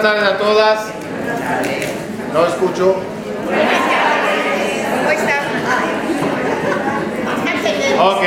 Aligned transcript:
Buenas 0.00 0.14
tardes 0.14 0.32
a 0.32 0.38
todas. 0.38 0.80
No 2.32 2.46
escucho. 2.46 2.94
¿Cómo 4.94 5.10
estás? 5.10 5.42
Ok. 7.98 8.22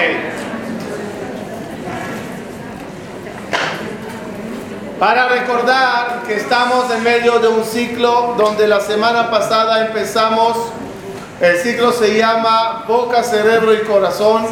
Para 4.99 5.29
recordar 5.29 6.23
que 6.27 6.35
estamos 6.35 6.91
en 6.91 7.03
medio 7.03 7.39
de 7.39 7.47
un 7.47 7.63
ciclo 7.63 8.35
donde 8.37 8.67
la 8.67 8.81
semana 8.81 9.31
pasada 9.31 9.85
empezamos, 9.85 10.57
el 11.39 11.57
ciclo 11.57 11.93
se 11.93 12.17
llama 12.17 12.83
boca, 12.85 13.23
cerebro 13.23 13.73
y 13.73 13.83
corazón. 13.83 14.45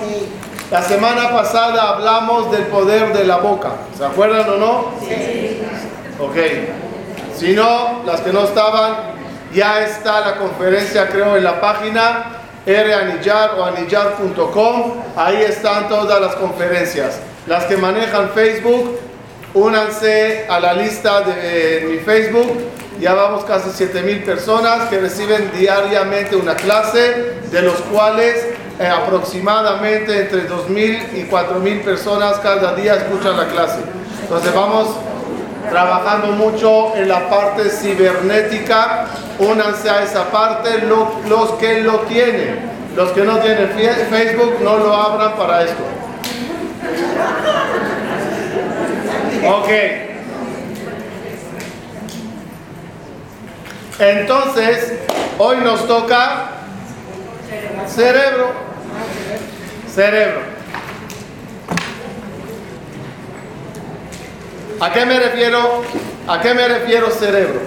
La 0.72 0.82
semana 0.84 1.32
pasada 1.32 1.90
hablamos 1.90 2.50
del 2.52 2.68
poder 2.68 3.12
de 3.12 3.26
la 3.26 3.38
boca. 3.38 3.72
¿Se 3.98 4.06
acuerdan 4.06 4.50
o 4.52 4.56
no? 4.56 4.86
Sí. 5.06 5.60
Ok. 6.18 6.79
Si 7.40 7.54
no, 7.54 8.04
las 8.06 8.20
que 8.20 8.34
no 8.34 8.44
estaban, 8.44 8.98
ya 9.54 9.86
está 9.86 10.20
la 10.20 10.36
conferencia, 10.36 11.08
creo, 11.08 11.38
en 11.38 11.44
la 11.46 11.62
página 11.62 12.36
ranillar 12.66 13.52
o 13.58 13.64
anillar.com. 13.64 14.94
Ahí 15.16 15.38
están 15.44 15.88
todas 15.88 16.20
las 16.20 16.36
conferencias. 16.36 17.20
Las 17.48 17.64
que 17.64 17.78
manejan 17.78 18.32
Facebook, 18.32 19.00
únanse 19.54 20.48
a 20.50 20.60
la 20.60 20.74
lista 20.74 21.22
de 21.22 21.88
mi 21.90 21.98
Facebook. 22.00 22.52
Ya 23.00 23.14
vamos 23.14 23.46
casi 23.46 23.70
7000 23.70 24.24
personas 24.24 24.90
que 24.90 25.00
reciben 25.00 25.50
diariamente 25.58 26.36
una 26.36 26.56
clase, 26.56 27.38
de 27.50 27.62
los 27.62 27.78
cuales 27.84 28.46
eh, 28.78 28.88
aproximadamente 28.88 30.24
entre 30.24 30.44
2000 30.44 31.12
y 31.16 31.24
4000 31.24 31.82
personas 31.84 32.38
cada 32.40 32.76
día 32.76 32.96
escuchan 32.96 33.38
la 33.38 33.48
clase. 33.48 33.80
Entonces 34.24 34.54
vamos 34.54 34.90
trabajando 35.70 36.28
mucho 36.28 36.96
en 36.96 37.08
la 37.08 37.30
parte 37.30 37.70
cibernética. 37.70 39.06
Únanse 39.40 39.90
a 39.90 40.04
esa 40.04 40.26
parte 40.32 40.82
los 40.82 41.52
que 41.60 41.82
lo 41.82 42.00
tienen. 42.02 42.70
Los 42.96 43.12
que 43.12 43.24
no 43.24 43.38
tienen 43.38 43.70
Facebook 44.10 44.58
no 44.62 44.78
lo 44.78 44.94
abran 44.94 45.34
para 45.36 45.64
esto. 45.64 45.84
Ok. 49.48 49.70
Entonces, 54.00 54.94
hoy 55.38 55.58
nos 55.58 55.88
toca 55.88 56.50
cerebro. 57.88 58.52
Cerebro. 59.94 60.59
¿A 64.82 64.94
qué 64.94 65.06
me 65.06 65.20
refiero? 65.20 65.84
¿A 66.26 66.40
qué 66.40 66.54
me 66.54 66.66
refiero 66.66 67.12
cerebro? 67.12 67.60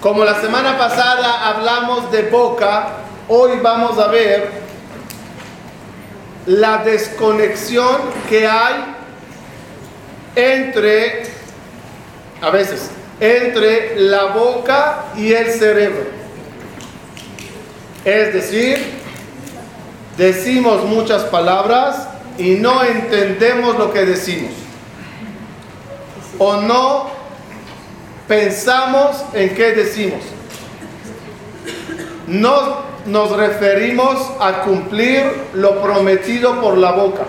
Como 0.00 0.24
la 0.24 0.40
semana 0.40 0.76
pasada 0.76 1.48
hablamos 1.48 2.12
de 2.12 2.24
boca, 2.24 2.88
hoy 3.28 3.60
vamos 3.62 3.98
a 3.98 4.08
ver 4.08 4.50
la 6.44 6.78
desconexión 6.78 7.96
que 8.28 8.46
hay 8.46 8.74
entre, 10.36 11.22
a 12.42 12.50
veces, 12.50 12.90
entre 13.20 13.98
la 14.00 14.24
boca 14.24 15.04
y 15.16 15.32
el 15.32 15.50
cerebro. 15.50 16.10
Es 18.04 18.34
decir, 18.34 18.98
decimos 20.18 20.84
muchas 20.84 21.22
palabras 21.24 22.08
y 22.38 22.54
no 22.56 22.82
entendemos 22.84 23.78
lo 23.78 23.92
que 23.92 24.04
decimos. 24.04 24.52
O 26.38 26.56
no 26.56 27.10
pensamos 28.26 29.24
en 29.34 29.54
qué 29.54 29.72
decimos. 29.72 30.20
No 32.26 32.92
nos 33.06 33.36
referimos 33.36 34.30
a 34.40 34.62
cumplir 34.62 35.22
lo 35.54 35.82
prometido 35.82 36.60
por 36.60 36.78
la 36.78 36.92
boca. 36.92 37.24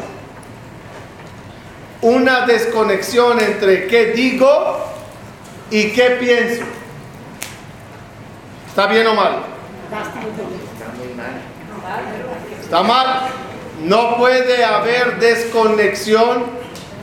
Una 2.01 2.45
desconexión 2.45 3.39
entre 3.39 3.87
qué 3.87 4.07
digo 4.07 4.85
y 5.71 5.91
qué 5.91 6.17
pienso. 6.19 6.63
¿Está 8.67 8.87
bien 8.87 9.07
o 9.07 9.13
mal? 9.13 9.43
¿Está 12.61 12.83
mal? 12.83 13.29
No 13.83 14.17
puede 14.17 14.63
haber 14.63 15.19
desconexión 15.19 16.45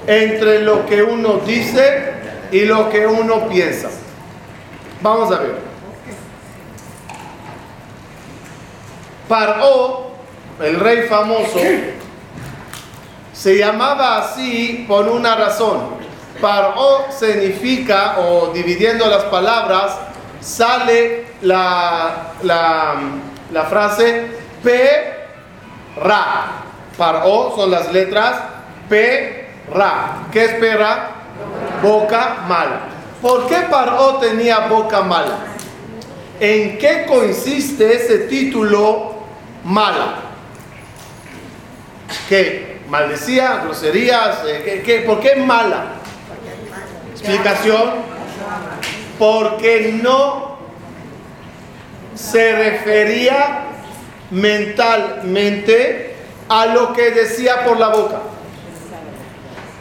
entre 0.06 0.62
lo 0.62 0.86
que 0.86 1.02
uno 1.02 1.40
dice 1.46 2.12
y 2.50 2.60
lo 2.64 2.88
que 2.88 3.06
uno 3.06 3.48
piensa. 3.48 3.90
Vamos 5.02 5.30
a 5.32 5.38
ver. 5.38 5.58
Paró, 9.28 10.10
el 10.60 10.80
rey 10.80 11.06
famoso, 11.08 11.60
se 13.32 13.56
llamaba 13.56 14.18
así 14.18 14.84
por 14.88 15.06
una 15.08 15.36
razón. 15.36 16.00
Paró 16.40 17.06
significa, 17.10 18.16
o 18.18 18.48
dividiendo 18.52 19.06
las 19.06 19.24
palabras, 19.24 19.96
sale 20.40 21.26
la, 21.42 22.32
la, 22.42 23.64
frase 23.68 24.26
P, 24.62 25.14
Ra. 26.02 26.69
Paró 27.00 27.54
son 27.56 27.70
las 27.70 27.90
letras 27.94 28.36
P, 28.90 29.46
Ra. 29.72 30.26
¿Qué 30.30 30.44
espera? 30.44 31.12
Boca 31.82 32.44
mala. 32.46 32.80
¿Por 33.22 33.46
qué 33.48 33.56
Paró 33.70 34.16
tenía 34.16 34.68
boca 34.68 35.00
mala? 35.00 35.38
¿En 36.38 36.76
qué 36.76 37.06
consiste 37.08 37.94
ese 37.94 38.18
título 38.28 39.14
mala. 39.64 40.16
¿Qué? 42.28 42.80
¿Maldecía? 42.90 43.62
¿Groserías? 43.64 44.40
Eh, 44.46 44.82
¿Qué, 44.84 44.98
por 44.98 45.20
qué 45.20 45.36
mala? 45.36 45.92
Explicación. 47.12 47.92
Porque 49.18 49.98
no 50.02 50.58
se 52.14 52.52
refería 52.52 53.60
mentalmente 54.30 56.09
a 56.50 56.66
lo 56.66 56.92
que 56.92 57.10
decía 57.12 57.64
por 57.64 57.78
la 57.78 57.88
boca. 57.88 58.18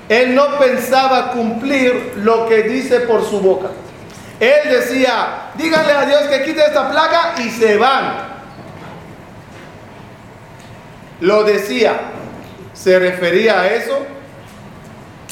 Él 0.07 0.33
no 0.33 0.57
pensaba 0.57 1.31
cumplir 1.31 2.13
lo 2.17 2.47
que 2.47 2.63
dice 2.63 3.01
por 3.01 3.25
su 3.25 3.41
boca. 3.41 3.67
Él 4.39 4.69
decía, 4.69 5.51
díganle 5.55 5.91
a 5.91 6.05
Dios 6.05 6.21
que 6.23 6.43
quite 6.43 6.63
esta 6.63 6.89
plaga 6.89 7.35
y 7.39 7.49
se 7.49 7.77
van 7.77 8.29
lo 11.21 11.43
decía, 11.43 11.99
¿se 12.73 12.97
refería 12.97 13.61
a 13.61 13.67
eso? 13.67 14.05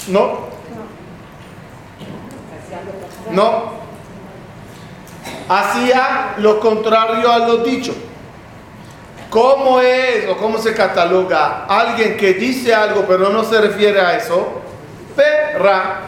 No. 0.10 0.48
No. 3.32 3.78
Hacía 5.50 6.36
lo 6.38 6.60
contrario 6.60 7.32
a 7.32 7.40
lo 7.40 7.58
dicho. 7.58 7.96
¿Cómo 9.30 9.82
es 9.82 10.28
o 10.30 10.38
cómo 10.38 10.58
se 10.58 10.74
cataloga 10.74 11.66
alguien 11.66 12.16
que 12.16 12.34
dice 12.34 12.74
algo 12.74 13.06
pero 13.08 13.30
no 13.30 13.44
se 13.44 13.60
refiere 13.60 14.00
a 14.00 14.18
eso? 14.18 14.62
Perra. 15.16 16.00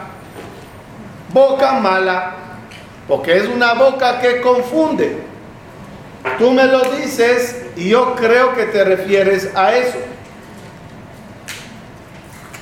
Boca 1.33 1.73
mala. 1.73 2.35
Porque 3.07 3.37
es 3.37 3.47
una 3.47 3.73
boca 3.73 4.19
que 4.19 4.39
confunde. 4.39 5.17
Tú 6.37 6.51
me 6.51 6.65
lo 6.65 6.81
dices 6.91 7.65
y 7.75 7.89
yo 7.89 8.15
creo 8.15 8.53
que 8.53 8.65
te 8.65 8.83
refieres 8.83 9.49
a 9.55 9.75
eso. 9.75 9.97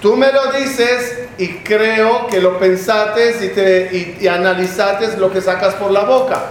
Tú 0.02 0.16
me 0.16 0.32
lo 0.32 0.52
dices 0.52 1.28
y 1.38 1.50
creo 1.60 2.28
que 2.28 2.40
lo 2.40 2.60
pensaste 2.60 3.36
y, 3.92 4.20
te, 4.20 4.30
analizaste 4.30 5.18
lo 5.18 5.32
que 5.32 5.42
sacas 5.42 5.76
por 5.76 5.92
la 5.92 6.04
boca. 6.04 6.46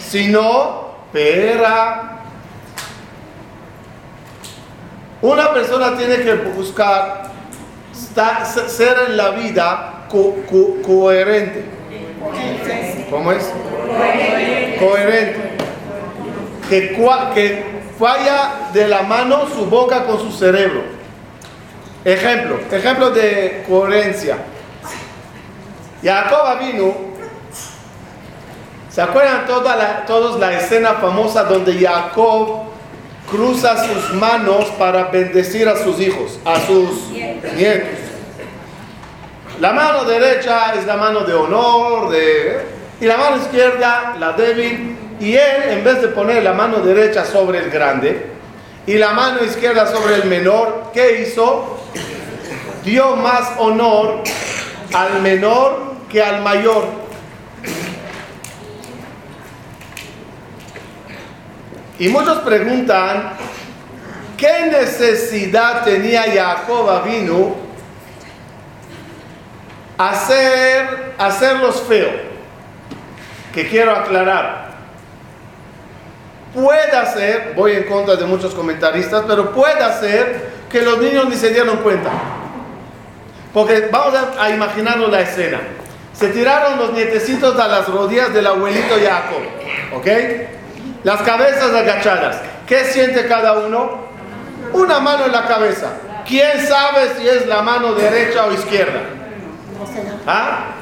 Si 0.00 0.28
no, 0.28 0.96
espera. 1.06 2.09
Una 5.22 5.52
persona 5.52 5.96
tiene 5.96 6.22
que 6.22 6.34
buscar 6.34 7.30
ser 7.92 8.96
en 9.08 9.16
la 9.16 9.30
vida 9.30 10.06
coherente. 10.08 11.64
¿Cómo 13.10 13.32
es? 13.32 13.52
Coherente. 14.78 15.50
Que, 16.68 16.96
que 17.34 17.64
falla 17.98 18.70
de 18.72 18.88
la 18.88 19.02
mano 19.02 19.46
su 19.54 19.66
boca 19.66 20.04
con 20.04 20.18
su 20.18 20.32
cerebro. 20.32 20.84
Ejemplo, 22.04 22.58
ejemplo 22.70 23.10
de 23.10 23.64
coherencia. 23.68 24.38
Jacob 26.02 26.58
vino, 26.60 26.94
¿se 28.88 29.02
acuerdan 29.02 29.44
toda 29.46 29.76
la, 29.76 30.06
todos 30.06 30.40
la 30.40 30.56
escena 30.56 30.94
famosa 30.94 31.44
donde 31.44 31.78
Jacob 31.78 32.69
cruza 33.30 33.84
sus 33.84 34.14
manos 34.14 34.66
para 34.78 35.04
bendecir 35.04 35.68
a 35.68 35.76
sus 35.76 36.00
hijos, 36.00 36.38
a 36.44 36.60
sus 36.60 37.10
nietos? 37.56 37.98
La 39.60 39.72
mano 39.72 40.04
derecha 40.04 40.74
es 40.74 40.86
la 40.86 40.96
mano 40.96 41.20
de 41.20 41.34
honor, 41.34 42.10
de, 42.10 42.60
y 43.00 43.04
la 43.04 43.16
mano 43.16 43.36
izquierda 43.36 44.16
la 44.18 44.32
débil. 44.32 44.96
Y 45.20 45.34
él, 45.34 45.62
en 45.68 45.84
vez 45.84 46.00
de 46.00 46.08
poner 46.08 46.42
la 46.42 46.54
mano 46.54 46.78
derecha 46.78 47.26
sobre 47.26 47.58
el 47.58 47.70
grande 47.70 48.30
y 48.86 48.94
la 48.94 49.12
mano 49.12 49.44
izquierda 49.44 49.86
sobre 49.86 50.14
el 50.14 50.24
menor, 50.24 50.90
¿qué 50.94 51.20
hizo? 51.20 51.78
Dio 52.84 53.16
más 53.16 53.52
honor 53.58 54.22
al 54.94 55.20
menor 55.20 55.92
que 56.10 56.22
al 56.22 56.42
mayor. 56.42 56.86
Y 62.00 62.08
muchos 62.08 62.38
preguntan, 62.38 63.34
¿qué 64.38 64.70
necesidad 64.70 65.84
tenía 65.84 66.22
Jacob 66.34 67.04
vino 67.04 67.56
hacer 69.98 71.12
hacerlos 71.18 71.82
feos? 71.82 72.14
Que 73.52 73.68
quiero 73.68 73.94
aclarar. 73.94 74.70
Puede 76.54 77.06
ser, 77.12 77.52
voy 77.54 77.72
en 77.72 77.82
contra 77.82 78.16
de 78.16 78.24
muchos 78.24 78.54
comentaristas, 78.54 79.24
pero 79.28 79.52
puede 79.52 80.00
ser 80.00 80.52
que 80.70 80.80
los 80.80 80.96
niños 81.02 81.28
ni 81.28 81.36
se 81.36 81.50
dieron 81.50 81.76
cuenta. 81.82 82.08
Porque 83.52 83.90
vamos 83.92 84.18
a, 84.38 84.48
imaginarnos 84.48 85.10
la 85.10 85.20
escena. 85.20 85.60
Se 86.14 86.28
tiraron 86.28 86.78
los 86.78 86.94
nietecitos 86.94 87.60
a 87.60 87.68
las 87.68 87.86
rodillas 87.88 88.32
del 88.32 88.46
abuelito 88.46 88.94
Jacob. 88.94 89.42
¿Ok? 89.98 90.06
Las 91.02 91.22
cabezas 91.22 91.72
agachadas. 91.72 92.36
¿Qué 92.66 92.84
siente 92.84 93.26
cada 93.26 93.54
uno? 93.60 94.10
Una 94.72 95.00
mano 95.00 95.26
en 95.26 95.32
la 95.32 95.46
cabeza. 95.46 95.92
¿Quién 96.26 96.66
sabe 96.66 97.08
si 97.18 97.28
es 97.28 97.46
la 97.46 97.62
mano 97.62 97.94
derecha 97.94 98.46
o 98.46 98.52
izquierda? 98.52 99.00
¿Ah? 100.26 100.74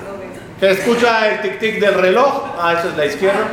¿Que 0.58 0.72
escucha 0.72 1.28
el 1.28 1.40
tic-tic 1.42 1.78
del 1.78 1.94
reloj? 1.94 2.56
Ah, 2.60 2.74
eso 2.78 2.88
es 2.88 2.96
la 2.96 3.06
izquierda. 3.06 3.46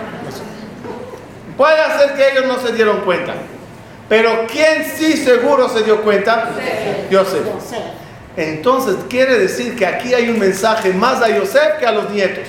Puede 1.56 2.00
ser 2.00 2.16
que 2.16 2.32
ellos 2.32 2.46
no 2.48 2.60
se 2.60 2.74
dieron 2.74 3.02
cuenta. 3.02 3.34
Pero 4.10 4.46
¿quién 4.52 4.84
sí 4.84 5.14
seguro 5.14 5.70
se 5.70 5.84
dio 5.84 6.02
cuenta? 6.02 6.50
Yosef. 7.10 7.44
Entonces 8.36 8.96
quiere 9.10 9.38
decir 9.38 9.76
que 9.76 9.86
aquí 9.86 10.14
hay 10.14 10.30
un 10.30 10.40
mensaje 10.40 10.92
más 10.92 11.22
a 11.22 11.30
Yosef 11.30 11.78
que 11.80 11.86
a 11.86 11.92
los 11.92 12.10
nietos. 12.10 12.48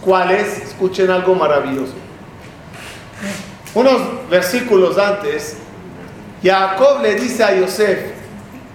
¿Cuál 0.00 0.32
es? 0.32 0.58
Escuchen 0.58 1.10
algo 1.10 1.34
maravilloso. 1.34 1.92
Unos 3.76 4.30
versículos 4.30 4.96
antes, 4.96 5.58
Jacob 6.42 7.02
le 7.02 7.14
dice 7.16 7.44
a 7.44 7.54
Yosef, 7.54 7.98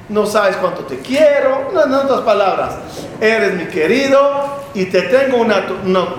no 0.10 0.28
sabes 0.28 0.58
cuánto 0.58 0.84
te 0.84 1.00
quiero, 1.00 1.72
no, 1.74 1.86
en 1.86 1.94
otras 1.96 2.20
palabras, 2.20 2.76
eres 3.20 3.56
mi 3.56 3.66
querido 3.66 4.62
y 4.76 4.86
te 4.86 5.02
tengo 5.02 5.38
una, 5.38 5.66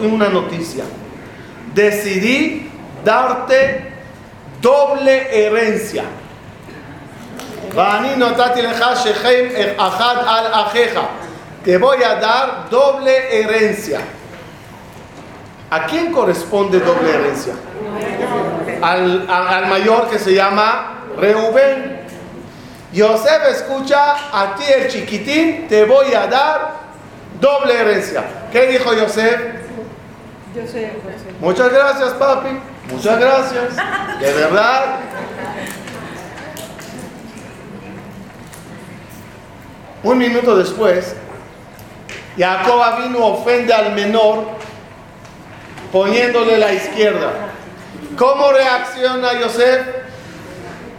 una 0.00 0.28
noticia. 0.28 0.82
Decidí 1.72 2.72
darte 3.04 3.92
doble 4.60 5.46
herencia. 5.46 6.02
Te 11.64 11.78
voy 11.78 12.02
a 12.02 12.16
dar 12.16 12.68
doble 12.68 13.42
herencia. 13.42 14.00
¿A 15.70 15.86
quién 15.86 16.12
corresponde 16.12 16.80
doble 16.80 17.14
herencia? 17.14 17.54
Al, 18.82 19.26
al 19.30 19.66
mayor 19.68 20.10
que 20.10 20.18
se 20.18 20.34
llama 20.34 21.04
Reuben. 21.18 22.00
Yosef 22.92 23.48
escucha, 23.48 24.14
a 24.32 24.54
ti 24.54 24.64
el 24.70 24.88
chiquitín 24.88 25.66
te 25.68 25.84
voy 25.84 26.12
a 26.12 26.26
dar 26.26 26.72
doble 27.40 27.74
herencia. 27.74 28.22
¿Qué 28.52 28.66
dijo 28.66 28.92
Yosef? 28.92 29.40
Muchas 31.40 31.72
gracias, 31.72 32.10
papi. 32.10 32.50
Muchas 32.90 33.18
gracias. 33.18 33.76
De 34.20 34.32
verdad. 34.32 34.84
Un 40.02 40.18
minuto 40.18 40.56
después, 40.56 41.14
Jacob 42.36 42.98
vino 42.98 43.24
ofende 43.24 43.72
al 43.72 43.94
menor 43.94 44.44
poniéndole 45.92 46.58
la 46.58 46.72
izquierda. 46.72 47.51
¿Cómo 48.16 48.52
reacciona 48.52 49.40
Yosef? 49.40 49.80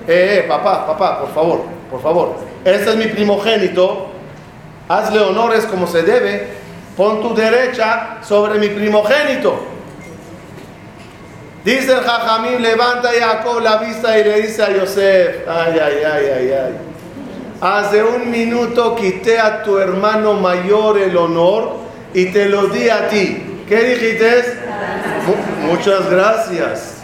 Eh, 0.08 0.40
eh, 0.40 0.46
papá, 0.48 0.86
papá, 0.86 1.20
por 1.22 1.34
favor, 1.34 1.62
por 1.90 2.02
favor. 2.02 2.36
Este 2.66 2.90
es 2.90 2.96
mi 2.96 3.06
primogénito. 3.06 4.08
Hazle 4.90 5.20
honores 5.20 5.66
como 5.66 5.88
se 5.88 6.04
debe. 6.04 6.48
Pon 6.98 7.22
tu 7.22 7.34
derecha 7.34 8.18
sobre 8.22 8.60
mi 8.60 8.70
primogénito. 8.70 9.74
Dice 11.64 11.94
el 11.94 12.02
Jajamín, 12.02 12.62
levanta 12.62 13.10
Jacob 13.18 13.62
la 13.62 13.78
vista 13.78 14.18
y 14.20 14.24
le 14.24 14.42
dice 14.42 14.64
a 14.64 14.70
Yosef, 14.72 15.48
ay, 15.48 15.80
ay, 15.80 15.96
ay, 16.04 16.26
ay, 16.38 16.52
ay. 16.52 16.74
Hace 17.62 18.04
un 18.04 18.30
minuto 18.30 18.96
quité 18.96 19.40
a 19.40 19.64
tu 19.64 19.78
hermano 19.78 20.34
mayor 20.34 20.98
el 20.98 21.16
honor 21.16 21.78
y 22.14 22.26
te 22.26 22.50
lo 22.50 22.68
di 22.68 22.90
a 22.90 23.08
ti. 23.08 23.64
¿Qué 23.68 23.78
dijiste? 23.78 24.60
muchas 25.66 26.10
gracias. 26.10 27.03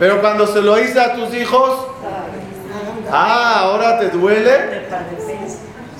Pero 0.00 0.22
cuando 0.22 0.46
se 0.46 0.62
lo 0.62 0.80
hice 0.80 0.98
a 0.98 1.14
tus 1.14 1.34
hijos, 1.34 1.86
ah, 3.12 3.60
ahora 3.60 3.98
te 3.98 4.08
duele. 4.08 4.86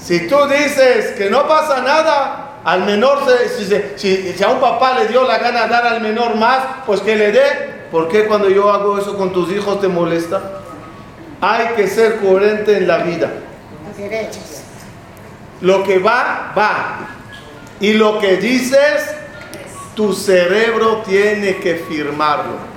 Si 0.03 0.27
tú 0.27 0.37
dices 0.49 1.11
que 1.19 1.29
no 1.29 1.47
pasa 1.47 1.83
nada, 1.83 2.61
al 2.65 2.87
menor, 2.87 3.19
si, 3.59 3.67
si, 3.97 4.43
a 4.43 4.49
un 4.49 4.59
papá 4.59 4.99
le 4.99 5.09
dio 5.09 5.25
la 5.25 5.37
gana 5.37 5.67
dar 5.67 5.87
al 5.87 6.01
menor 6.01 6.37
más, 6.37 6.61
pues 6.87 7.03
que 7.03 7.15
le 7.15 7.31
dé. 7.31 7.43
¿Por 7.91 8.09
qué 8.09 8.25
cuando 8.25 8.49
yo 8.49 8.73
hago 8.73 8.99
eso 8.99 9.19
con 9.19 9.35
tus 9.35 9.53
hijos 9.53 9.83
te 9.83 9.89
molesta? 9.89 10.63
Hay 11.43 11.75
que 11.77 11.87
ser 11.87 12.21
coherente 12.21 12.79
en 12.79 12.89
la 12.89 12.99
vida. 12.99 13.31
Lo 15.61 15.83
que 15.83 15.99
va, 15.99 16.55
va. 16.57 17.01
Y 17.81 17.93
lo 17.93 18.19
que 18.19 18.39
dices, 18.39 19.15
tu 19.95 20.15
cerebro 20.15 21.03
tiene 21.05 21.57
que 21.57 21.75
firmarlo. 21.75 22.70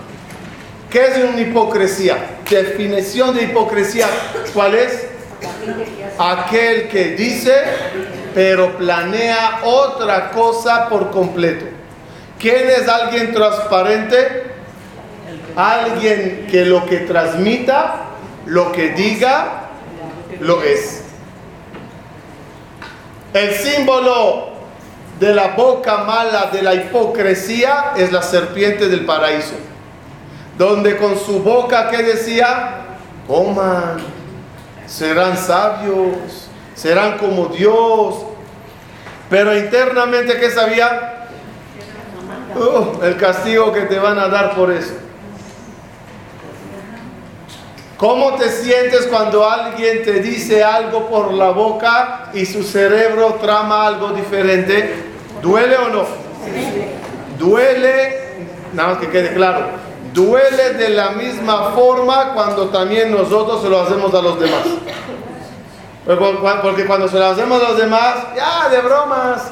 ¿Qué 0.93 1.07
es 1.07 1.17
una 1.17 1.41
hipocresía? 1.41 2.37
Definición 2.47 3.35
de 3.35 3.45
hipocresía, 3.45 4.07
¿cuál 4.53 4.75
es? 4.75 5.07
Aquel 6.19 6.87
que 6.87 7.15
dice, 7.15 7.51
pero 8.35 8.77
planea 8.77 9.61
otra 9.63 10.29
cosa 10.29 10.87
por 10.89 11.09
completo. 11.09 11.65
¿Quién 12.37 12.69
es 12.69 12.87
alguien 12.87 13.33
transparente? 13.33 14.43
Alguien 15.55 16.45
que 16.51 16.63
lo 16.63 16.85
que 16.85 16.97
transmita, 16.97 18.09
lo 18.45 18.71
que 18.71 18.89
diga, 18.89 19.69
lo 20.41 20.61
es. 20.61 21.01
El 23.33 23.51
símbolo 23.55 24.49
de 25.19 25.33
la 25.33 25.55
boca 25.55 26.03
mala 26.03 26.51
de 26.53 26.61
la 26.61 26.75
hipocresía 26.75 27.93
es 27.97 28.11
la 28.11 28.21
serpiente 28.21 28.89
del 28.89 29.07
paraíso, 29.07 29.55
donde 30.57 30.97
con 30.97 31.17
su 31.17 31.39
boca 31.39 31.89
que 31.89 32.03
decía, 32.03 32.81
coman, 33.27 33.97
serán 34.85 35.37
sabios, 35.37 36.49
serán 36.75 37.17
como 37.17 37.47
Dios, 37.47 38.15
pero 39.29 39.57
internamente 39.57 40.39
que 40.39 40.51
sabía, 40.51 41.27
uh, 42.55 43.03
el 43.03 43.17
castigo 43.17 43.71
que 43.73 43.81
te 43.81 43.97
van 43.97 44.19
a 44.19 44.27
dar 44.27 44.55
por 44.55 44.71
eso. 44.71 44.93
¿Cómo 47.97 48.35
te 48.35 48.49
sientes 48.49 49.07
cuando 49.07 49.49
alguien 49.49 50.03
te 50.03 50.19
dice 50.19 50.63
algo 50.63 51.07
por 51.07 51.31
la 51.31 51.51
boca 51.51 52.31
y 52.33 52.45
su 52.45 52.61
cerebro 52.61 53.35
trama 53.41 53.87
algo 53.87 54.09
diferente? 54.09 54.93
¿Duele 55.41 55.77
o 55.77 55.89
no? 55.89 56.05
Duele, 57.39 58.45
nada 58.73 58.89
más 58.89 58.97
que 58.97 59.09
quede 59.09 59.33
claro, 59.33 59.67
duele 60.13 60.73
de 60.73 60.89
la 60.89 61.11
misma 61.11 61.71
forma 61.71 62.33
cuando 62.33 62.69
también 62.69 63.11
nosotros 63.11 63.61
se 63.61 63.69
lo 63.69 63.81
hacemos 63.81 64.13
a 64.13 64.21
los 64.21 64.39
demás. 64.39 64.63
Porque 66.61 66.85
cuando 66.85 67.07
se 67.07 67.17
lo 67.17 67.25
hacemos 67.25 67.61
a 67.63 67.69
los 67.69 67.77
demás, 67.77 68.15
ya, 68.35 68.69
de 68.69 68.81
bromas, 68.81 69.51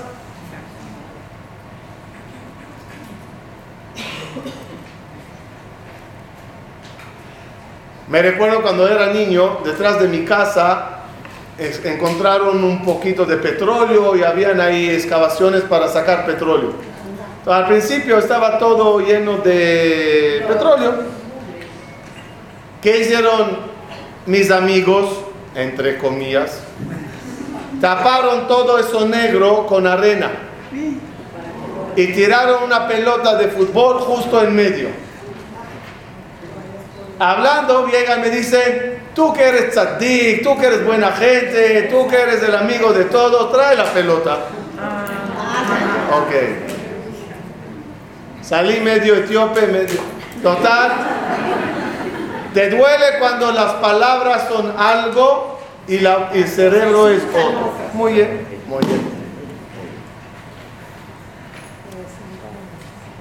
Me 8.11 8.21
recuerdo 8.21 8.61
cuando 8.61 8.89
era 8.89 9.13
niño, 9.13 9.59
detrás 9.63 10.01
de 10.01 10.09
mi 10.09 10.25
casa 10.25 10.99
encontraron 11.57 12.61
un 12.61 12.83
poquito 12.83 13.25
de 13.25 13.37
petróleo 13.37 14.17
y 14.17 14.23
habían 14.23 14.59
ahí 14.59 14.89
excavaciones 14.89 15.61
para 15.61 15.87
sacar 15.87 16.25
petróleo. 16.25 16.73
Al 17.45 17.67
principio 17.67 18.19
estaba 18.19 18.57
todo 18.57 18.99
lleno 18.99 19.37
de 19.37 20.45
petróleo. 20.47 20.93
¿Qué 22.81 23.01
hicieron 23.01 23.57
mis 24.25 24.51
amigos, 24.51 25.09
entre 25.55 25.97
comillas? 25.97 26.61
taparon 27.81 28.47
todo 28.47 28.77
eso 28.77 29.07
negro 29.07 29.65
con 29.65 29.87
arena 29.87 30.31
y 31.95 32.07
tiraron 32.13 32.63
una 32.63 32.87
pelota 32.87 33.35
de 33.35 33.47
fútbol 33.49 33.99
justo 33.99 34.41
en 34.41 34.55
medio. 34.55 34.89
Hablando, 37.19 37.87
llega 37.87 38.17
y 38.17 38.21
me 38.21 38.29
dicen, 38.29 38.99
tú 39.13 39.33
que 39.33 39.43
eres 39.43 39.71
tzadik, 39.71 40.41
tú 40.41 40.57
que 40.57 40.67
eres 40.67 40.85
buena 40.85 41.11
gente, 41.11 41.89
tú 41.91 42.07
que 42.07 42.15
eres 42.15 42.41
el 42.43 42.55
amigo 42.55 42.93
de 42.93 43.05
todo, 43.05 43.49
trae 43.49 43.75
la 43.75 43.85
pelota. 43.85 44.37
Ok. 46.11 46.70
Salí 48.51 48.81
medio 48.81 49.15
etíope, 49.15 49.65
medio... 49.67 49.97
Total. 50.43 50.91
Te 52.53 52.69
duele 52.69 53.17
cuando 53.17 53.49
las 53.53 53.75
palabras 53.75 54.49
son 54.49 54.73
algo 54.77 55.57
y, 55.87 56.03
el 56.03 56.47
cerebro 56.49 57.07
es 57.07 57.23
otro. 57.29 57.71
Muy 57.93 58.11
bien, 58.11 58.45
muy 58.67 58.85
bien. 58.85 59.09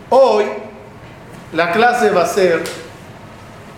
Hoy 0.08 0.46
la 1.52 1.70
clase 1.70 2.10
va 2.10 2.22
a 2.24 2.26
ser 2.26 2.64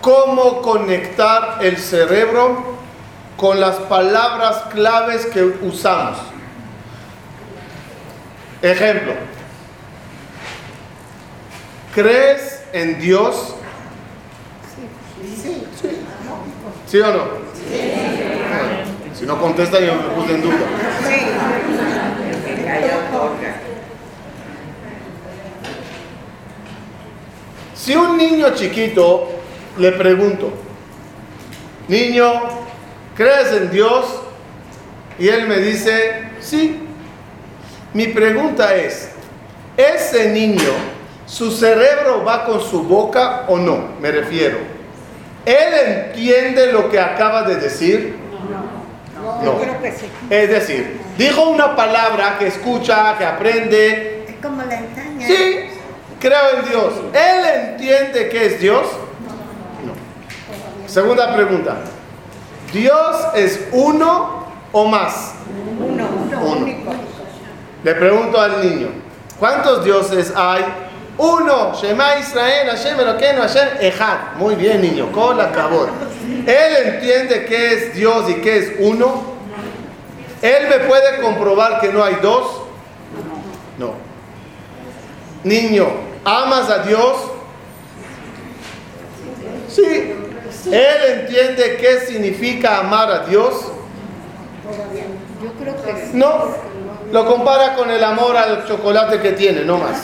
cómo 0.01 0.63
conectar 0.63 1.59
el 1.61 1.77
cerebro 1.77 2.79
con 3.37 3.61
las 3.61 3.77
palabras 3.77 4.57
claves 4.73 5.27
que 5.27 5.43
usamos. 5.43 6.17
Ejemplo, 8.63 9.13
¿crees 11.93 12.63
en 12.73 13.01
Dios? 13.01 13.55
¿Sí 16.87 16.99
o 16.99 17.13
no? 17.13 17.25
Si 19.19 19.25
no 19.27 19.41
contesta, 19.41 19.79
yo 19.81 19.95
me 19.95 20.03
puse 20.15 20.35
en 20.35 20.43
duda. 20.43 20.57
Si 27.75 27.97
un 27.97 28.17
niño 28.17 28.55
chiquito 28.55 29.31
le 29.79 29.93
pregunto, 29.93 30.53
niño, 31.89 32.31
¿crees 33.17 33.53
en 33.53 33.71
Dios? 33.71 34.07
Y 35.19 35.29
él 35.29 35.49
me 35.49 35.59
dice, 35.59 36.29
sí. 36.41 36.79
Mi 37.93 38.07
pregunta 38.07 38.75
es, 38.77 39.11
¿ese 39.77 40.31
niño, 40.31 40.73
su 41.33 41.51
cerebro 41.51 42.23
va 42.25 42.45
con 42.45 42.61
su 42.61 42.83
boca 42.83 43.45
o 43.49 43.57
no? 43.57 43.89
Me 44.03 44.11
refiero. 44.13 44.59
¿Él 45.47 45.75
entiende 45.87 46.71
lo 46.71 46.91
que 46.91 47.01
acaba 47.01 47.45
de 47.45 47.57
decir? 47.57 48.17
No. 49.43 49.55
Es 50.29 50.51
decir, 50.51 51.01
dijo 51.17 51.49
una 51.49 51.75
palabra 51.75 52.37
que 52.39 52.49
escucha, 52.49 53.17
que 53.17 53.25
aprende. 53.25 54.27
Es 54.29 54.35
como 54.47 54.63
la 54.63 54.79
ensaña. 54.79 55.27
Sí, 55.27 55.71
creo 56.21 56.59
en 56.59 56.69
Dios. 56.69 56.93
¿Él 57.15 57.71
entiende 57.71 58.29
que 58.29 58.47
es 58.47 58.61
Dios? 58.61 58.83
No. 59.87 59.95
Segunda 60.87 61.35
pregunta. 61.35 61.77
¿Dios 62.75 63.17
es 63.35 63.69
uno 63.73 64.45
o 64.71 64.85
más? 64.85 65.33
Uno, 65.81 66.09
uno, 66.27 66.41
Uno. 66.41 66.57
único. 66.61 66.93
Le 67.85 67.95
pregunto 67.95 68.39
al 68.39 68.61
niño, 68.69 68.89
¿cuántos 69.39 69.83
dioses 69.83 70.31
hay? 70.37 70.63
Uno, 71.19 71.75
Shema 71.75 72.17
Israel, 72.19 72.69
Hashem 72.71 72.99
Elokeinu, 72.99 73.43
Hashem 73.43 73.69
Echad. 73.81 74.37
Muy 74.37 74.55
bien, 74.55 74.81
niño, 74.81 75.13
con 75.13 75.37
la 75.37 75.53
cabot. 75.53 75.89
Él 76.47 76.95
entiende 76.95 77.45
qué 77.45 77.75
es 77.75 77.95
Dios 77.95 78.29
y 78.31 78.35
qué 78.37 78.57
es 78.59 78.73
uno. 78.81 79.33
Él 80.41 80.69
me 80.69 80.79
puede 80.81 81.21
comprobar 81.21 81.81
que 81.81 81.93
no 81.93 82.03
hay 82.03 82.17
dos. 82.23 82.63
No. 83.79 83.95
Niño, 85.45 85.89
¿amas 86.25 86.71
a 86.71 86.79
Dios? 86.79 87.17
Sí. 89.69 90.15
Él 90.67 91.21
entiende 91.21 91.77
qué 91.81 92.01
significa 92.07 92.79
amar 92.79 93.11
a 93.11 93.19
Dios. 93.27 93.53
Yo 95.43 95.53
creo 95.61 95.77
que 95.83 96.07
sí. 96.07 96.11
No. 96.15 96.73
Lo 97.13 97.27
compara 97.27 97.75
con 97.75 97.91
el 97.91 98.03
amor 98.03 98.37
al 98.37 98.67
chocolate 98.67 99.21
que 99.21 99.33
tiene, 99.33 99.65
no 99.65 99.77
más. 99.77 100.01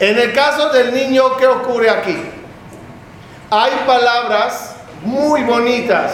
En 0.00 0.16
el 0.16 0.32
caso 0.32 0.70
del 0.70 0.94
niño, 0.94 1.36
¿qué 1.36 1.46
ocurre 1.46 1.90
aquí? 1.90 2.16
Hay 3.50 3.72
palabras 3.86 4.76
muy 5.02 5.42
bonitas, 5.42 6.12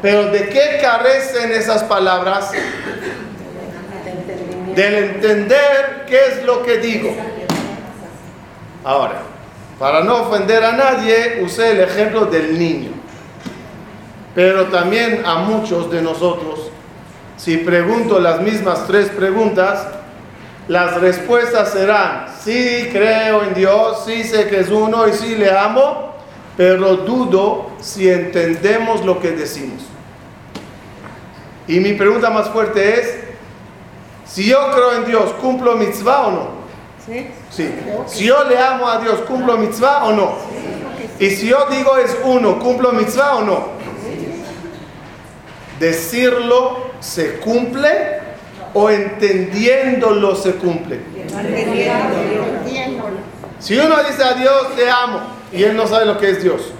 pero 0.00 0.26
¿de 0.26 0.48
qué 0.48 0.78
carecen 0.82 1.52
esas 1.52 1.84
palabras? 1.84 2.50
Del 4.74 4.94
entender 4.94 6.04
qué 6.08 6.18
es 6.28 6.44
lo 6.44 6.64
que 6.64 6.78
digo. 6.78 7.14
Ahora, 8.82 9.22
para 9.78 10.02
no 10.02 10.22
ofender 10.22 10.64
a 10.64 10.72
nadie, 10.72 11.40
usé 11.42 11.72
el 11.72 11.80
ejemplo 11.80 12.26
del 12.26 12.58
niño. 12.58 12.90
Pero 14.34 14.66
también 14.66 15.22
a 15.24 15.36
muchos 15.36 15.90
de 15.90 16.02
nosotros, 16.02 16.70
si 17.36 17.58
pregunto 17.58 18.18
las 18.18 18.40
mismas 18.40 18.86
tres 18.86 19.10
preguntas, 19.10 19.86
las 20.72 20.98
respuestas 21.02 21.70
serán, 21.70 22.28
sí 22.42 22.88
creo 22.90 23.42
en 23.42 23.52
Dios, 23.52 24.04
sí 24.06 24.24
sé 24.24 24.48
que 24.48 24.60
es 24.60 24.70
uno 24.70 25.06
y 25.06 25.12
sí 25.12 25.36
le 25.36 25.50
amo, 25.50 26.14
pero 26.56 26.96
dudo 26.96 27.72
si 27.82 28.08
entendemos 28.08 29.04
lo 29.04 29.20
que 29.20 29.32
decimos. 29.32 29.82
Y 31.68 31.78
mi 31.78 31.92
pregunta 31.92 32.30
más 32.30 32.48
fuerte 32.48 33.00
es, 33.00 33.14
si 34.24 34.48
yo 34.48 34.70
creo 34.70 34.94
en 34.94 35.04
Dios, 35.04 35.34
¿cumplo 35.42 35.76
mitzvah 35.76 36.28
o 36.28 36.30
no? 36.30 36.48
¿Sí? 37.04 37.26
Sí. 37.50 37.70
Si 38.06 38.24
yo 38.24 38.42
le 38.44 38.58
amo 38.58 38.88
a 38.88 38.98
Dios, 38.98 39.20
¿cumplo 39.28 39.58
mitzvah 39.58 40.04
o 40.04 40.12
no? 40.12 40.32
Y 41.18 41.28
si 41.32 41.48
yo 41.48 41.66
digo 41.70 41.98
es 41.98 42.16
uno, 42.24 42.58
¿cumplo 42.58 42.92
mitzvah 42.92 43.36
o 43.36 43.42
no? 43.42 43.68
Decirlo 45.78 46.92
se 47.00 47.40
cumple 47.40 48.31
o 48.74 48.90
entendiéndolo 48.90 50.34
se 50.34 50.54
cumple. 50.54 51.00
Si 53.58 53.78
uno 53.78 53.96
dice 54.02 54.24
a 54.24 54.34
Dios 54.34 54.74
te 54.76 54.90
amo 54.90 55.20
y 55.52 55.62
él 55.62 55.76
no 55.76 55.86
sabe 55.86 56.06
lo 56.06 56.18
que 56.18 56.30
es 56.30 56.42
Dios. 56.42 56.72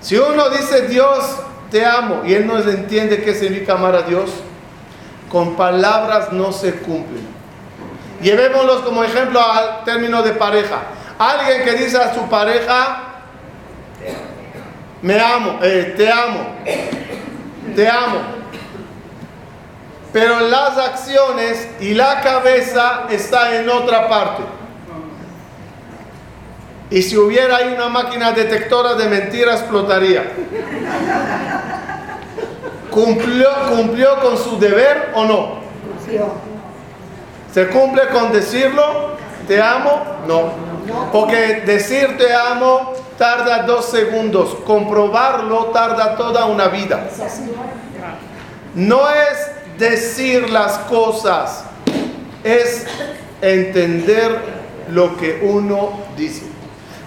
Si 0.00 0.16
uno 0.16 0.48
dice 0.50 0.88
Dios 0.88 1.24
te 1.70 1.84
amo 1.84 2.22
y 2.24 2.34
él 2.34 2.46
no 2.46 2.58
entiende 2.58 3.22
qué 3.22 3.34
significa 3.34 3.74
amar 3.74 3.94
a 3.94 4.02
Dios, 4.02 4.30
con 5.30 5.56
palabras 5.56 6.32
no 6.32 6.52
se 6.52 6.72
cumplen. 6.74 7.26
Llevémoslos 8.22 8.80
como 8.82 9.04
ejemplo 9.04 9.40
al 9.40 9.84
término 9.84 10.22
de 10.22 10.32
pareja. 10.32 10.82
Alguien 11.18 11.64
que 11.64 11.72
dice 11.74 11.98
a 11.98 12.14
su 12.14 12.28
pareja, 12.28 13.04
me 15.02 15.20
amo, 15.20 15.58
eh, 15.62 15.94
te 15.96 16.10
amo, 16.10 16.56
te 17.76 17.88
amo. 17.88 18.37
Pero 20.12 20.40
las 20.40 20.78
acciones 20.78 21.68
y 21.80 21.94
la 21.94 22.20
cabeza 22.20 23.06
está 23.10 23.56
en 23.56 23.68
otra 23.68 24.08
parte. 24.08 24.42
Y 26.90 27.02
si 27.02 27.16
hubiera 27.18 27.56
ahí 27.56 27.74
una 27.74 27.88
máquina 27.88 28.32
detectora 28.32 28.94
de 28.94 29.08
mentiras, 29.08 29.60
explotaría. 29.60 30.32
¿Cumplió, 32.90 33.48
¿Cumplió 33.68 34.18
con 34.20 34.38
su 34.38 34.58
deber 34.58 35.12
o 35.14 35.24
no? 35.24 35.58
¿Se 37.52 37.68
cumple 37.68 38.08
con 38.08 38.32
decirlo? 38.32 39.18
¿Te 39.46 39.60
amo? 39.60 40.02
No. 40.26 40.52
Porque 41.12 41.62
decir 41.66 42.16
te 42.16 42.34
amo 42.34 42.94
tarda 43.18 43.62
dos 43.64 43.86
segundos. 43.86 44.56
Comprobarlo 44.66 45.66
tarda 45.66 46.16
toda 46.16 46.46
una 46.46 46.68
vida. 46.68 47.08
No 48.74 49.08
es 49.10 49.50
decir 49.78 50.50
las 50.50 50.78
cosas, 50.80 51.64
es 52.42 52.84
entender 53.40 54.38
lo 54.90 55.16
que 55.16 55.40
uno 55.42 55.90
dice. 56.16 56.42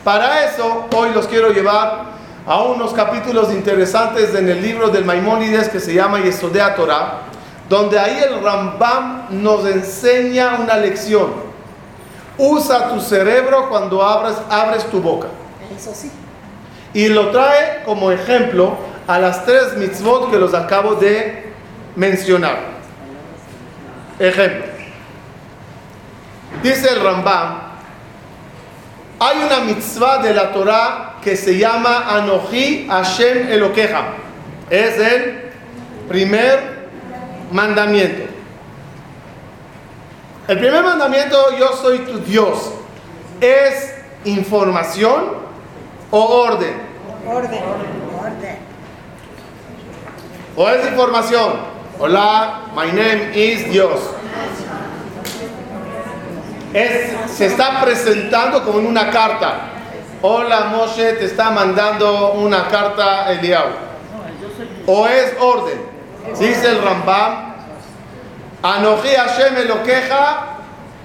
Para 0.03 0.45
eso, 0.45 0.87
hoy 0.95 1.09
los 1.13 1.27
quiero 1.27 1.51
llevar 1.51 2.11
a 2.45 2.63
unos 2.63 2.93
capítulos 2.93 3.51
interesantes 3.51 4.33
en 4.33 4.49
el 4.49 4.61
libro 4.61 4.89
del 4.89 5.05
Maimónides 5.05 5.69
que 5.69 5.79
se 5.79 5.93
llama 5.93 6.21
Yesodea 6.21 6.75
Torah, 6.75 7.21
donde 7.69 7.99
ahí 7.99 8.19
el 8.27 8.41
Rambam 8.41 9.27
nos 9.41 9.65
enseña 9.65 10.55
una 10.59 10.77
lección. 10.77 11.51
Usa 12.37 12.89
tu 12.89 12.99
cerebro 12.99 13.69
cuando 13.69 14.01
abres, 14.01 14.35
abres 14.49 14.85
tu 14.85 14.99
boca. 15.01 15.27
Eso 15.77 15.91
sí. 15.93 16.09
Y 16.93 17.07
lo 17.07 17.29
trae 17.29 17.83
como 17.85 18.11
ejemplo 18.11 18.75
a 19.07 19.19
las 19.19 19.45
tres 19.45 19.77
mitzvot 19.77 20.31
que 20.31 20.37
los 20.37 20.53
acabo 20.53 20.95
de 20.95 21.50
mencionar. 21.95 22.57
Ejemplo. 24.19 24.65
Dice 26.63 26.89
el 26.89 27.03
Rambam, 27.03 27.71
hay 29.19 29.37
una 29.43 29.59
mitzvah 29.61 30.19
de 30.19 30.33
la 30.33 30.51
Torah 30.51 31.15
que 31.23 31.35
se 31.35 31.57
llama 31.57 32.05
Anoji 32.07 32.87
Hashem 32.87 33.51
Elokeja. 33.51 34.13
Es 34.69 34.97
el 34.97 35.51
primer 36.07 36.89
mandamiento. 37.51 38.31
El 40.47 40.59
primer 40.59 40.83
mandamiento, 40.83 41.37
yo 41.57 41.73
soy 41.73 41.99
tu 41.99 42.19
Dios, 42.19 42.71
es 43.39 43.95
información 44.25 45.33
o 46.09 46.19
orden. 46.19 46.73
Orden. 47.27 47.59
Orden. 48.19 48.57
O 50.55 50.69
es 50.69 50.87
información. 50.87 51.70
Hola, 52.03 52.61
my 52.73 52.87
name 52.91 53.31
is 53.35 53.71
Dios. 53.71 53.99
Es, 56.73 57.29
se 57.29 57.45
está 57.45 57.79
presentando 57.79 58.63
como 58.63 58.79
en 58.79 58.87
una 58.87 59.11
carta. 59.11 59.69
Hola 60.23 60.71
Moshe, 60.75 61.13
te 61.13 61.25
está 61.25 61.51
mandando 61.51 62.31
una 62.31 62.69
carta 62.69 63.31
Eliau. 63.31 63.67
O 64.87 65.05
es 65.05 65.35
orden. 65.39 65.79
Dice 66.39 66.69
el 66.69 66.81
Rambam, 66.81 67.53
Anoji 68.63 69.09
Hashem 69.09 69.57
Eloqueja 69.57 70.57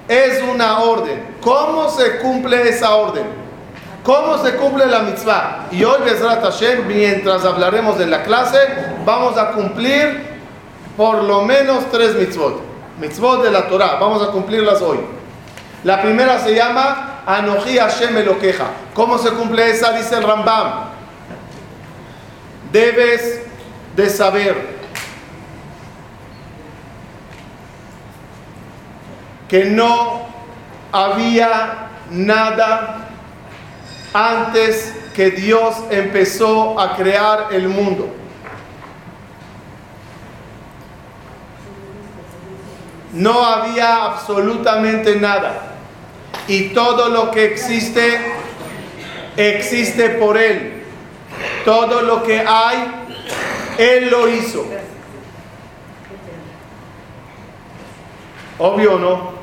es 0.08 0.42
una 0.44 0.78
orden. 0.78 1.36
¿Cómo 1.42 1.90
se 1.90 2.20
cumple 2.20 2.70
esa 2.70 2.94
orden? 2.94 3.26
¿Cómo 4.02 4.42
se 4.42 4.56
cumple 4.56 4.86
la 4.86 5.00
mitzvah? 5.00 5.66
Y 5.72 5.84
hoy, 5.84 6.00
Bezrat 6.06 6.42
Hashem, 6.42 6.86
mientras 6.86 7.44
hablaremos 7.44 7.98
de 7.98 8.06
la 8.06 8.22
clase, 8.22 8.56
vamos 9.04 9.36
a 9.36 9.50
cumplir 9.50 10.35
por 10.96 11.22
lo 11.22 11.42
menos 11.42 11.90
tres 11.90 12.14
mitzvot. 12.14 12.60
Mitzvot 12.98 13.42
de 13.42 13.50
la 13.50 13.68
Torah, 13.68 13.96
vamos 14.00 14.22
a 14.22 14.30
cumplirlas 14.30 14.80
hoy. 14.80 14.98
La 15.84 16.00
primera 16.00 16.38
se 16.40 16.54
llama 16.54 17.22
Anoji 17.26 17.78
Hashem. 17.78 18.14
¿Cómo 18.94 19.18
se 19.18 19.30
cumple 19.30 19.70
esa? 19.70 19.92
Dice 19.92 20.16
el 20.16 20.22
Rambam. 20.22 20.86
Debes 22.72 23.42
de 23.94 24.10
saber 24.10 24.76
que 29.48 29.64
no 29.66 30.26
había 30.92 31.88
nada 32.10 33.08
antes 34.12 34.94
que 35.14 35.30
Dios 35.30 35.76
empezó 35.90 36.80
a 36.80 36.96
crear 36.96 37.48
el 37.52 37.68
mundo. 37.68 38.08
No 43.16 43.46
había 43.46 44.04
absolutamente 44.04 45.16
nada. 45.16 45.72
Y 46.48 46.68
todo 46.74 47.08
lo 47.08 47.30
que 47.30 47.46
existe, 47.46 48.20
existe 49.38 50.10
por 50.10 50.36
Él. 50.36 50.84
Todo 51.64 52.02
lo 52.02 52.22
que 52.22 52.44
hay, 52.46 53.06
Él 53.78 54.10
lo 54.10 54.28
hizo. 54.28 54.66
Obvio 58.58 58.94
o 58.94 58.98
no. 58.98 59.36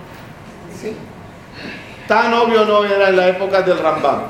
Tan 2.08 2.34
obvio 2.34 2.65
no 2.65 2.86
era 2.86 3.10
en 3.10 3.18
la 3.18 3.27
época 3.30 3.63
del 3.63 3.80
Rambam. 3.80 4.22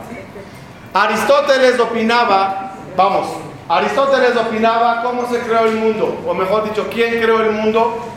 Aristóteles 0.94 1.78
opinaba, 1.80 2.76
vamos, 2.96 3.28
Aristóteles 3.68 4.38
opinaba 4.38 5.02
cómo 5.02 5.28
se 5.30 5.40
creó 5.40 5.66
el 5.66 5.76
mundo, 5.76 6.22
o 6.26 6.34
mejor 6.34 6.64
dicho, 6.66 6.88
quién 6.90 7.20
creó 7.20 7.42
el 7.42 7.52
mundo. 7.52 8.14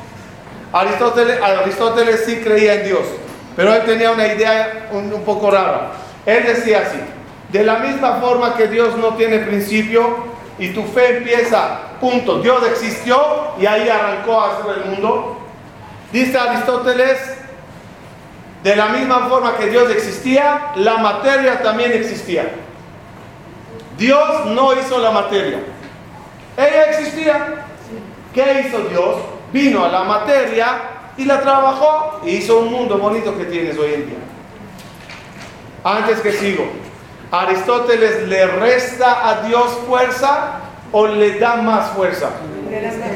Aristóteles, 0.73 2.25
sí 2.27 2.37
creía 2.37 2.75
en 2.75 2.85
Dios, 2.87 3.05
pero 3.55 3.75
él 3.75 3.83
tenía 3.85 4.11
una 4.11 4.27
idea 4.27 4.89
un, 4.93 5.13
un 5.13 5.25
poco 5.25 5.51
rara. 5.51 5.93
Él 6.25 6.45
decía 6.45 6.85
así, 6.87 6.99
de 7.51 7.65
la 7.65 7.79
misma 7.79 8.15
forma 8.15 8.57
que 8.57 8.67
Dios 8.69 8.97
no 8.97 9.15
tiene 9.15 9.39
principio 9.39 10.17
y 10.59 10.71
tu 10.71 10.83
fe 10.85 11.19
empieza, 11.19 11.79
punto, 12.01 12.41
Dios 12.41 12.63
existió 12.69 13.19
y 13.61 13.67
ahí 13.67 13.89
arrancó 13.89 14.41
a 14.41 14.53
hacer 14.53 14.83
el 14.83 14.91
mundo. 14.91 15.39
Dice 16.13 16.39
Aristóteles, 16.39 17.19
de 18.63 18.75
la 18.75 18.87
misma 18.87 19.29
forma 19.29 19.57
que 19.57 19.69
Dios 19.69 19.91
existía, 19.91 20.73
la 20.77 20.97
materia 20.97 21.63
también 21.63 21.93
existía. 21.93 22.51
Dios 23.97 24.47
no 24.47 24.73
hizo 24.73 24.99
la 24.99 25.11
materia. 25.11 25.61
Ella 26.57 26.91
existía. 26.91 27.65
¿Qué 28.35 28.67
hizo 28.67 28.81
Dios? 28.89 29.17
Vino 29.53 29.85
a 29.85 29.89
la 29.89 30.05
materia 30.05 30.81
y 31.17 31.25
la 31.25 31.41
trabajó 31.41 32.21
y 32.25 32.37
hizo 32.37 32.59
un 32.59 32.73
mundo 32.73 32.99
bonito 32.99 33.37
que 33.37 33.45
tienes 33.45 33.79
hoy 33.79 33.95
en 33.95 34.07
día. 34.07 34.19
Antes 35.85 36.21
que 36.21 36.33
sigo, 36.33 36.67
¿Aristóteles 37.31 38.29
le 38.29 38.47
resta 38.47 39.29
a 39.29 39.43
Dios 39.43 39.67
fuerza 39.87 40.61
o 40.93 41.07
le 41.09 41.39
da 41.39 41.57
más 41.57 41.91
fuerza? 41.91 42.31
Le 42.71 42.81
resta. 42.81 43.07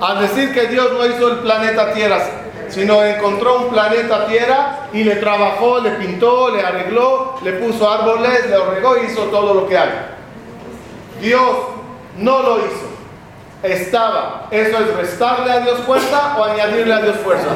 Al 0.00 0.20
decir 0.20 0.54
que 0.54 0.68
Dios 0.68 0.92
no 0.92 1.04
hizo 1.06 1.32
el 1.32 1.38
planeta 1.40 1.92
Tierra, 1.92 2.22
sino 2.68 3.02
encontró 3.02 3.62
un 3.62 3.70
planeta 3.70 4.26
Tierra 4.26 4.88
y 4.92 5.02
le 5.02 5.16
trabajó, 5.16 5.80
le 5.80 5.90
pintó, 5.92 6.54
le 6.54 6.62
arregló, 6.62 7.36
le 7.42 7.54
puso 7.54 7.90
árboles, 7.90 8.48
le 8.48 8.64
regó 8.64 8.96
y 8.98 9.06
hizo 9.06 9.22
todo 9.24 9.54
lo 9.54 9.66
que 9.66 9.76
hay. 9.76 9.90
Dios 11.20 11.50
no 12.18 12.42
lo 12.42 12.58
hizo. 12.58 12.87
Estaba. 13.62 14.46
¿Eso 14.50 14.78
es 14.78 14.96
restarle 14.96 15.50
a 15.50 15.60
Dios 15.60 15.80
fuerza 15.80 16.36
o 16.38 16.44
añadirle 16.44 16.94
a 16.94 17.00
Dios 17.00 17.16
fuerza? 17.16 17.48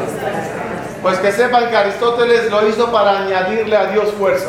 Pues 1.00 1.18
que 1.18 1.32
sepan 1.32 1.68
que 1.68 1.76
Aristóteles 1.76 2.50
lo 2.50 2.68
hizo 2.68 2.90
para 2.90 3.20
añadirle 3.20 3.76
a 3.76 3.86
Dios 3.86 4.12
fuerza. 4.18 4.48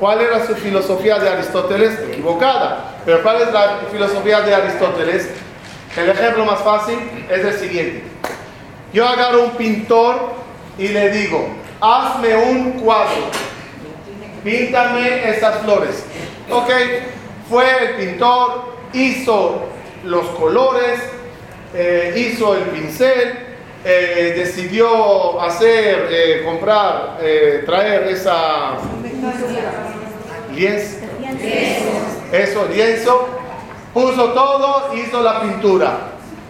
¿Cuál 0.00 0.20
era 0.20 0.46
su 0.46 0.54
filosofía 0.54 1.18
de 1.18 1.28
Aristóteles? 1.28 1.98
Equivocada. 2.00 2.94
Pero 3.04 3.22
¿cuál 3.22 3.42
es 3.42 3.52
la 3.52 3.80
filosofía 3.90 4.40
de 4.40 4.54
Aristóteles? 4.54 5.28
El 5.96 6.10
ejemplo 6.10 6.44
más 6.44 6.60
fácil 6.60 6.98
es 7.30 7.44
el 7.44 7.54
siguiente. 7.54 8.04
Yo 8.92 9.06
agarro 9.06 9.44
un 9.44 9.50
pintor 9.52 10.32
y 10.78 10.88
le 10.88 11.10
digo, 11.10 11.48
hazme 11.80 12.36
un 12.36 12.72
cuadro, 12.80 13.30
píntame 14.44 15.28
esas 15.28 15.58
flores. 15.58 16.04
Ok, 16.50 16.70
fue 17.50 17.66
el 17.84 17.94
pintor, 17.96 18.74
hizo 18.92 19.68
los 20.04 20.26
colores, 20.28 21.00
eh, 21.74 22.14
hizo 22.16 22.54
el 22.54 22.62
pincel, 22.64 23.38
eh, 23.84 24.34
decidió 24.36 25.40
hacer, 25.40 26.08
eh, 26.10 26.42
comprar, 26.44 27.18
traer 27.66 28.08
esa 28.08 28.78
lienzo, 30.54 30.96
eso, 32.32 32.66
lienzo, 32.72 33.28
puso 33.92 34.32
todo, 34.32 34.94
hizo 34.94 35.22
la 35.22 35.42
pintura. 35.42 35.98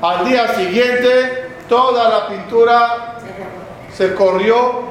Al 0.01 0.29
día 0.29 0.55
siguiente, 0.55 1.49
toda 1.69 2.09
la 2.09 2.29
pintura 2.29 3.19
se 3.93 4.15
corrió, 4.15 4.85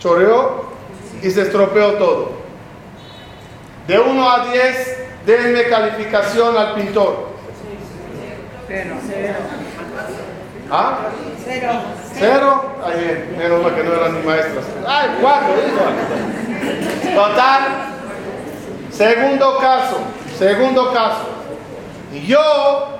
choreó 0.00 0.64
y 1.22 1.30
se 1.30 1.42
estropeó 1.42 1.92
todo. 1.92 2.32
De 3.86 3.98
1 3.98 4.30
a 4.30 4.46
10, 4.46 4.98
denme 5.24 5.64
calificación 5.64 6.56
al 6.56 6.74
pintor. 6.74 7.33
Cero. 8.66 8.94
¿Ah? 10.70 10.98
Cero. 11.44 11.72
¿Cero? 12.14 12.64
Ay, 12.84 13.00
bien, 13.00 13.36
menos 13.38 13.62
mal 13.62 13.74
que 13.74 13.84
no 13.84 13.92
eran 13.92 14.14
ni 14.14 14.26
maestras. 14.26 14.64
¡Ay, 14.86 15.08
cuatro! 15.20 15.54
Total. 17.14 17.62
Segundo 18.90 19.58
caso. 19.58 19.98
Segundo 20.38 20.92
caso. 20.92 21.28
Yo 22.26 22.98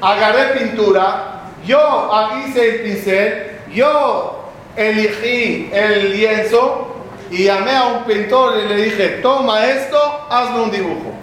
agarré 0.00 0.58
pintura, 0.58 1.42
yo 1.64 2.10
hice 2.46 2.68
el 2.68 2.82
pincel, 2.82 3.50
yo 3.72 4.50
elegí 4.76 5.70
el 5.72 6.12
lienzo 6.12 6.94
y 7.30 7.44
llamé 7.44 7.76
a 7.76 7.84
un 7.84 8.04
pintor 8.04 8.58
y 8.58 8.68
le 8.68 8.76
dije, 8.82 9.08
toma 9.22 9.66
esto, 9.66 10.26
hazme 10.30 10.60
un 10.60 10.70
dibujo. 10.70 11.17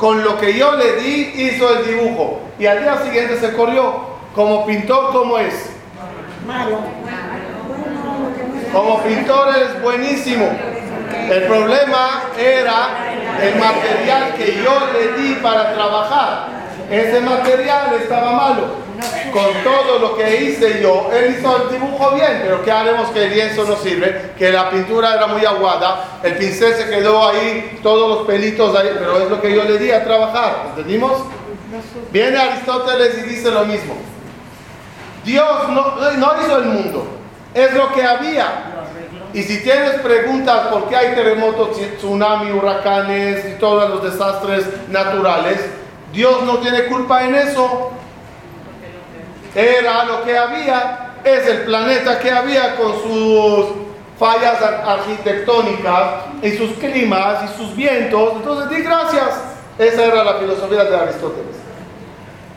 Con 0.00 0.24
lo 0.24 0.38
que 0.38 0.56
yo 0.56 0.76
le 0.76 0.96
di, 0.96 1.32
hizo 1.36 1.78
el 1.78 1.86
dibujo. 1.86 2.40
Y 2.58 2.64
al 2.64 2.80
día 2.80 2.96
siguiente 3.04 3.38
se 3.38 3.52
corrió. 3.52 4.08
Como 4.34 4.64
pintor, 4.64 5.12
¿cómo 5.12 5.36
es? 5.36 5.74
Malo. 6.46 6.78
Como 8.72 9.02
pintor 9.02 9.48
es 9.58 9.82
buenísimo. 9.82 10.48
El 11.30 11.42
problema 11.42 12.22
era 12.38 13.12
el 13.42 13.56
material 13.56 14.34
que 14.38 14.62
yo 14.64 14.72
le 14.94 15.22
di 15.22 15.34
para 15.34 15.74
trabajar. 15.74 16.48
Ese 16.90 17.20
material 17.20 17.94
estaba 18.00 18.32
malo. 18.32 18.89
Con 19.32 19.62
todo 19.62 19.98
lo 19.98 20.16
que 20.16 20.42
hice 20.42 20.80
yo, 20.82 21.10
él 21.12 21.36
hizo 21.38 21.56
el 21.56 21.70
dibujo 21.70 22.10
bien, 22.14 22.40
pero 22.42 22.62
¿qué 22.64 22.72
haremos 22.72 23.10
que 23.10 23.24
el 23.24 23.34
lienzo 23.34 23.64
no 23.64 23.76
sirve? 23.76 24.32
Que 24.38 24.50
la 24.50 24.70
pintura 24.70 25.14
era 25.14 25.26
muy 25.26 25.44
aguada, 25.44 26.18
el 26.22 26.36
pincel 26.36 26.74
se 26.74 26.88
quedó 26.88 27.28
ahí, 27.28 27.78
todos 27.82 28.18
los 28.18 28.26
pelitos 28.26 28.76
ahí, 28.76 28.90
pero 28.98 29.22
es 29.22 29.30
lo 29.30 29.40
que 29.40 29.54
yo 29.54 29.64
le 29.64 29.78
di 29.78 29.90
a 29.90 30.04
trabajar, 30.04 30.66
¿entendimos? 30.70 31.12
Viene 32.10 32.38
Aristóteles 32.38 33.18
y 33.18 33.28
dice 33.28 33.50
lo 33.50 33.64
mismo. 33.64 33.94
Dios 35.24 35.68
no, 35.68 36.12
no 36.16 36.32
hizo 36.42 36.56
el 36.58 36.64
mundo, 36.64 37.06
es 37.54 37.72
lo 37.74 37.92
que 37.92 38.02
había. 38.02 38.70
Y 39.32 39.42
si 39.44 39.62
tienes 39.62 40.00
preguntas 40.00 40.68
por 40.68 40.88
qué 40.88 40.96
hay 40.96 41.14
terremotos, 41.14 41.78
tsunami, 41.98 42.50
huracanes 42.50 43.44
y 43.48 43.58
todos 43.60 43.88
los 43.88 44.02
desastres 44.02 44.64
naturales, 44.88 45.58
Dios 46.12 46.42
no 46.42 46.58
tiene 46.58 46.86
culpa 46.86 47.24
en 47.24 47.36
eso. 47.36 47.92
Era 49.54 50.04
lo 50.04 50.22
que 50.22 50.36
había, 50.36 51.14
es 51.24 51.46
el 51.46 51.62
planeta 51.62 52.18
que 52.18 52.30
había 52.30 52.76
con 52.76 52.92
sus 53.02 53.66
fallas 54.18 54.60
arquitectónicas 54.62 56.06
y 56.42 56.50
sus 56.52 56.72
climas 56.72 57.44
y 57.44 57.58
sus 57.58 57.74
vientos. 57.74 58.34
Entonces 58.36 58.70
di 58.70 58.82
gracias. 58.82 59.40
Esa 59.78 60.04
era 60.04 60.24
la 60.24 60.34
filosofía 60.34 60.84
de 60.84 60.96
Aristóteles. 60.96 61.56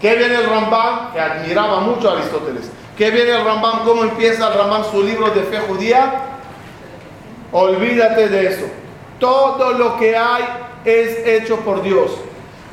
¿Qué 0.02 0.16
viene 0.16 0.36
el 0.36 0.46
Rambam? 0.46 1.14
Que 1.14 1.22
admiraba 1.22 1.80
mucho 1.80 2.10
a 2.10 2.18
Aristóteles. 2.18 2.70
¿Qué 2.98 3.10
viene 3.10 3.32
el 3.32 3.46
Rambam? 3.46 3.86
¿Cómo 3.86 4.04
empieza 4.04 4.50
el 4.50 4.54
Rambam 4.56 4.84
su 4.92 5.02
libro 5.02 5.30
de 5.30 5.44
fe 5.44 5.60
judía? 5.60 6.14
Olvídate 7.54 8.28
de 8.28 8.48
eso. 8.48 8.66
Todo 9.20 9.72
lo 9.72 9.98
que 9.98 10.18
hay 10.18 10.44
es 10.84 11.26
hecho 11.26 11.58
por 11.62 11.82
Dios. 11.82 12.12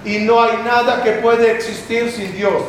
Y 0.04 0.18
no 0.18 0.42
hay 0.42 0.58
nada 0.64 1.02
que 1.04 1.12
puede 1.12 1.52
existir 1.52 2.10
sin 2.10 2.34
Dios. 2.34 2.60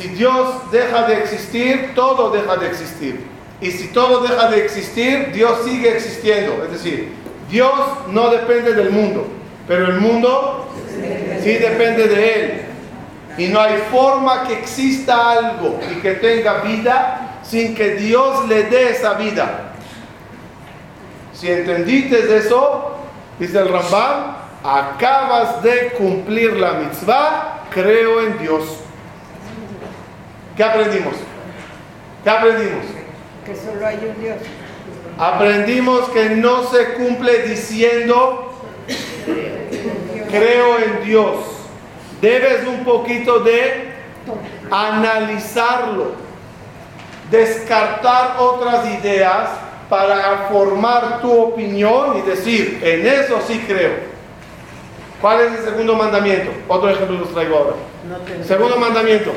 Si 0.00 0.08
Dios 0.08 0.70
deja 0.70 1.06
de 1.06 1.18
existir, 1.18 1.92
todo 1.94 2.30
deja 2.30 2.56
de 2.56 2.68
existir. 2.68 3.26
Y 3.60 3.70
si 3.70 3.88
todo 3.88 4.22
deja 4.22 4.48
de 4.48 4.64
existir, 4.64 5.30
Dios 5.32 5.58
sigue 5.62 5.94
existiendo. 5.94 6.64
Es 6.64 6.72
decir, 6.72 7.12
Dios 7.50 7.72
no 8.08 8.30
depende 8.30 8.72
del 8.72 8.90
mundo, 8.90 9.28
pero 9.68 9.88
el 9.88 10.00
mundo 10.00 10.68
sí 11.42 11.52
depende 11.52 12.08
de 12.08 12.34
Él. 12.34 12.62
Y 13.36 13.48
no 13.48 13.60
hay 13.60 13.76
forma 13.90 14.44
que 14.44 14.54
exista 14.54 15.32
algo 15.32 15.78
y 15.92 16.00
que 16.00 16.12
tenga 16.12 16.62
vida 16.62 17.40
sin 17.42 17.74
que 17.74 17.96
Dios 17.96 18.48
le 18.48 18.64
dé 18.64 18.92
esa 18.92 19.14
vida. 19.14 19.72
Si 21.34 21.50
entendiste 21.50 22.38
eso, 22.38 22.96
dice 23.38 23.58
el 23.58 23.68
Rambam, 23.68 24.36
acabas 24.64 25.62
de 25.62 25.90
cumplir 25.98 26.56
la 26.56 26.72
mitzvah, 26.72 27.64
creo 27.70 28.22
en 28.22 28.38
Dios. 28.38 28.79
¿Qué 30.60 30.64
aprendimos? 30.64 31.14
¿Qué 32.22 32.28
aprendimos? 32.28 32.84
Que 33.46 33.56
solo 33.56 33.86
hay 33.86 33.96
un 33.96 34.22
Dios. 34.22 34.36
Aprendimos 35.16 36.10
que 36.10 36.28
no 36.36 36.64
se 36.64 36.92
cumple 36.92 37.44
diciendo, 37.44 38.52
creo 40.28 40.78
en 40.80 41.02
Dios. 41.06 41.36
Debes 42.20 42.66
un 42.66 42.84
poquito 42.84 43.40
de 43.40 43.94
analizarlo, 44.70 46.12
descartar 47.30 48.36
otras 48.38 48.84
ideas 49.00 49.48
para 49.88 50.48
formar 50.50 51.22
tu 51.22 51.40
opinión 51.40 52.18
y 52.18 52.20
decir, 52.28 52.82
en 52.84 53.06
eso 53.06 53.40
sí 53.48 53.64
creo. 53.66 53.92
¿Cuál 55.22 55.40
es 55.40 55.52
el 55.52 55.64
segundo 55.64 55.96
mandamiento? 55.96 56.50
Otro 56.68 56.90
ejemplo 56.90 57.16
los 57.16 57.32
traigo 57.32 57.56
ahora. 57.56 57.76
Segundo 58.46 58.76
mandamiento. 58.76 59.32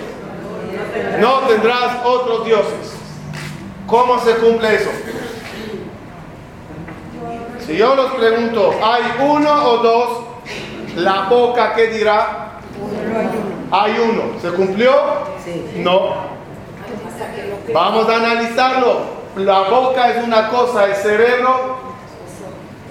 No 1.19 1.39
tendrás 1.47 2.05
otros 2.05 2.45
dioses. 2.45 2.93
¿Cómo 3.87 4.19
se 4.19 4.35
cumple 4.35 4.75
eso? 4.75 4.89
Si 7.65 7.77
yo 7.77 7.95
los 7.95 8.11
pregunto, 8.13 8.73
¿hay 8.83 9.03
uno 9.19 9.63
o 9.69 9.77
dos? 9.77 10.09
La 10.95 11.23
boca, 11.29 11.73
¿qué 11.75 11.87
dirá? 11.87 12.59
Hay 13.71 13.99
uno. 13.99 14.39
¿Se 14.41 14.49
cumplió? 14.51 14.93
No. 15.77 16.15
Vamos 17.73 18.09
a 18.09 18.15
analizarlo. 18.15 19.23
La 19.37 19.61
boca 19.61 20.11
es 20.11 20.23
una 20.23 20.49
cosa, 20.49 20.85
el 20.85 20.95
cerebro. 20.95 21.77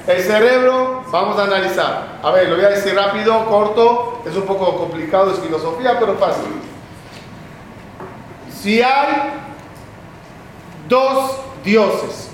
El 0.07 0.21
cerebro, 0.21 1.03
vamos 1.13 1.39
a 1.39 1.45
analizar. 1.45 2.19
A 2.23 2.31
ver, 2.33 2.49
lo 2.49 2.57
voy 2.57 2.65
a 2.65 2.71
decir 2.71 2.95
rápido, 2.95 3.47
corto. 3.47 4.23
Es 4.27 4.35
un 4.35 4.43
poco 4.43 4.77
complicado, 4.77 5.33
es 5.33 5.39
filosofía, 5.39 5.97
pero 6.01 6.17
fácil. 6.17 6.72
Si 8.63 8.81
hay 8.81 9.33
dos 10.89 11.37
dioses, 11.65 12.31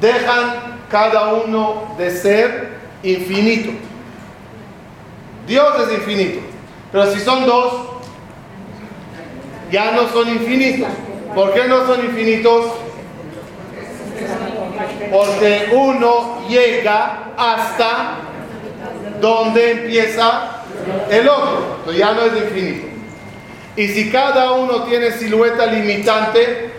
dejan 0.00 0.78
cada 0.88 1.34
uno 1.34 1.94
de 1.98 2.10
ser 2.12 2.76
infinito. 3.02 3.72
Dios 5.48 5.66
es 5.80 5.98
infinito. 5.98 6.40
Pero 6.92 7.12
si 7.12 7.18
son 7.18 7.44
dos, 7.44 7.88
ya 9.72 9.90
no 9.90 10.08
son 10.10 10.28
infinitos. 10.28 10.88
¿Por 11.34 11.52
qué 11.52 11.66
no 11.66 11.86
son 11.86 12.04
infinitos? 12.04 12.66
Porque 15.10 15.70
uno 15.72 16.46
llega 16.48 17.32
hasta 17.36 18.18
donde 19.20 19.72
empieza 19.72 20.62
el 21.10 21.28
otro. 21.28 21.78
Entonces 21.78 21.98
ya 21.98 22.12
no 22.12 22.22
es 22.22 22.42
infinito. 22.44 22.95
Y 23.76 23.88
si 23.88 24.10
cada 24.10 24.52
uno 24.52 24.84
tiene 24.84 25.12
silueta 25.12 25.66
limitante, 25.66 26.70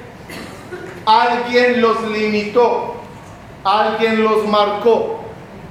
alguien 1.05 1.81
los 1.81 2.01
limitó, 2.09 2.95
alguien 3.63 4.23
los 4.23 4.47
marcó. 4.47 5.21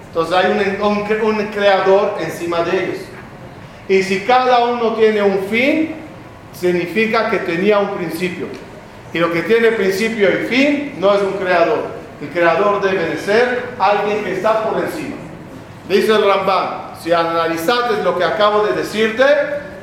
Entonces 0.06 0.34
hay 0.34 0.78
un, 0.80 0.96
un, 1.22 1.46
creador 1.48 2.14
encima 2.20 2.62
de 2.62 2.84
ellos. 2.84 2.98
Y 3.88 4.02
si 4.02 4.20
cada 4.20 4.64
uno 4.64 4.94
tiene 4.94 5.22
un 5.22 5.40
fin, 5.50 5.96
significa 6.52 7.28
que 7.28 7.38
tenía 7.38 7.80
un 7.80 7.90
principio. 7.96 8.46
Y 9.12 9.18
lo 9.18 9.32
que 9.32 9.42
tiene 9.42 9.72
principio 9.72 10.28
y 10.30 10.46
fin 10.46 10.94
no 10.98 11.12
es 11.14 11.22
un 11.22 11.32
creador. 11.32 11.96
El 12.22 12.28
creador 12.28 12.80
debe 12.80 13.04
de 13.10 13.18
ser 13.18 13.74
alguien 13.78 14.24
que 14.24 14.32
está 14.32 14.62
por 14.64 14.82
encima. 14.82 15.16
Dice 15.88 16.12
el 16.12 16.24
Rambam, 16.24 16.96
si 17.02 17.12
analizaste 17.12 18.02
lo 18.02 18.16
que 18.16 18.24
acabo 18.24 18.64
de 18.64 18.72
decirte, 18.72 19.24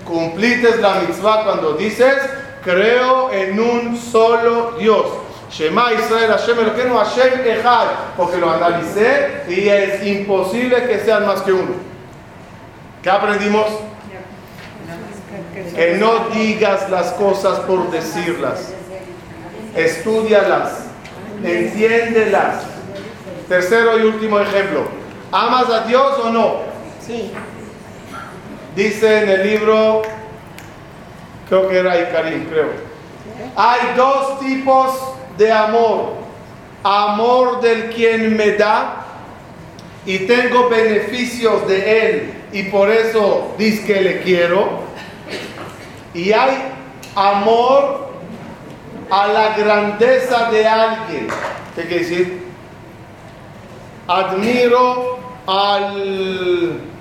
cumplites 0.06 0.80
la 0.80 1.02
mitzvah 1.02 1.44
cuando 1.44 1.74
dices, 1.74 2.16
creo 2.64 3.32
en 3.32 3.60
un 3.60 3.98
solo 3.98 4.74
Dios. 4.80 5.06
Shema 5.52 5.94
Israel 5.94 6.32
Hashem 6.32 6.60
Elokeinu 6.60 6.96
Hashem 6.96 7.46
Echad, 7.46 7.88
porque 8.18 8.38
lo 8.38 8.50
analicé 8.50 9.44
y 9.48 9.70
es 9.70 10.06
imposible 10.06 10.88
que 10.88 11.00
sean 11.00 11.28
más 11.28 11.42
que 11.42 11.54
uno. 11.54 11.74
¿Qué 13.04 13.10
aprendimos? 13.10 13.68
Que 15.76 15.98
no 16.00 16.30
digas 16.30 16.90
las 16.90 17.12
cosas 17.14 17.60
por 17.62 17.92
decirlas. 17.92 18.74
Estudialas, 19.76 20.86
entiéndelas. 21.44 22.64
Tercero 23.48 24.00
y 24.00 24.04
último 24.04 24.40
ejemplo. 24.40 24.86
¿Amas 25.32 25.70
a 25.70 25.82
Dios 25.82 26.18
o 26.24 26.30
no? 26.30 26.62
Sí. 27.06 27.32
Dice 28.76 29.24
en 29.24 29.30
el 29.30 29.48
libro, 29.48 30.02
creo 31.48 31.70
que 31.70 31.78
era 31.78 32.02
Icarín, 32.02 32.46
creo. 32.46 32.70
Hay 33.56 33.96
dos 33.96 34.40
tipos 34.40 34.92
de 35.38 35.52
amor. 35.52 36.14
Amor 36.84 37.62
del 37.62 37.92
quien 37.92 38.36
me 38.36 38.54
da 38.54 39.06
y 40.06 40.20
tengo 40.20 40.70
beneficios 40.70 41.66
de 41.68 42.08
él 42.08 42.34
y 42.52 42.64
por 42.64 42.90
eso 42.90 43.54
dice 43.58 43.86
que 43.86 44.02
le 44.02 44.22
quiero. 44.22 44.82
Y 46.14 46.32
hay 46.32 46.74
amor 47.16 48.10
a 49.10 49.28
la 49.28 49.56
grandeza 49.56 50.52
de 50.52 50.68
alguien. 50.68 51.28
¿Qué 51.76 51.84
quiere 51.84 52.04
decir? 52.04 52.44
Admiro 54.08 55.20
al 55.48 56.93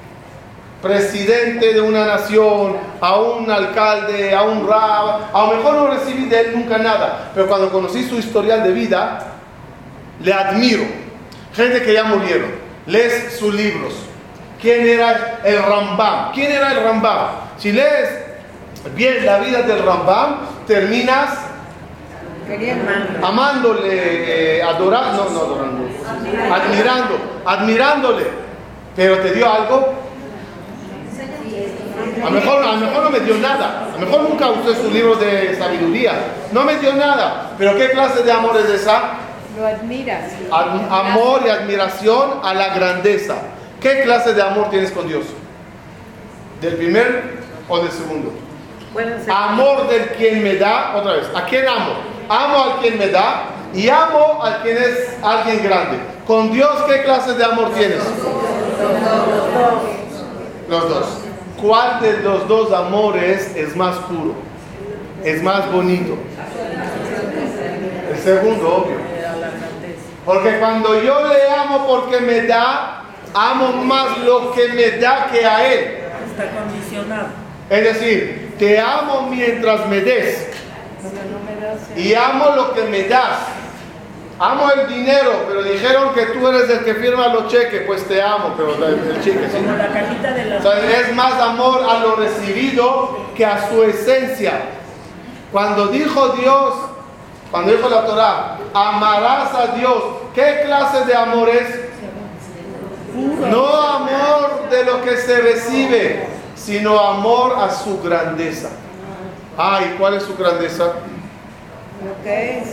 presidente 0.83 1.73
de 1.73 1.81
una 1.81 2.05
nación, 2.05 2.77
a 3.01 3.17
un 3.21 3.49
alcalde, 3.49 4.35
a 4.35 4.43
un 4.43 4.67
rab, 4.69 5.31
a 5.33 5.47
lo 5.47 5.57
mejor 5.57 5.75
no 5.75 5.87
recibí 5.87 6.25
de 6.27 6.41
él 6.41 6.53
nunca 6.57 6.77
nada, 6.77 7.31
pero 7.33 7.47
cuando 7.47 7.71
conocí 7.71 8.03
su 8.03 8.17
historial 8.17 8.65
de 8.65 8.73
vida, 8.73 9.27
le 10.21 10.33
admiro. 10.33 10.83
Gente 11.55 11.83
que 11.83 11.93
ya 11.93 12.05
murieron, 12.05 12.51
lees 12.87 13.37
sus 13.39 13.55
libros. 13.55 13.95
¿Quién 14.61 14.87
era 14.87 15.41
el 15.45 15.63
Rambam? 15.63 16.33
¿Quién 16.33 16.51
era 16.51 16.73
el 16.73 16.83
Rambam? 16.83 17.29
Si 17.59 17.73
lees 17.73 18.09
bien 18.97 19.25
la 19.25 19.39
vida 19.39 19.63
del 19.63 19.85
Rambam, 19.85 20.39
terminas 20.67 21.31
amándole, 23.23 24.59
eh, 24.59 24.63
adorando, 24.63 25.25
no, 25.25 25.31
no 25.31 25.41
adorando, 25.41 25.89
admirando, 26.53 27.15
admirándole. 27.45 28.27
Pero 28.97 29.19
te 29.19 29.33
dio 29.33 29.51
algo 29.51 30.02
a 32.23 32.25
lo 32.27 32.31
mejor, 32.31 32.65
a 32.65 32.73
mejor 32.77 33.05
no 33.05 33.11
me 33.11 33.21
dio 33.21 33.37
nada. 33.39 33.89
A 33.91 33.99
lo 33.99 34.07
mejor 34.07 34.23
nunca 34.23 34.51
usé 34.51 34.75
sus 34.81 34.93
libros 34.93 35.19
de 35.21 35.57
sabiduría. 35.57 36.13
No 36.53 36.63
me 36.65 36.77
dio 36.77 36.93
nada. 36.95 37.51
Pero 37.59 37.77
¿qué 37.77 37.91
clase 37.91 38.23
de 38.23 38.33
amor 38.33 38.57
es 38.57 38.69
esa? 38.69 39.01
Lo 39.59 39.67
admiras. 39.67 40.33
amor 40.51 41.43
y 41.45 41.51
admiración 41.51 42.41
a 42.43 42.55
la 42.55 42.75
grandeza. 42.75 43.35
¿Qué 43.81 44.03
clase 44.03 44.33
de 44.33 44.43
amor 44.43 44.71
tienes 44.71 44.93
con 44.93 45.09
Dios? 45.09 45.25
¿Del 46.61 46.77
primer 46.77 47.43
o 47.69 47.81
del 47.81 47.91
segundo? 47.91 48.33
Amor 49.29 49.89
del 49.89 50.09
quien 50.11 50.43
me 50.43 50.57
da, 50.57 50.95
otra 50.97 51.15
vez, 51.15 51.27
¿a 51.35 51.45
quién 51.47 51.67
amo? 51.67 51.95
Amo 52.29 52.65
al 52.65 52.81
quien 52.81 52.99
me 52.99 53.09
da 53.09 53.45
y 53.75 53.89
amo 53.89 54.41
al 54.43 54.63
quien 54.63 54.77
es 54.77 55.17
alguien 55.23 55.63
grande. 55.63 55.99
Con 56.27 56.53
Dios, 56.53 56.71
¿qué 56.87 57.03
clase 57.03 57.35
de 57.35 57.45
amor 57.45 57.73
tienes? 57.73 58.01
Los 60.69 60.89
dos. 60.89 61.22
¿Cuál 61.63 62.01
de 62.01 62.19
los 62.25 62.49
dos 62.49 62.73
amores 62.73 63.53
es 63.55 63.77
más 63.77 63.97
puro? 63.99 64.35
Es 65.23 65.41
más 65.45 65.71
bonito. 65.71 66.19
El 68.13 68.19
segundo, 68.19 68.79
obvio. 68.79 68.97
Porque 70.27 70.59
cuando 70.59 71.01
yo 71.01 71.29
le 71.29 71.49
amo 71.49 71.87
porque 71.87 72.21
me 72.21 72.43
da, 72.49 73.05
amo 73.33 73.75
más 73.85 74.19
lo 74.19 74.51
que 74.53 74.69
me 74.69 74.91
da 74.99 75.29
que 75.31 75.47
a 75.47 75.73
él. 75.73 75.99
Está 76.29 76.51
condicionado. 76.51 77.29
Es 77.71 77.85
decir, 77.85 78.55
te 78.59 78.81
amo 78.81 79.29
mientras 79.31 79.89
me 79.89 80.01
des 80.01 80.49
y 81.97 82.13
amo 82.15 82.57
lo 82.57 82.75
que 82.75 82.83
me 82.83 83.05
das. 83.05 83.39
Amo 84.39 84.71
el 84.71 84.89
dinero, 84.89 85.45
pero 85.47 85.63
dijeron 85.63 86.13
que 86.15 86.27
tú 86.27 86.49
eres 86.49 86.69
el 86.69 86.85
que 86.85 86.95
firma 86.95 87.29
los 87.29 87.49
cheques, 87.49 87.83
pues 87.87 88.07
te 88.09 88.21
amo, 88.21 88.55
pero 88.57 88.75
el, 88.75 89.23
cheque, 89.23 89.49
sí. 89.49 89.59
Como 89.59 89.77
la 89.77 89.89
cajita 89.89 90.33
de 90.33 90.47
O 90.47 90.49
las... 90.49 90.63
sea, 90.63 91.01
es 91.01 91.15
más 91.15 91.35
amor 91.35 91.85
a 91.89 92.01
lo 92.01 92.17
recibido 92.17 93.19
que 93.37 93.47
a 93.47 93.69
su 93.69 93.83
esencia. 93.83 94.53
Cuando 95.53 95.89
dijo 95.89 96.31
Dios, 96.31 96.75
cuando 97.51 97.73
dijo 97.73 97.89
la 97.89 98.07
Torah, 98.07 98.59
amarás 98.73 99.55
a 99.55 99.67
Dios, 99.77 100.03
¿qué 100.35 100.63
clase 100.65 101.05
de 101.05 101.15
amor 101.15 101.49
es? 101.49 101.81
No 103.15 103.67
amor 103.67 104.69
de 104.71 104.85
lo 104.85 105.03
que 105.03 105.19
se 105.19 105.41
recibe, 105.41 106.27
sino 106.57 106.99
amor 106.99 107.59
a 107.59 107.71
su 107.71 108.01
grandeza. 108.03 108.71
Ay, 109.57 109.97
¿cuál 109.99 110.15
es 110.15 110.23
su 110.23 110.35
grandeza? 110.35 110.95
lo 112.05 112.23
que 112.25 112.59
es. 112.59 112.69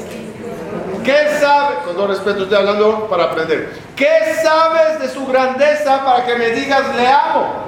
Con 1.89 1.95
todo 1.95 2.07
respeto 2.09 2.43
estoy 2.43 2.55
hablando 2.55 3.07
para 3.07 3.23
aprender. 3.23 3.73
¿Qué 3.95 4.35
sabes 4.43 4.99
de 4.99 5.09
su 5.09 5.25
grandeza 5.25 6.05
para 6.05 6.23
que 6.23 6.35
me 6.35 6.51
digas 6.51 6.95
le 6.95 7.07
amo? 7.07 7.63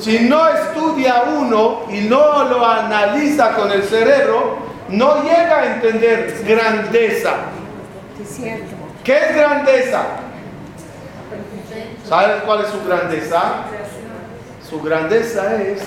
Si 0.00 0.20
no 0.20 0.48
estudia 0.48 1.24
uno 1.24 1.82
y 1.90 2.00
no 2.08 2.44
lo 2.44 2.64
analiza 2.64 3.54
con 3.54 3.70
el 3.70 3.82
cerebro, 3.82 4.60
no 4.88 5.22
llega 5.24 5.58
a 5.58 5.74
entender 5.74 6.42
grandeza. 6.46 7.34
¿Qué 9.04 9.18
es 9.18 9.36
grandeza? 9.36 10.02
¿Sabes 12.08 12.42
cuál 12.46 12.64
es 12.64 12.68
su 12.68 12.82
grandeza? 12.82 13.42
Su 14.70 14.80
grandeza 14.80 15.60
es... 15.60 15.82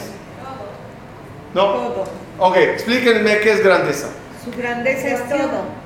No. 1.55 1.63
Todo. 1.63 2.03
Ok, 2.37 2.57
explíquenme 2.57 3.39
qué 3.39 3.53
es 3.53 3.63
grandeza. 3.63 4.09
Su 4.45 4.51
grandeza 4.55 5.07
es 5.07 5.27
todo. 5.27 5.76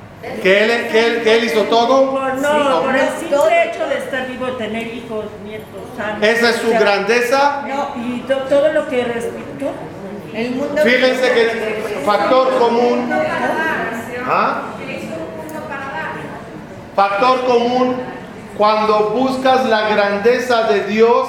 ¿Que 0.42 0.64
él, 0.64 0.88
que 0.88 1.06
él- 1.06 1.22
que 1.22 1.36
él 1.36 1.44
hizo 1.44 1.62
todo? 1.64 2.12
Por, 2.12 2.34
no, 2.36 2.82
por 2.82 2.94
el 2.94 3.06
Todo. 3.08 3.18
simple 3.46 3.70
hecho 3.70 3.86
de 3.88 3.98
estar 3.98 4.26
vivo, 4.28 4.46
tener 4.52 4.86
hijos, 4.86 5.24
nietos, 5.44 5.80
sanos. 5.96 6.22
Esa 6.22 6.50
es 6.50 6.56
su 6.56 6.68
o 6.68 6.70
sea, 6.70 6.80
grandeza. 6.80 7.62
No, 7.66 7.88
y 7.96 8.20
to- 8.20 8.36
todo 8.48 8.72
lo 8.72 8.88
que 8.88 9.02
respecto. 9.04 9.70
El 10.32 10.50
mundo. 10.52 10.80
Fíjense 10.82 11.32
que 11.32 11.42
el 11.50 12.04
factor 12.06 12.56
común. 12.58 13.10
¿Ah? 14.26 14.62
Factor 16.94 17.44
común 17.46 17.96
cuando 18.56 19.10
buscas 19.10 19.64
la 19.66 19.88
grandeza 19.88 20.64
de 20.64 20.84
Dios 20.84 21.28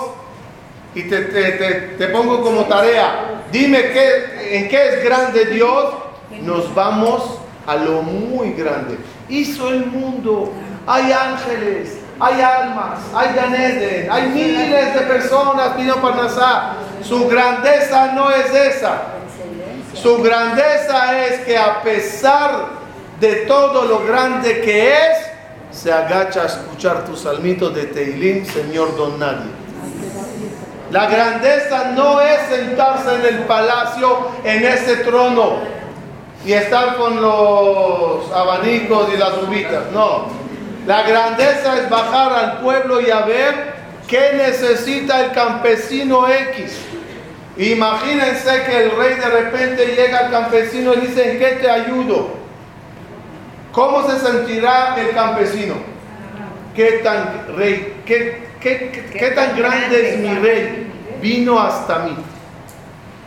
y 0.93 1.03
te, 1.03 1.21
te- 1.21 1.51
te- 1.53 1.73
te 1.97 2.07
pongo 2.07 2.41
como 2.43 2.65
tarea, 2.65 3.41
dime 3.51 3.81
qué, 3.91 4.57
en 4.57 4.69
qué 4.69 4.89
es 4.89 5.03
grande 5.03 5.45
Dios, 5.45 5.93
nos 6.41 6.73
vamos 6.75 7.39
a 7.65 7.75
lo 7.75 8.01
muy 8.01 8.53
grande. 8.53 8.97
Hizo 9.29 9.69
el 9.69 9.85
mundo, 9.85 10.51
hay 10.85 11.11
ángeles, 11.11 11.97
hay 12.19 12.41
almas, 12.41 12.99
hay 13.15 13.35
Ganeden, 13.35 14.11
hay 14.11 14.29
miles 14.29 14.93
de 14.93 15.01
personas 15.01 15.69
pidiendo 15.69 16.01
Parnasá. 16.01 16.73
Su 17.01 17.27
grandeza 17.27 18.13
no 18.13 18.29
es 18.29 18.53
esa. 18.53 19.01
Su 19.93 20.21
grandeza 20.21 21.25
es 21.25 21.41
que 21.41 21.57
a 21.57 21.81
pesar 21.81 22.83
de 23.19 23.35
todo 23.47 23.85
lo 23.85 24.05
grande 24.05 24.61
que 24.61 24.93
es, 24.93 25.33
se 25.71 25.91
agacha 25.91 26.43
a 26.43 26.45
escuchar 26.45 27.05
tu 27.05 27.15
salmito 27.15 27.69
de 27.69 27.85
Teilim, 27.85 28.45
Señor 28.45 28.95
Don 28.95 29.17
Nadie. 29.19 29.51
La 30.91 31.07
grandeza 31.07 31.91
no 31.95 32.21
es 32.21 32.39
sentarse 32.49 33.15
en 33.15 33.35
el 33.35 33.43
palacio, 33.45 34.27
en 34.43 34.63
ese 34.63 34.97
trono, 34.97 35.57
y 36.45 36.53
estar 36.53 36.95
con 36.97 37.21
los 37.21 38.31
abanicos 38.33 39.07
y 39.13 39.17
las 39.17 39.37
uvitas. 39.37 39.91
No. 39.93 40.25
La 40.85 41.03
grandeza 41.03 41.77
es 41.79 41.89
bajar 41.89 42.33
al 42.33 42.57
pueblo 42.59 42.99
y 42.99 43.09
a 43.09 43.21
ver 43.21 43.73
qué 44.07 44.33
necesita 44.35 45.21
el 45.25 45.31
campesino 45.31 46.27
X. 46.27 46.77
Imagínense 47.55 48.63
que 48.65 48.83
el 48.83 48.91
rey 48.97 49.15
de 49.15 49.25
repente 49.29 49.85
llega 49.95 50.19
al 50.19 50.31
campesino 50.31 50.93
y 50.95 51.01
dice, 51.01 51.31
¿en 51.33 51.39
qué 51.39 51.47
te 51.61 51.69
ayudo? 51.69 52.31
¿Cómo 53.71 54.07
se 54.09 54.19
sentirá 54.19 54.95
el 54.99 55.11
campesino? 55.11 55.75
¿Qué 56.75 57.01
tan 57.03 57.45
rey, 57.55 58.01
qué, 58.05 58.43
qué- 58.59 58.89
qué- 58.91 59.17
qué 59.19 59.31
tan 59.31 59.55
grande 59.57 60.09
es 60.13 60.19
mi 60.19 60.33
rey? 60.39 60.91
Vino 61.21 61.59
hasta 61.59 61.99
mí. 61.99 62.15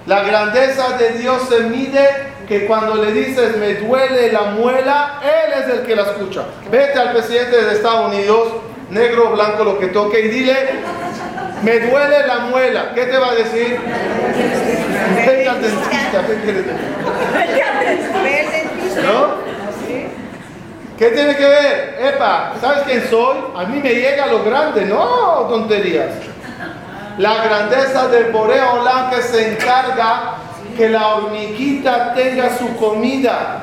La 0.06 0.22
grandeza 0.24 0.96
de 0.98 1.12
Dios 1.18 1.48
se 1.48 1.60
mide 1.60 2.08
que 2.46 2.66
cuando 2.66 2.94
le 2.96 3.12
dices 3.12 3.56
me 3.56 3.74
duele 3.74 4.32
la 4.32 4.42
muela, 4.42 5.20
Él 5.22 5.62
es 5.62 5.68
el 5.74 5.86
que 5.86 5.96
la 5.96 6.02
escucha. 6.02 6.42
Vete 6.70 6.98
al 6.98 7.12
presidente 7.12 7.64
de 7.64 7.72
Estados 7.72 8.12
Unidos, 8.12 8.48
negro 8.90 9.30
o 9.30 9.32
blanco 9.32 9.64
lo 9.64 9.78
que 9.78 9.88
toque, 9.88 10.20
y 10.20 10.28
dile, 10.28 10.54
me 11.62 11.80
duele 11.80 12.26
la 12.26 12.38
muela. 12.40 12.92
¿Qué 12.94 13.06
te 13.06 13.18
va 13.18 13.30
a 13.30 13.34
decir? 13.34 13.78
Vete 15.16 15.48
al 15.48 15.62
dentista. 15.62 16.22
¿No? 19.02 19.46
¿Qué 20.98 21.08
tiene 21.08 21.36
que 21.36 21.46
ver? 21.46 21.98
Epa, 22.00 22.54
¿sabes 22.60 22.84
quién 22.86 23.04
soy? 23.10 23.36
A 23.54 23.64
mí 23.64 23.80
me 23.82 23.94
llega 23.94 24.26
lo 24.26 24.42
grande, 24.44 24.86
no 24.86 25.46
tonterías. 25.48 26.10
La 27.18 27.44
grandeza 27.44 28.08
del 28.08 28.30
Borea 28.30 28.72
Olam 28.72 29.10
que 29.10 29.20
se 29.20 29.52
encarga 29.52 30.36
que 30.76 30.88
la 30.88 31.14
hormiguita 31.16 32.14
tenga 32.14 32.56
su 32.56 32.76
comida. 32.76 33.62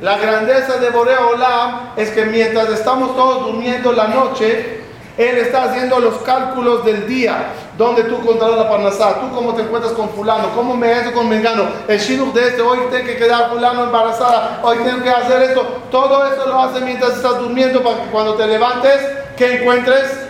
La 0.00 0.18
grandeza 0.18 0.76
de 0.76 0.90
Borea 0.90 1.26
Olam 1.26 1.90
es 1.96 2.10
que 2.10 2.26
mientras 2.26 2.68
estamos 2.70 3.16
todos 3.16 3.46
durmiendo 3.46 3.92
la 3.92 4.08
noche, 4.08 4.80
Él 5.16 5.38
está 5.38 5.64
haciendo 5.64 5.98
los 6.00 6.16
cálculos 6.16 6.84
del 6.84 7.06
día, 7.06 7.46
donde 7.78 8.04
tú 8.04 8.20
contarás 8.24 8.56
la 8.56 8.68
parnasá, 8.68 9.20
tú 9.20 9.34
cómo 9.34 9.54
te 9.54 9.62
encuentras 9.62 9.94
con 9.94 10.10
fulano, 10.10 10.50
cómo 10.54 10.76
me 10.76 10.92
eso 10.92 11.12
con 11.12 11.28
mengano, 11.28 11.64
el 11.88 11.98
shidduch 11.98 12.34
de 12.34 12.48
este, 12.48 12.60
hoy 12.60 12.78
tengo 12.90 13.06
que 13.06 13.16
quedar 13.16 13.50
fulano 13.50 13.84
embarazada, 13.84 14.60
hoy 14.62 14.78
tengo 14.84 15.02
que 15.02 15.10
hacer 15.10 15.42
esto, 15.42 15.62
todo 15.90 16.26
eso 16.26 16.46
lo 16.46 16.60
hace 16.60 16.80
mientras 16.80 17.16
estás 17.16 17.38
durmiendo 17.38 17.82
para 17.82 18.02
que 18.02 18.10
cuando 18.10 18.34
te 18.34 18.46
levantes, 18.46 19.00
que 19.36 19.60
encuentres 19.62 20.26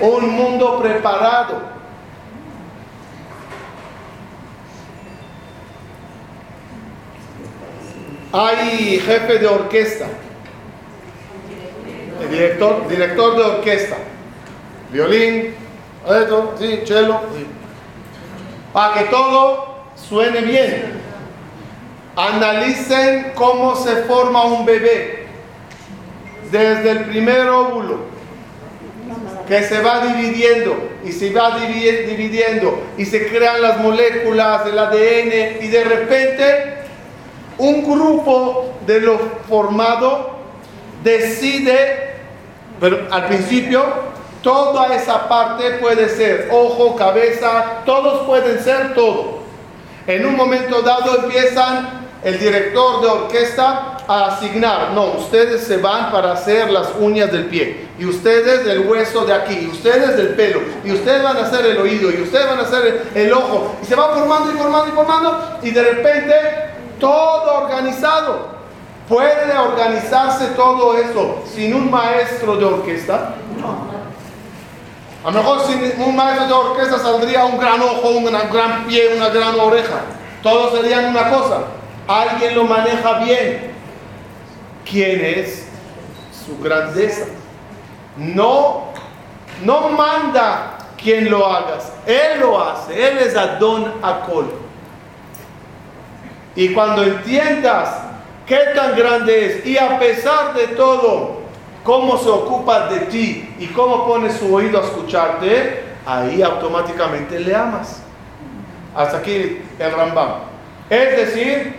un 0.00 0.30
mundo 0.30 0.80
preparado. 0.80 1.77
Hay 8.32 9.00
jefe 9.00 9.38
de 9.38 9.46
orquesta, 9.46 10.06
director, 12.30 12.86
director 12.88 13.36
de 13.36 13.42
orquesta, 13.42 13.96
violín, 14.92 15.54
esto, 16.06 16.54
sí, 16.58 16.80
cello, 16.84 17.20
para 18.72 18.94
que 18.98 19.04
todo 19.04 19.78
suene 19.96 20.40
bien. 20.42 20.98
Analicen 22.16 23.32
cómo 23.34 23.76
se 23.76 23.96
forma 24.02 24.44
un 24.44 24.66
bebé. 24.66 25.26
Desde 26.50 26.90
el 26.90 27.04
primer 27.04 27.46
óvulo 27.48 27.98
que 29.46 29.62
se 29.62 29.80
va 29.80 30.00
dividiendo 30.04 30.76
y 31.04 31.12
se 31.12 31.30
va 31.32 31.58
divi- 31.58 32.06
dividiendo 32.06 32.82
y 32.98 33.04
se 33.04 33.28
crean 33.28 33.62
las 33.62 33.78
moléculas 33.80 34.64
del 34.64 34.78
ADN 34.78 35.62
y 35.64 35.68
de 35.68 35.84
repente 35.84 36.74
un 37.58 37.82
grupo 37.82 38.74
de 38.86 39.00
lo 39.00 39.18
formado 39.48 40.30
decide, 41.02 42.14
pero 42.80 43.06
al 43.10 43.26
principio 43.26 43.84
toda 44.42 44.94
esa 44.94 45.28
parte 45.28 45.72
puede 45.72 46.08
ser 46.08 46.48
ojo, 46.50 46.96
cabeza, 46.96 47.82
todos 47.84 48.26
pueden 48.26 48.62
ser 48.62 48.94
todo. 48.94 49.38
En 50.06 50.24
un 50.24 50.36
momento 50.36 50.80
dado 50.82 51.24
empiezan 51.24 52.08
el 52.24 52.38
director 52.38 53.00
de 53.00 53.08
orquesta 53.08 53.98
a 54.08 54.26
asignar, 54.26 54.92
no, 54.92 55.12
ustedes 55.18 55.64
se 55.64 55.76
van 55.76 56.10
para 56.10 56.32
hacer 56.32 56.70
las 56.70 56.88
uñas 56.98 57.30
del 57.30 57.44
pie, 57.44 57.88
y 57.98 58.06
ustedes 58.06 58.64
del 58.64 58.88
hueso 58.88 59.26
de 59.26 59.34
aquí, 59.34 59.54
y 59.54 59.66
ustedes 59.66 60.16
del 60.16 60.28
pelo, 60.28 60.60
y 60.82 60.92
ustedes 60.92 61.22
van 61.22 61.36
a 61.36 61.40
hacer 61.42 61.66
el 61.66 61.76
oído, 61.76 62.10
y 62.10 62.22
ustedes 62.22 62.46
van 62.46 62.58
a 62.58 62.62
hacer 62.62 63.02
el, 63.14 63.22
el 63.22 63.32
ojo, 63.32 63.76
y 63.82 63.84
se 63.84 63.94
va 63.94 64.14
formando 64.14 64.50
y 64.50 64.56
formando 64.56 64.88
y 64.88 64.92
formando, 64.92 65.58
y 65.62 65.70
de 65.70 65.82
repente 65.82 66.67
todo 66.98 67.64
organizado. 67.64 68.58
¿Puede 69.08 69.56
organizarse 69.56 70.48
todo 70.48 70.98
eso 70.98 71.42
sin 71.54 71.74
un 71.74 71.90
maestro 71.90 72.56
de 72.56 72.64
orquesta? 72.66 73.34
A 75.24 75.30
lo 75.30 75.32
mejor 75.32 75.60
sin 75.66 76.02
un 76.02 76.14
maestro 76.14 76.46
de 76.46 76.52
orquesta 76.52 76.98
saldría 76.98 77.44
un 77.46 77.58
gran 77.58 77.80
ojo, 77.80 78.10
un 78.10 78.26
gran 78.26 78.86
pie, 78.86 79.14
una 79.16 79.30
gran 79.30 79.58
oreja. 79.58 80.02
Todos 80.42 80.78
serían 80.78 81.06
una 81.06 81.30
cosa. 81.30 81.60
Alguien 82.06 82.54
lo 82.54 82.64
maneja 82.64 83.18
bien. 83.20 83.72
¿Quién 84.88 85.24
es? 85.24 85.66
Su 86.46 86.62
grandeza. 86.62 87.26
No, 88.16 88.88
no 89.64 89.88
manda 89.90 90.78
quien 90.96 91.30
lo 91.30 91.46
hagas. 91.46 91.92
Él 92.06 92.40
lo 92.40 92.62
hace. 92.62 93.08
Él 93.08 93.18
es 93.18 93.36
Adón 93.36 93.94
Akol. 94.02 94.67
Y 96.56 96.72
cuando 96.72 97.02
entiendas 97.02 97.90
qué 98.46 98.58
tan 98.74 98.96
grande 98.96 99.46
es 99.46 99.66
y 99.66 99.78
a 99.78 99.98
pesar 99.98 100.54
de 100.54 100.68
todo, 100.68 101.38
cómo 101.84 102.18
se 102.18 102.28
ocupa 102.28 102.88
de 102.88 103.00
ti 103.06 103.54
y 103.58 103.66
cómo 103.68 104.06
pone 104.06 104.32
su 104.32 104.54
oído 104.54 104.80
a 104.80 104.84
escucharte, 104.84 105.84
ahí 106.04 106.42
automáticamente 106.42 107.38
le 107.40 107.54
amas. 107.54 108.02
Hasta 108.94 109.18
aquí 109.18 109.62
el 109.78 109.92
Rambam. 109.92 110.40
Es 110.90 111.16
decir, 111.16 111.76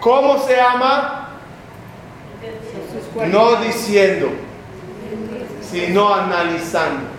¿cómo 0.00 0.38
se 0.38 0.60
ama? 0.60 1.28
No 3.26 3.56
diciendo, 3.56 4.28
sino 5.60 6.12
analizando. 6.12 7.16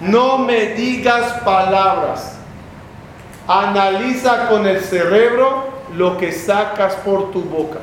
No 0.00 0.38
me 0.38 0.66
digas 0.74 1.32
palabras. 1.44 2.36
Analiza 3.46 4.48
con 4.48 4.66
el 4.66 4.80
cerebro 4.80 5.77
lo 5.96 6.16
que 6.16 6.32
sacas 6.32 6.94
por 6.96 7.30
tu 7.32 7.42
boca. 7.42 7.78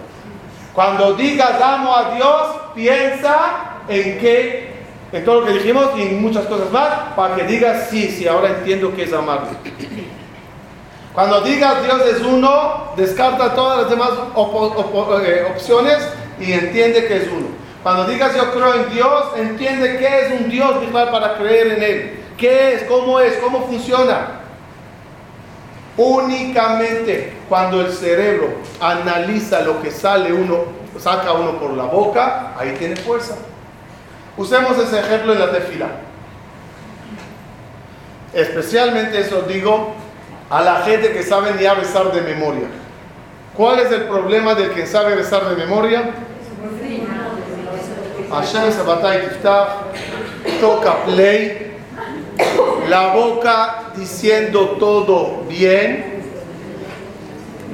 Cuando 0.74 1.14
digas 1.14 1.62
amo 1.62 1.96
a 1.96 2.16
Dios, 2.16 2.48
piensa 2.76 3.80
en 3.88 4.18
que, 4.20 4.74
en 5.12 5.24
todo 5.24 5.42
lo 5.42 5.48
que 5.48 5.54
dijimos 5.54 5.90
y 5.98 6.02
en 6.02 6.22
muchas 6.22 6.46
cosas 6.46 6.70
más, 6.72 6.90
para 7.16 7.36
que 7.36 7.44
digas 7.44 7.88
sí, 7.90 8.10
sí, 8.10 8.28
ahora 8.28 8.50
entiendo 8.50 8.94
que 8.94 9.04
es 9.04 9.14
amarle. 9.14 9.58
Cuando 11.14 11.42
digas 11.42 11.82
Dios 11.82 12.02
es 12.08 12.22
uno, 12.22 12.92
descarta 12.98 13.56
todas 13.56 13.84
las 13.84 13.90
demás 13.90 14.10
eh, 15.24 15.48
opciones 15.50 16.10
y 16.42 16.52
entiende 16.52 17.08
que 17.08 17.18
es 17.18 17.28
uno. 17.30 17.48
Cuando 17.82 18.06
digas 18.06 18.36
yo 18.36 18.52
creo 18.52 18.74
en 18.74 18.94
Dios, 18.94 19.24
entiende 19.38 19.98
que 19.98 20.06
es 20.06 20.42
un 20.42 20.50
Dios 20.50 20.76
para 20.92 21.38
creer 21.38 21.68
en 21.68 21.84
Él. 21.84 22.24
¿Qué 22.38 22.74
es? 22.74 22.84
¿Cómo 22.84 23.20
es? 23.22 23.36
¿Cómo 23.38 23.66
funciona? 23.66 24.42
Únicamente 25.98 27.34
cuando 27.48 27.82
el 27.82 27.94
cerebro 27.94 28.50
analiza 28.82 29.62
lo 29.62 29.82
que 29.82 29.92
sale 29.92 30.34
uno, 30.34 30.66
saca 31.00 31.32
uno 31.34 31.58
por 31.58 31.72
la 31.72 31.84
boca, 31.84 32.54
ahí 32.58 32.76
tiene 32.78 32.96
fuerza. 32.98 33.36
Usemos 34.38 34.78
ese 34.78 35.00
ejemplo 35.00 35.34
en 35.34 35.40
la 35.40 35.52
tefila. 35.52 35.88
Especialmente 38.34 39.22
eso 39.22 39.44
digo 39.44 39.94
a 40.50 40.62
la 40.62 40.82
gente 40.82 41.14
que 41.14 41.24
sabe 41.24 41.54
ya 41.62 41.74
rezar 41.74 42.12
de 42.12 42.22
memoria. 42.22 42.68
¿Cuál 43.56 43.80
es 43.80 43.92
el 43.92 44.04
problema 44.04 44.54
del 44.54 44.72
que 44.72 44.86
sabe 44.86 45.16
rezar 45.16 45.48
de 45.50 45.56
memoria? 45.56 46.12
Hashem 48.30 48.72
Sabatay 48.74 49.30
toca 50.60 51.06
play 51.06 51.78
la 52.90 53.08
boca 53.14 53.92
diciendo 53.96 54.78
todo 54.80 55.44
bien, 55.48 56.22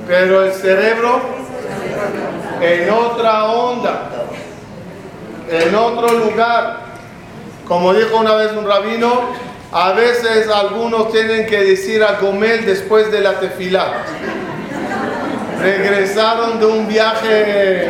pero 0.08 0.44
el 0.44 0.54
cerebro 0.54 1.22
en 2.62 2.90
otra 2.90 3.46
onda, 3.46 4.10
en 5.50 5.76
otro 5.76 6.14
lugar. 6.14 6.92
Como 7.68 7.94
dijo 7.94 8.18
una 8.18 8.36
vez 8.36 8.52
un 8.52 8.68
rabino, 8.68 9.30
a 9.72 9.94
veces 9.94 10.50
algunos 10.50 11.12
tienen 11.12 11.46
que 11.46 11.64
decir 11.64 12.04
a 12.04 12.20
Gomel 12.20 12.66
después 12.66 13.12
de 13.12 13.22
la 13.22 13.40
tefilá. 13.40 14.04
Regresaron 15.62 16.60
de 16.60 16.66
un 16.66 16.88
viaje, 16.88 17.90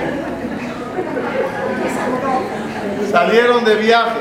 salieron 3.11 3.63
de 3.65 3.75
viaje. 3.75 4.19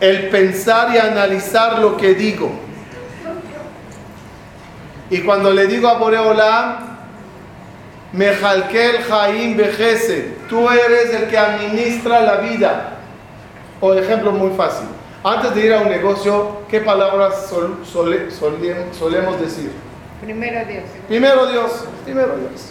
El 0.00 0.28
pensar 0.28 0.94
y 0.94 0.98
analizar 0.98 1.78
lo 1.78 1.96
que 1.96 2.14
digo. 2.14 2.50
Y 5.10 5.20
cuando 5.20 5.50
le 5.50 5.66
digo 5.66 5.88
a 5.88 5.98
Boreolam, 5.98 6.94
Mejalkel 8.12 9.02
Jaim 9.02 9.56
Bejese, 9.56 10.36
tú 10.48 10.68
eres 10.70 11.12
el 11.14 11.28
que 11.28 11.36
administra 11.36 12.20
la 12.20 12.36
vida. 12.36 12.98
Por 13.80 13.98
ejemplo, 13.98 14.32
muy 14.32 14.56
fácil. 14.56 14.86
Antes 15.22 15.54
de 15.54 15.66
ir 15.66 15.74
a 15.74 15.80
un 15.80 15.88
negocio, 15.88 16.58
¿qué 16.68 16.80
palabras 16.80 17.50
solemos 17.90 19.40
decir? 19.40 19.72
Primero 20.22 20.64
Dios. 20.66 20.84
Primero 21.08 21.46
Dios, 21.46 21.84
primero 22.04 22.36
Dios. 22.36 22.70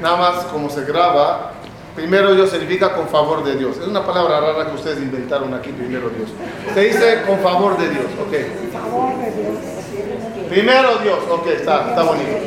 Nada 0.00 0.16
más 0.16 0.44
como 0.46 0.68
se 0.70 0.84
graba, 0.84 1.52
Primero 2.00 2.34
Dios 2.34 2.50
significa 2.50 2.94
con 2.94 3.08
favor 3.08 3.44
de 3.44 3.56
Dios. 3.56 3.76
Es 3.76 3.86
una 3.86 4.06
palabra 4.06 4.40
rara 4.40 4.70
que 4.70 4.74
ustedes 4.74 5.00
inventaron 5.00 5.52
aquí, 5.52 5.70
primero 5.70 6.08
Dios. 6.08 6.30
Se 6.72 6.80
dice 6.80 7.22
con 7.26 7.38
favor 7.40 7.76
de 7.76 7.90
Dios, 7.90 8.06
ok. 8.18 8.32
Primero 10.48 10.96
Dios, 11.02 11.18
ok, 11.28 11.46
está, 11.48 11.90
está 11.90 12.02
bonito. 12.02 12.38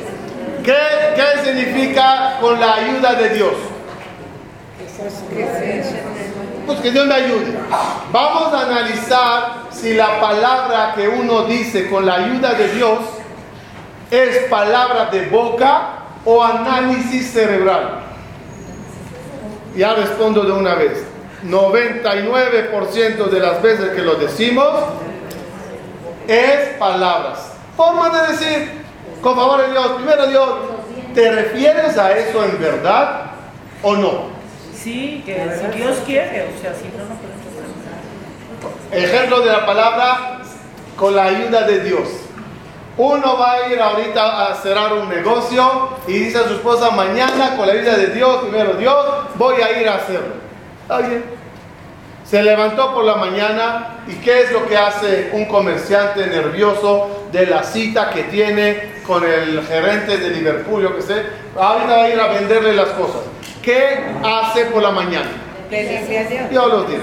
¿Qué, 0.64 0.76
¿Qué 1.16 1.44
significa 1.46 2.40
con 2.42 2.60
la 2.60 2.74
ayuda 2.74 3.14
de 3.14 3.30
Dios? 3.30 3.54
Pues 6.66 6.80
que 6.80 6.92
Dios 6.92 7.06
me 7.06 7.14
ayude. 7.14 7.54
Vamos 8.12 8.54
a 8.56 8.62
analizar 8.62 9.66
si 9.70 9.94
la 9.94 10.20
palabra 10.20 10.94
que 10.96 11.08
uno 11.08 11.44
dice 11.44 11.92
con 11.92 12.08
la 12.08 12.16
ayuda 12.16 12.56
de 12.56 12.70
Dios 12.70 13.00
es 14.10 14.46
palabra 14.50 15.12
de 15.12 15.28
boca 15.28 15.90
o 16.26 16.44
análisis 16.44 17.32
cerebral. 17.32 18.03
Ya 19.76 19.94
respondo 19.94 20.44
de 20.44 20.52
una 20.52 20.76
vez. 20.76 21.04
99% 21.46 23.30
de 23.30 23.40
las 23.40 23.62
veces 23.62 23.92
que 23.92 24.02
lo 24.02 24.16
decimos 24.16 24.70
es 26.28 26.78
palabras. 26.80 27.52
Forma 27.76 28.10
de 28.10 28.32
decir, 28.32 28.72
con 29.22 29.36
favor 29.36 29.62
de 29.62 29.72
Dios, 29.72 29.88
primero 29.94 30.28
Dios, 30.28 30.50
¿te 31.14 31.32
refieres 31.32 31.98
a 31.98 32.18
eso 32.18 32.44
en 32.46 32.60
verdad 32.62 33.32
o 33.82 33.96
no? 33.96 34.34
Sí, 34.76 35.24
que 35.26 35.36
si 35.36 35.78
Dios 35.78 35.98
quiere, 36.06 36.50
o 36.56 36.62
sea, 36.62 36.74
si 36.74 36.86
no, 36.90 37.04
no 37.04 37.16
podemos. 37.16 37.44
Ejemplo 38.92 39.40
de 39.42 39.52
la 39.52 39.66
palabra 39.66 40.42
con 40.96 41.16
la 41.16 41.26
ayuda 41.26 41.64
de 41.64 41.80
Dios. 41.84 42.10
Uno 42.98 43.38
va 43.40 43.54
a 43.54 43.70
ir 43.70 43.82
ahorita 43.82 44.48
a 44.48 44.56
cerrar 44.56 44.94
un 44.94 45.10
negocio 45.10 45.90
y 46.08 46.14
dice 46.14 46.38
a 46.38 46.44
su 46.44 46.54
esposa, 46.56 46.92
mañana 46.92 47.58
con 47.58 47.66
la 47.66 47.74
ayuda 47.74 47.98
de 47.98 48.08
Dios, 48.08 48.44
primero 48.44 48.74
Dios, 48.76 48.96
voy 49.36 49.56
a 49.62 49.82
ir 49.82 49.90
a 49.90 49.96
hacerlo. 49.96 50.36
Está 50.84 51.00
bien. 51.00 51.24
Se 52.24 52.44
levantó 52.44 52.94
por 52.94 53.04
la 53.04 53.16
mañana 53.16 53.98
y 54.08 54.14
¿qué 54.16 54.44
es 54.44 54.52
lo 54.52 54.68
que 54.68 54.78
hace 54.78 55.32
un 55.34 55.46
comerciante 55.46 56.28
nervioso 56.28 57.26
de 57.32 57.48
la 57.48 57.64
cita 57.64 58.12
que 58.12 58.24
tiene 58.24 58.94
con 59.06 59.24
el 59.24 59.66
gerente 59.66 60.18
de 60.18 60.30
Liverpool, 60.30 60.84
yo 60.84 60.96
que 60.96 61.02
sé? 61.02 61.26
Ahorita 61.58 61.98
va 61.98 62.04
a 62.04 62.10
ir 62.10 62.20
a 62.20 62.28
venderle 62.28 62.74
las 62.74 62.90
cosas. 62.90 63.22
¿Qué 63.64 64.04
hace 64.24 64.66
por 64.66 64.84
la 64.84 64.92
mañana? 64.92 65.32
Yo 66.52 66.68
los 66.68 66.88
diré. 66.88 67.02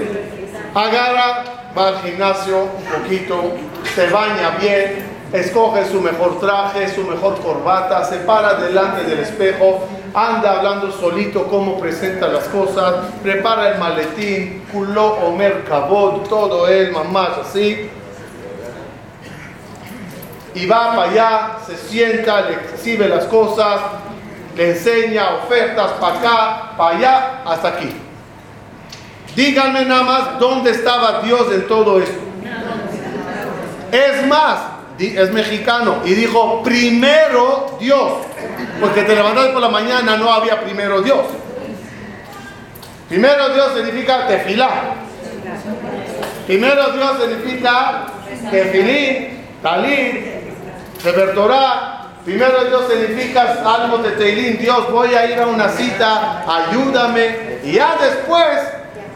Agarra, 0.73 1.43
va 1.77 1.87
al 1.89 2.01
gimnasio 2.01 2.63
un 2.63 2.83
poquito, 2.85 3.55
se 3.93 4.09
baña 4.09 4.51
bien, 4.59 5.10
escoge 5.33 5.85
su 5.85 6.01
mejor 6.01 6.39
traje, 6.39 6.93
su 6.93 7.03
mejor 7.03 7.39
corbata, 7.41 8.03
se 8.03 8.17
para 8.17 8.55
delante 8.55 9.03
del 9.03 9.19
espejo, 9.19 9.87
anda 10.13 10.57
hablando 10.57 10.91
solito 10.91 11.47
cómo 11.47 11.79
presenta 11.79 12.27
las 12.27 12.45
cosas, 12.45 12.95
prepara 13.23 13.69
el 13.71 13.79
maletín, 13.79 14.65
culó 14.71 15.13
Omer 15.25 15.63
Kabod, 15.63 16.27
todo 16.27 16.67
él, 16.67 16.91
mamás 16.91 17.29
así. 17.45 17.89
Y 20.53 20.65
va 20.65 20.95
para 20.95 21.09
allá, 21.09 21.57
se 21.65 21.77
sienta, 21.77 22.41
le 22.41 22.55
exhibe 22.55 23.07
las 23.07 23.23
cosas, 23.25 23.79
le 24.57 24.71
enseña 24.71 25.35
ofertas 25.35 25.91
para 25.91 26.19
acá, 26.19 26.71
para 26.77 26.97
allá, 26.97 27.41
hasta 27.45 27.69
aquí. 27.69 27.95
Díganme 29.33 29.85
nada 29.85 30.03
más 30.03 30.39
dónde 30.39 30.71
estaba 30.71 31.21
Dios 31.21 31.47
en 31.53 31.67
todo 31.67 32.01
esto. 32.01 32.19
Es 33.93 34.27
más, 34.27 34.70
es 35.07 35.31
mexicano 35.31 36.01
y 36.05 36.13
dijo 36.13 36.61
primero 36.63 37.77
Dios, 37.79 38.13
porque 38.79 39.03
te 39.03 39.15
levantaste 39.15 39.51
por 39.51 39.61
la 39.61 39.69
mañana 39.69 40.17
no 40.17 40.31
había 40.31 40.61
primero 40.61 41.01
Dios. 41.01 41.21
Primero 43.09 43.49
Dios 43.49 43.73
significa 43.75 44.27
tefilá. 44.27 44.95
Primero 46.47 46.91
Dios 46.91 47.11
significa 47.19 48.07
tefilín, 48.49 49.45
talit, 49.61 50.31
Torah, 51.33 52.01
Primero 52.23 52.65
Dios 52.65 52.83
significa 52.87 53.63
algo 53.65 53.97
de 53.97 54.11
Teilín. 54.11 54.59
Dios, 54.59 54.91
voy 54.91 55.15
a 55.15 55.25
ir 55.25 55.39
a 55.39 55.47
una 55.47 55.69
cita, 55.69 56.43
ayúdame. 56.47 57.59
Y 57.63 57.73
ya 57.73 57.95
después, 57.99 58.59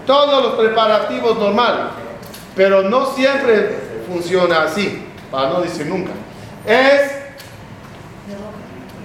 todos 0.08 0.44
los 0.44 0.54
preparativos 0.56 1.38
normal. 1.38 1.92
Pero 2.56 2.82
no 2.84 3.06
siempre 3.14 3.78
funciona 4.08 4.64
así, 4.64 5.05
para 5.32 5.50
no 5.50 5.62
decir 5.62 5.86
nunca. 5.88 6.12
Es 6.66 7.12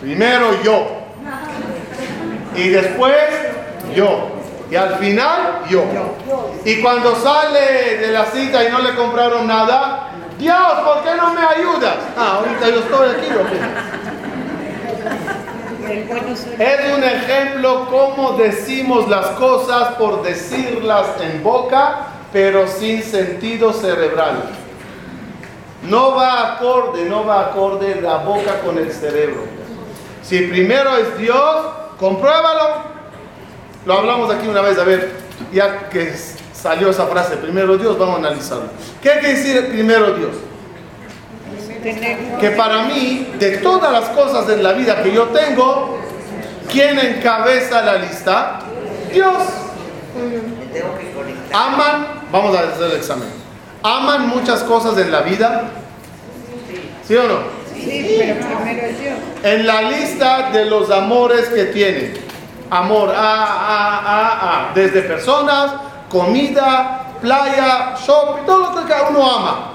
primero 0.00 0.62
yo. 0.62 1.00
Y 2.56 2.68
después 2.68 3.14
yo. 3.94 4.30
Y 4.70 4.76
al 4.76 4.96
final 4.96 5.62
yo. 5.68 5.84
Y 6.64 6.80
cuando 6.80 7.16
sale 7.16 7.98
de 7.98 8.08
la 8.12 8.26
cita 8.26 8.64
y 8.64 8.70
no 8.70 8.80
le 8.80 8.94
compraron 8.94 9.46
nada, 9.46 10.10
Dios, 10.38 10.72
¿por 10.84 11.02
qué 11.02 11.16
no 11.16 11.34
me 11.34 11.42
ayudas? 11.42 11.96
Ah, 12.16 12.38
ahorita 12.38 12.68
yo 12.70 12.78
estoy 12.80 13.08
aquí. 13.10 13.26
Soy 16.36 16.54
Es 16.58 16.94
un 16.96 17.02
ejemplo 17.02 17.88
cómo 17.90 18.32
decimos 18.34 19.08
las 19.08 19.26
cosas 19.30 19.94
por 19.94 20.22
decirlas 20.22 21.06
en 21.20 21.42
boca, 21.42 22.06
pero 22.32 22.68
sin 22.68 23.02
sentido 23.02 23.72
cerebral. 23.72 24.59
No 25.82 26.14
va 26.14 26.54
acorde, 26.54 27.04
no 27.06 27.24
va 27.24 27.46
acorde 27.46 28.00
la 28.00 28.18
boca 28.18 28.60
con 28.64 28.78
el 28.78 28.92
cerebro. 28.92 29.44
Si 30.22 30.40
primero 30.42 30.96
es 30.96 31.18
Dios, 31.18 31.66
compruébalo. 31.98 32.90
Lo 33.86 33.94
hablamos 33.94 34.32
aquí 34.32 34.46
una 34.46 34.60
vez, 34.60 34.78
a 34.78 34.84
ver, 34.84 35.16
ya 35.52 35.88
que 35.88 36.14
salió 36.52 36.90
esa 36.90 37.06
frase, 37.06 37.36
primero 37.38 37.78
Dios, 37.78 37.98
vamos 37.98 38.16
a 38.16 38.18
analizarlo. 38.18 38.68
¿Qué 39.02 39.10
quiere 39.10 39.34
decir 39.34 39.68
primero 39.70 40.12
Dios? 40.12 40.36
que 42.40 42.50
para 42.50 42.84
mí, 42.84 43.32
de 43.38 43.58
todas 43.58 43.90
las 43.90 44.10
cosas 44.10 44.48
en 44.50 44.62
la 44.62 44.72
vida 44.72 45.02
que 45.02 45.12
yo 45.12 45.24
tengo, 45.28 45.98
¿quién 46.70 46.98
encabeza 46.98 47.82
la 47.82 47.96
lista? 47.96 48.60
Dios. 49.12 49.42
Aman, 51.52 52.06
vamos 52.30 52.56
a 52.56 52.60
hacer 52.60 52.90
el 52.90 52.96
examen. 52.96 53.28
¿Aman 53.82 54.28
muchas 54.28 54.62
cosas 54.64 54.98
en 54.98 55.10
la 55.10 55.22
vida? 55.22 55.70
¿Sí 57.06 57.16
o 57.16 57.22
no? 57.22 57.38
Sí, 57.74 58.16
pero 58.18 58.46
primero 58.46 58.86
es 58.86 59.00
Dios. 59.00 59.14
En 59.42 59.66
la 59.66 59.82
lista 59.82 60.50
de 60.50 60.66
los 60.66 60.90
amores 60.90 61.46
que 61.48 61.64
tienen. 61.66 62.14
Amor, 62.68 63.10
a, 63.10 63.44
a, 63.44 63.98
a, 63.98 64.70
a. 64.70 64.74
Desde 64.74 65.02
personas, 65.02 65.72
comida, 66.08 67.14
playa, 67.20 67.94
shopping, 67.96 68.44
todo 68.44 68.70
lo 68.70 68.80
que 68.80 68.88
cada 68.88 69.08
uno 69.08 69.30
ama. 69.30 69.72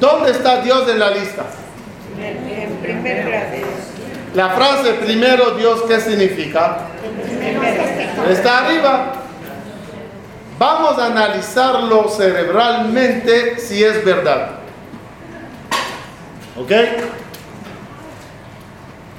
¿Dónde 0.00 0.30
está 0.30 0.60
Dios 0.62 0.88
en 0.88 0.98
la 0.98 1.10
lista? 1.10 1.44
En, 2.18 2.76
primer. 2.78 3.64
La 4.34 4.50
frase 4.50 4.94
primero 4.94 5.52
Dios, 5.52 5.82
¿qué 5.88 6.00
significa? 6.00 6.78
Está 8.30 8.66
arriba. 8.66 9.12
Vamos 10.58 10.98
a 10.98 11.06
analizarlo 11.06 12.08
cerebralmente 12.08 13.58
si 13.58 13.84
es 13.84 14.02
verdad. 14.04 14.52
¿Ok? 16.58 16.72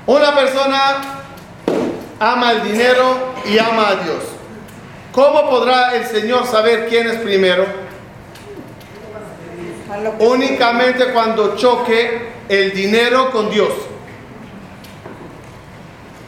Una 0.07 0.33
persona 0.33 0.95
ama 2.19 2.53
el 2.53 2.63
dinero 2.63 3.33
y 3.45 3.59
ama 3.59 3.89
a 3.89 3.95
Dios. 3.97 4.23
¿Cómo 5.11 5.47
podrá 5.49 5.95
el 5.95 6.05
Señor 6.05 6.47
saber 6.47 6.87
quién 6.87 7.07
es 7.07 7.17
primero? 7.17 7.65
Únicamente 10.19 11.13
cuando 11.13 11.55
choque 11.55 12.29
el 12.49 12.73
dinero 12.73 13.29
con 13.31 13.51
Dios. 13.51 13.73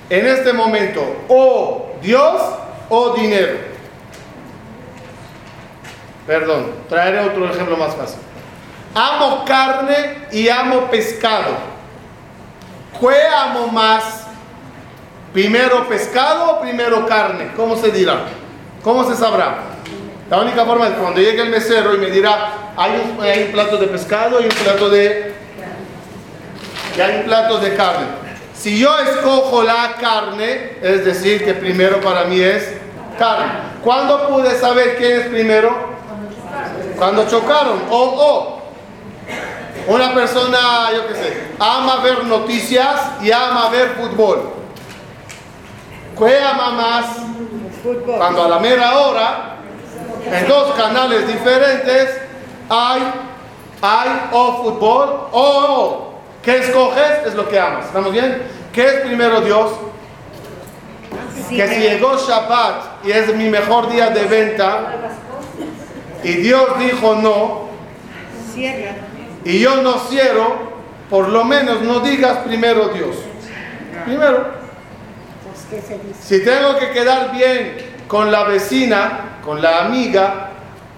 En 0.10 0.28
este 0.28 0.54
momento, 0.54 1.02
o 1.28 1.94
Dios 2.02 2.42
o 2.90 3.14
dinero. 3.14 3.69
Perdón, 6.30 6.68
traeré 6.88 7.22
otro 7.22 7.50
ejemplo 7.50 7.76
más 7.76 7.96
fácil. 7.96 8.20
Amo 8.94 9.44
carne 9.46 10.28
y 10.32 10.48
amo 10.48 10.82
pescado. 10.82 11.56
¿Qué 13.00 13.28
amo 13.36 13.66
más? 13.70 14.28
¿Primero 15.34 15.90
pescado 15.90 16.52
o 16.52 16.62
primero 16.62 17.08
carne? 17.08 17.50
¿Cómo 17.56 17.76
se 17.76 17.90
dirá? 17.90 18.26
¿Cómo 18.84 19.10
se 19.10 19.16
sabrá? 19.16 19.56
La 20.30 20.38
única 20.42 20.66
forma 20.66 20.90
es 20.90 20.94
cuando 20.94 21.20
llegue 21.20 21.42
el 21.42 21.50
mesero 21.50 21.96
y 21.96 21.98
me 21.98 22.12
dirá, 22.12 22.52
hay 22.78 22.92
un, 22.92 23.24
hay 23.24 23.46
plato 23.46 23.78
de 23.78 23.88
pescado 23.88 24.40
y 24.40 24.44
un 24.44 24.50
plato 24.50 24.88
de... 24.88 25.34
Y 26.96 27.02
hay 27.02 27.22
un 27.22 27.24
plato 27.24 27.58
de 27.58 27.74
carne. 27.74 28.06
Si 28.54 28.78
yo 28.78 28.96
escojo 29.00 29.64
la 29.64 29.96
carne, 30.00 30.74
es 30.80 31.06
decir, 31.06 31.44
que 31.44 31.56
primero 31.56 32.00
para 32.02 32.26
mí 32.26 32.40
es 32.40 32.72
carne. 33.18 33.48
¿Cuándo 33.84 34.28
pude 34.28 34.56
saber 34.60 34.96
quién 34.98 35.22
es 35.22 35.28
primero? 35.30 35.98
Cuando 37.00 37.26
chocaron. 37.28 37.82
O, 37.90 37.98
o. 37.98 38.60
Una 39.88 40.14
persona, 40.14 40.92
yo 40.94 41.08
qué 41.08 41.16
sé, 41.16 41.48
ama 41.58 41.98
ver 42.04 42.24
noticias 42.26 43.02
y 43.22 43.32
ama 43.32 43.70
ver 43.70 43.92
fútbol. 43.92 44.52
¿Qué 46.18 46.40
ama 46.40 46.72
más? 46.72 47.06
fútbol. 47.82 48.18
Cuando 48.18 48.44
a 48.44 48.50
la 48.50 48.60
mera 48.60 49.00
hora, 49.00 49.56
en 50.32 50.48
dos 50.48 50.76
canales 50.76 51.26
diferentes, 51.28 52.22
hay, 52.70 53.02
hay 53.82 54.10
o 54.32 54.64
fútbol 54.64 55.28
o, 55.32 55.42
o. 55.42 56.14
¿Qué 56.44 56.58
escoges? 56.58 57.26
Es 57.26 57.34
lo 57.34 57.48
que 57.48 57.60
amas. 57.60 57.86
¿Estamos 57.86 58.12
bien? 58.12 58.44
¿Qué 58.72 58.86
es 58.86 58.94
primero 59.02 59.42
Dios? 59.42 59.72
Sí, 61.48 61.56
que 61.56 61.68
si 61.68 61.80
llegó 61.80 62.16
Shabbat 62.16 63.06
y 63.06 63.12
es 63.12 63.34
mi 63.34 63.50
mejor 63.50 63.90
día 63.90 64.10
de 64.10 64.26
venta 64.26 64.94
y 66.24 66.32
Dios 66.34 66.78
dijo 66.80 67.16
no 67.16 67.70
Cierra. 68.54 68.96
y 69.46 69.60
yo 69.60 69.82
no 69.82 70.00
cierro, 70.10 70.70
por 71.10 71.30
lo 71.30 71.44
menos 71.46 71.82
no 71.82 72.00
digas 72.02 72.40
primero 72.40 72.90
Dios. 72.90 73.16
Primero, 74.06 74.60
Pues, 75.70 75.84
si 76.22 76.44
tengo 76.44 76.78
que 76.78 76.90
quedar 76.92 77.32
bien 77.32 77.76
con 78.08 78.32
la 78.32 78.44
vecina, 78.44 79.38
con 79.44 79.62
la 79.62 79.86
amiga, 79.86 80.50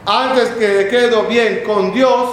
antes 0.05 0.49
que 0.51 0.87
quedo 0.87 1.23
bien 1.23 1.63
con 1.65 1.93
Dios, 1.93 2.29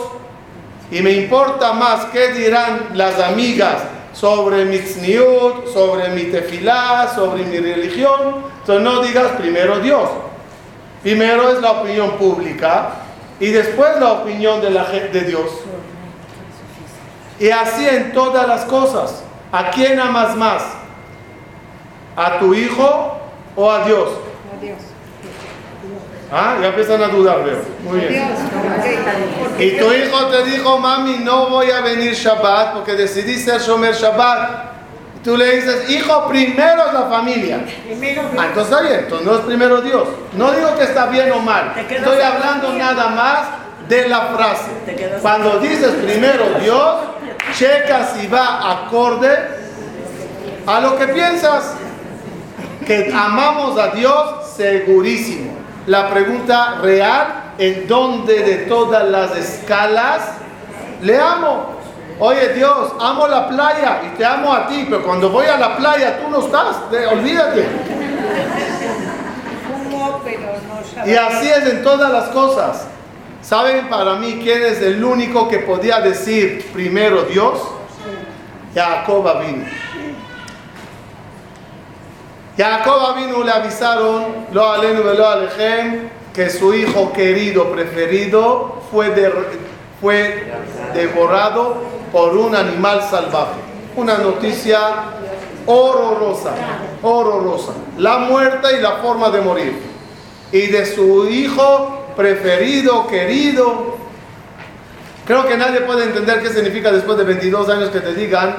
y 0.91 1.01
me 1.03 1.13
importa 1.13 1.73
más 1.73 2.07
qué 2.07 2.33
dirán 2.33 2.91
las 2.95 3.19
amigas 3.21 3.83
sobre 4.13 4.65
mi 4.65 4.79
tzniut, 4.79 5.67
sobre 5.73 6.09
mi 6.11 6.25
tefilá, 6.25 7.13
sobre 7.15 7.45
mi 7.45 7.59
religión, 7.59 8.45
entonces 8.61 8.83
no 8.85 9.03
digas 9.03 9.33
primero 9.39 9.81
Dios. 9.81 10.09
Primero 11.03 11.51
es 11.51 11.61
la 11.61 11.73
opinión 11.73 12.13
pública 12.13 12.91
y 13.41 13.51
después 13.51 13.99
la 14.01 14.13
opinión 14.13 14.61
de, 14.61 14.71
la, 14.71 14.85
de 14.85 15.21
Dios. 15.23 15.51
Y 17.39 17.51
así 17.51 17.87
en 17.87 18.13
todas 18.13 18.49
las 18.49 18.65
cosas. 18.65 19.23
¿A 19.53 19.71
quién 19.71 19.99
amas 19.99 20.37
más? 20.37 20.63
¿A 22.17 22.39
tu 22.39 22.53
hijo 22.53 23.17
o 23.55 23.71
a 23.71 23.85
Dios? 23.85 24.09
Adiós. 24.59 24.79
Ah, 26.31 26.59
ya 26.61 26.69
empiezan 26.69 27.03
a 27.03 27.09
dudar, 27.09 27.45
veo. 27.45 27.63
Muy 27.85 28.01
bien. 28.01 28.13
Dios. 28.13 28.39
Y 29.59 29.79
tu 29.79 29.93
hijo 29.93 30.27
te 30.27 30.45
dijo, 30.45 30.79
mami, 30.79 31.19
no 31.19 31.49
voy 31.49 31.71
a 31.71 31.81
venir 31.81 32.13
Shabbat 32.13 32.75
porque 32.75 32.93
decidí 32.93 33.37
ser 33.37 33.61
Shomer 33.61 33.95
Shabbat. 33.95 34.68
Tú 35.29 35.37
le 35.37 35.57
dices, 35.57 35.91
hijo, 35.91 36.27
primero 36.27 36.87
es 36.87 36.95
la 36.95 37.03
familia. 37.03 37.61
Primero 37.85 38.23
Ah, 38.39 38.47
entonces 38.47 38.73
está 38.73 38.81
bien, 38.81 39.01
entonces 39.01 39.27
no 39.27 39.35
es 39.35 39.41
primero 39.41 39.83
Dios. 39.83 40.09
No 40.33 40.53
digo 40.53 40.75
que 40.75 40.85
está 40.85 41.05
bien 41.05 41.31
o 41.33 41.41
mal. 41.41 41.75
Estoy 41.77 42.19
hablando 42.23 42.73
nada 42.73 43.09
más 43.09 43.41
de 43.91 44.09
la 44.09 44.23
frase. 44.29 44.71
Cuando 45.21 45.59
dices 45.61 45.91
primero 46.03 46.47
Dios, 46.63 46.95
checa 47.55 48.07
si 48.07 48.27
va 48.27 48.73
acorde 48.73 49.37
a 50.67 50.81
lo 50.81 50.97
que 50.97 51.09
piensas. 51.09 51.75
Que 52.87 53.13
amamos 53.15 53.79
a 53.79 53.89
Dios 53.89 54.51
segurísimo. 54.57 55.59
La 55.85 56.09
pregunta 56.09 56.79
real, 56.81 57.53
¿en 57.59 57.87
dónde 57.87 58.45
de 58.45 58.57
todas 58.65 59.07
las 59.07 59.37
escalas 59.37 60.23
le 61.03 61.21
amo? 61.21 61.78
Oye 62.21 62.53
Dios, 62.55 62.93
amo 63.01 63.29
la 63.29 63.49
playa 63.49 64.03
y 64.05 64.17
te 64.17 64.25
amo 64.25 64.53
a 64.53 64.67
ti, 64.67 64.87
pero 64.91 65.05
cuando 65.05 65.31
voy 65.31 65.47
a 65.47 65.57
la 65.57 65.77
playa 65.77 66.19
tú 66.21 66.29
no 66.31 66.41
estás, 66.41 66.91
de- 66.91 67.07
olvídate. 67.07 67.65
pero 70.25 70.41
no. 70.69 71.07
Y 71.07 71.15
así 71.15 71.49
es 71.49 71.67
en 71.69 71.83
todas 71.83 72.11
las 72.13 72.29
cosas. 72.31 72.87
¿Saben 73.41 73.89
para 73.89 74.15
mí 74.15 74.41
quién 74.43 74.63
es 74.65 74.83
el 74.83 75.03
único 75.03 75.49
que 75.49 75.61
podía 75.61 76.01
decir 76.01 76.69
primero 76.73 77.23
Dios? 77.23 77.61
Jacob 78.75 79.25
vino. 79.41 79.65
Jacob 82.57 83.15
vino 83.17 83.45
le 83.45 83.53
avisaron, 83.53 84.47
lo 84.53 84.69
alenu 84.69 85.05
lo 85.05 85.27
alejem, 85.29 86.09
que 86.35 86.51
su 86.51 86.75
hijo 86.75 87.13
querido 87.13 87.71
preferido 87.71 88.83
fue, 88.91 89.11
de- 89.11 89.33
fue 90.01 90.53
devorado 90.95 91.77
por 92.13 92.37
un 92.37 92.55
animal 92.55 93.03
salvaje. 93.03 93.69
una 93.97 94.19
noticia 94.19 94.79
horrorosa, 95.67 96.53
horrorosa. 97.03 97.73
La 97.99 98.19
muerte 98.19 98.79
y 98.79 98.81
la 98.81 98.93
forma 98.99 99.29
de 99.31 99.41
morir. 99.41 99.83
Y 100.53 100.67
de 100.69 100.87
su 100.87 101.29
hijo 101.29 102.07
preferido, 102.17 103.07
querido. 103.07 103.97
Creo 105.27 105.47
que 105.47 105.57
nadie 105.57 105.81
puede 105.81 106.05
entender 106.05 106.43
qué 106.43 106.49
significa 106.49 106.91
después 106.91 107.19
de 107.19 107.25
22 107.25 107.69
años 107.69 107.91
que 107.91 108.01
te 108.01 108.15
digan, 108.15 108.57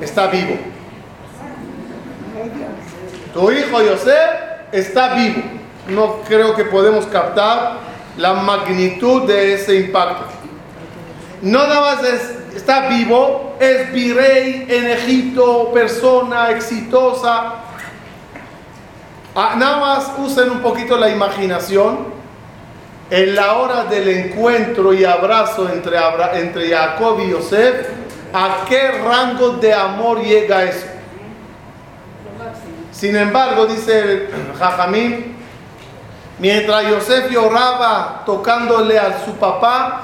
está 0.00 0.26
vivo. 0.26 0.56
Tu 3.32 3.52
hijo 3.52 3.78
José 3.78 4.16
está 4.72 5.14
vivo. 5.14 5.42
No 5.88 6.20
creo 6.28 6.54
que 6.54 6.64
podemos 6.64 7.06
captar 7.06 7.78
la 8.18 8.34
magnitud 8.34 9.22
de 9.22 9.54
ese 9.54 9.76
impacto. 9.76 10.24
No 11.40 11.60
nada 11.66 11.80
más 11.80 12.04
está 12.54 12.88
vivo, 12.88 13.56
es 13.60 13.92
virrey 13.92 14.66
en 14.68 14.88
Egipto, 14.88 15.70
persona 15.72 16.50
exitosa. 16.50 17.54
Ah, 19.34 19.54
nada 19.56 19.76
más 19.78 20.12
usen 20.18 20.50
un 20.50 20.58
poquito 20.60 20.98
la 20.98 21.08
imaginación. 21.08 22.18
En 23.10 23.34
la 23.34 23.54
hora 23.54 23.84
del 23.84 24.08
encuentro 24.08 24.92
y 24.92 25.04
abrazo 25.04 25.70
entre, 25.72 25.96
entre 26.34 26.68
Jacob 26.68 27.20
y 27.20 27.30
Yosef, 27.30 27.86
¿a 28.34 28.64
qué 28.68 28.90
rango 28.90 29.52
de 29.52 29.72
amor 29.72 30.20
llega 30.22 30.64
eso? 30.64 30.86
Sin 32.92 33.16
embargo, 33.16 33.66
dice 33.66 34.28
Jajamín, 34.58 35.37
mientras 36.38 36.88
Yosef 36.88 37.30
lloraba 37.30 38.22
tocándole 38.24 38.98
a 38.98 39.24
su 39.24 39.32
papá, 39.32 40.02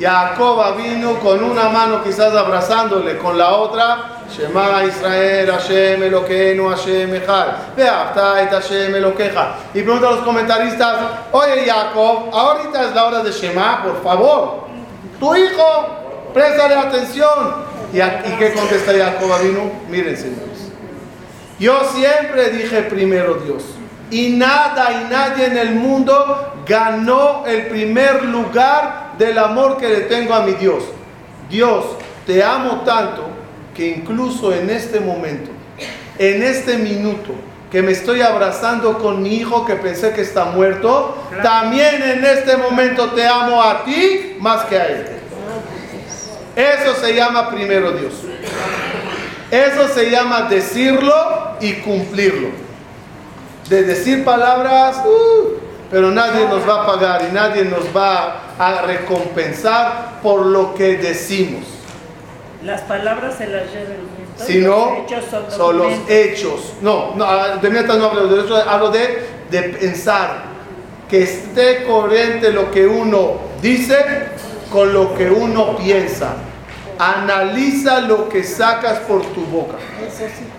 Jacob 0.00 0.76
vino 0.76 1.18
con 1.20 1.44
una 1.44 1.68
mano 1.68 2.02
quizás 2.02 2.34
abrazándole, 2.34 3.18
con 3.18 3.36
la 3.36 3.50
otra, 3.50 4.20
Shema 4.34 4.84
Israel, 4.84 5.50
Hashem 5.50 6.02
Elokeinu, 6.02 6.68
Hashem 6.70 7.14
Echad, 7.14 7.48
et 7.76 8.50
Hashem 8.50 8.94
Elokeja. 8.94 9.56
Y 9.74 9.82
pregunta 9.82 10.08
a 10.08 10.10
los 10.12 10.20
comentaristas, 10.20 10.96
oye 11.32 11.66
Jacob, 11.66 12.30
ahorita 12.32 12.84
es 12.84 12.94
la 12.94 13.04
hora 13.04 13.22
de 13.22 13.30
Shema, 13.30 13.82
por 13.82 14.02
favor, 14.02 14.66
tu 15.18 15.34
hijo, 15.34 15.86
préstale 16.32 16.76
atención. 16.76 17.70
¿Y, 17.92 17.98
y 17.98 18.36
qué 18.38 18.52
contesta 18.54 18.92
Jacob 18.92 19.42
vino? 19.42 19.70
Miren 19.88 20.16
señores, 20.16 20.70
yo 21.58 21.78
siempre 21.92 22.50
dije 22.50 22.82
primero 22.84 23.34
Dios. 23.34 23.64
Y 24.10 24.30
nada 24.30 24.90
y 24.92 25.10
nadie 25.10 25.46
en 25.46 25.56
el 25.56 25.74
mundo 25.74 26.62
ganó 26.66 27.44
el 27.46 27.66
primer 27.66 28.24
lugar 28.24 29.12
del 29.18 29.38
amor 29.38 29.76
que 29.76 29.88
le 29.88 30.00
tengo 30.02 30.34
a 30.34 30.42
mi 30.42 30.52
Dios. 30.52 30.84
Dios, 31.48 31.84
te 32.26 32.42
amo 32.42 32.82
tanto 32.84 33.28
que 33.74 33.88
incluso 33.88 34.52
en 34.52 34.70
este 34.70 35.00
momento, 35.00 35.50
en 36.18 36.42
este 36.42 36.76
minuto, 36.76 37.32
que 37.70 37.82
me 37.82 37.92
estoy 37.92 38.20
abrazando 38.20 38.98
con 38.98 39.22
mi 39.22 39.36
hijo 39.36 39.64
que 39.64 39.76
pensé 39.76 40.12
que 40.12 40.22
está 40.22 40.46
muerto, 40.46 41.16
también 41.42 42.02
en 42.02 42.24
este 42.24 42.56
momento 42.56 43.10
te 43.10 43.26
amo 43.26 43.62
a 43.62 43.84
ti 43.84 44.36
más 44.40 44.64
que 44.64 44.76
a 44.76 44.86
él. 44.86 45.06
Eso 46.56 46.94
se 47.00 47.14
llama 47.14 47.50
primero 47.50 47.92
Dios. 47.92 48.12
Eso 49.50 49.88
se 49.88 50.10
llama 50.10 50.42
decirlo 50.42 51.56
y 51.60 51.74
cumplirlo. 51.74 52.69
De 53.70 53.84
decir 53.84 54.24
palabras, 54.24 54.96
uh, 55.06 55.54
pero 55.92 56.10
nadie 56.10 56.44
nos 56.48 56.68
va 56.68 56.82
a 56.82 56.86
pagar 56.86 57.22
y 57.30 57.32
nadie 57.32 57.64
nos 57.64 57.84
va 57.96 58.54
a 58.58 58.82
recompensar 58.82 60.18
por 60.24 60.44
lo 60.44 60.74
que 60.74 60.96
decimos. 60.96 61.62
Las 62.64 62.80
palabras 62.80 63.36
se 63.38 63.46
las 63.46 63.70
lleva 63.72 63.94
el 63.94 64.08
viento. 64.16 64.44
Si 64.44 64.58
no, 64.58 65.06
son, 65.56 65.78
los 65.78 65.92
hechos. 66.08 66.72
No, 66.82 67.14
no, 67.14 67.24
ah, 67.24 67.58
de 67.62 67.70
metas 67.70 67.96
no 67.96 68.06
hablo 68.06 68.26
de 68.26 68.44
eso, 68.44 68.56
hablo 68.56 68.90
de, 68.90 69.24
de 69.52 69.62
pensar 69.62 70.46
que 71.08 71.22
esté 71.22 71.84
coherente 71.84 72.50
lo 72.50 72.72
que 72.72 72.88
uno 72.88 73.38
dice 73.62 73.96
con 74.72 74.92
lo 74.92 75.14
que 75.14 75.30
uno 75.30 75.76
piensa. 75.76 76.34
Analiza 76.98 78.00
lo 78.00 78.28
que 78.28 78.42
sacas 78.42 78.98
por 78.98 79.22
tu 79.26 79.42
boca. 79.42 79.76
Eso 80.04 80.24
sí. 80.26 80.49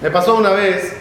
Me 0.00 0.10
pasó 0.10 0.34
una 0.36 0.50
vez, 0.50 0.94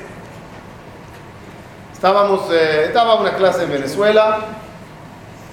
estábamos, 1.93 2.49
eh, 2.51 2.85
estaba 2.85 3.15
una 3.15 3.35
clase 3.35 3.63
en 3.63 3.71
Venezuela, 3.71 4.39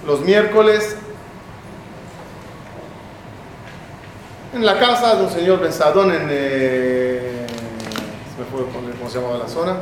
los 0.06 0.20
miércoles, 0.20 0.96
en 4.54 4.64
la 4.64 4.78
casa 4.78 5.16
de 5.16 5.24
un 5.24 5.30
señor 5.30 5.60
Benzadón 5.60 6.12
en, 6.12 6.28
eh, 6.30 7.46
me 8.38 8.94
cómo 8.98 9.10
se 9.10 9.18
llamaba 9.20 9.38
la 9.38 9.48
zona, 9.48 9.76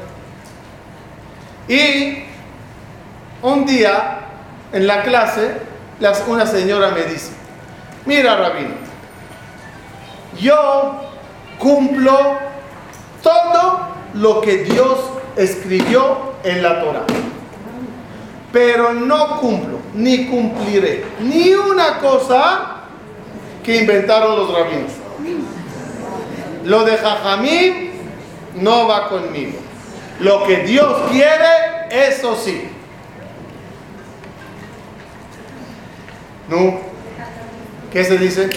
y 1.69 2.25
un 3.43 3.67
día 3.67 4.21
en 4.73 4.87
la 4.87 5.03
clase, 5.03 5.53
las- 5.99 6.25
una 6.27 6.47
señora 6.47 6.91
me 6.93 7.03
dice, 7.03 7.33
mira 8.07 8.37
rabino, 8.37 8.75
yo 10.41 11.03
cumplo 11.59 12.39
todo 13.23 13.81
lo 14.15 14.41
que 14.41 14.59
Dios 14.59 14.99
escribió 15.37 16.35
en 16.45 16.63
la 16.63 16.81
Torah. 16.81 17.07
Pero 18.53 18.93
no 18.93 19.41
cumplo, 19.41 19.79
ni 19.95 20.27
cumpliré, 20.27 21.05
ni 21.21 21.55
una 21.55 21.99
cosa 21.99 22.81
que 23.63 23.77
inventaron 23.77 24.37
los 24.37 24.53
rabinos. 24.53 24.93
Lo 26.65 26.85
de 26.85 26.97
Jajamim 26.97 27.91
no 28.57 28.89
va 28.89 29.09
conmigo. 29.09 29.59
Lo 30.21 30.45
que 30.45 30.59
Dios 30.65 31.11
quiere, 31.11 31.89
eso 31.91 32.37
sí. 32.37 32.69
¿No? 36.49 36.81
¿Qué 37.93 38.05
se 38.05 38.19
dice? 38.19 38.51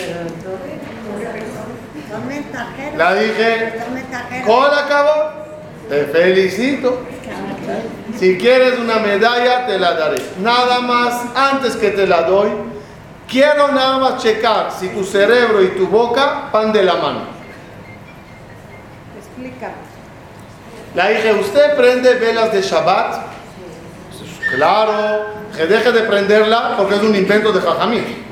La 2.97 3.15
dije, 3.15 3.81
Tome 3.85 4.01
tarjeta. 4.03 4.45
Cola 4.45 4.79
acabó, 4.85 5.31
te 5.89 6.05
felicito. 6.05 7.01
Si 8.17 8.37
quieres 8.37 8.77
una 8.79 8.99
medalla, 8.99 9.65
te 9.65 9.79
la 9.79 9.93
daré. 9.93 10.21
Nada 10.39 10.81
más, 10.81 11.23
antes 11.35 11.75
que 11.75 11.91
te 11.91 12.05
la 12.05 12.23
doy, 12.23 12.49
quiero 13.27 13.71
nada 13.71 13.97
más 13.97 14.21
checar 14.21 14.71
si 14.71 14.89
tu 14.89 15.03
cerebro 15.03 15.61
y 15.63 15.69
tu 15.69 15.87
boca 15.87 16.49
van 16.51 16.71
de 16.71 16.83
la 16.83 16.95
mano. 16.95 17.21
Explícanos. 19.17 19.77
La 20.95 21.09
dije, 21.09 21.33
¿usted 21.33 21.75
prende 21.75 22.13
velas 22.15 22.51
de 22.51 22.61
Shabbat? 22.61 23.33
Claro, 24.55 25.25
que 25.55 25.65
deje 25.65 25.91
de 25.91 26.01
prenderla 26.01 26.75
porque 26.77 26.95
es 26.95 27.01
un 27.01 27.15
invento 27.15 27.51
de 27.51 27.61
Jajamín. 27.61 28.23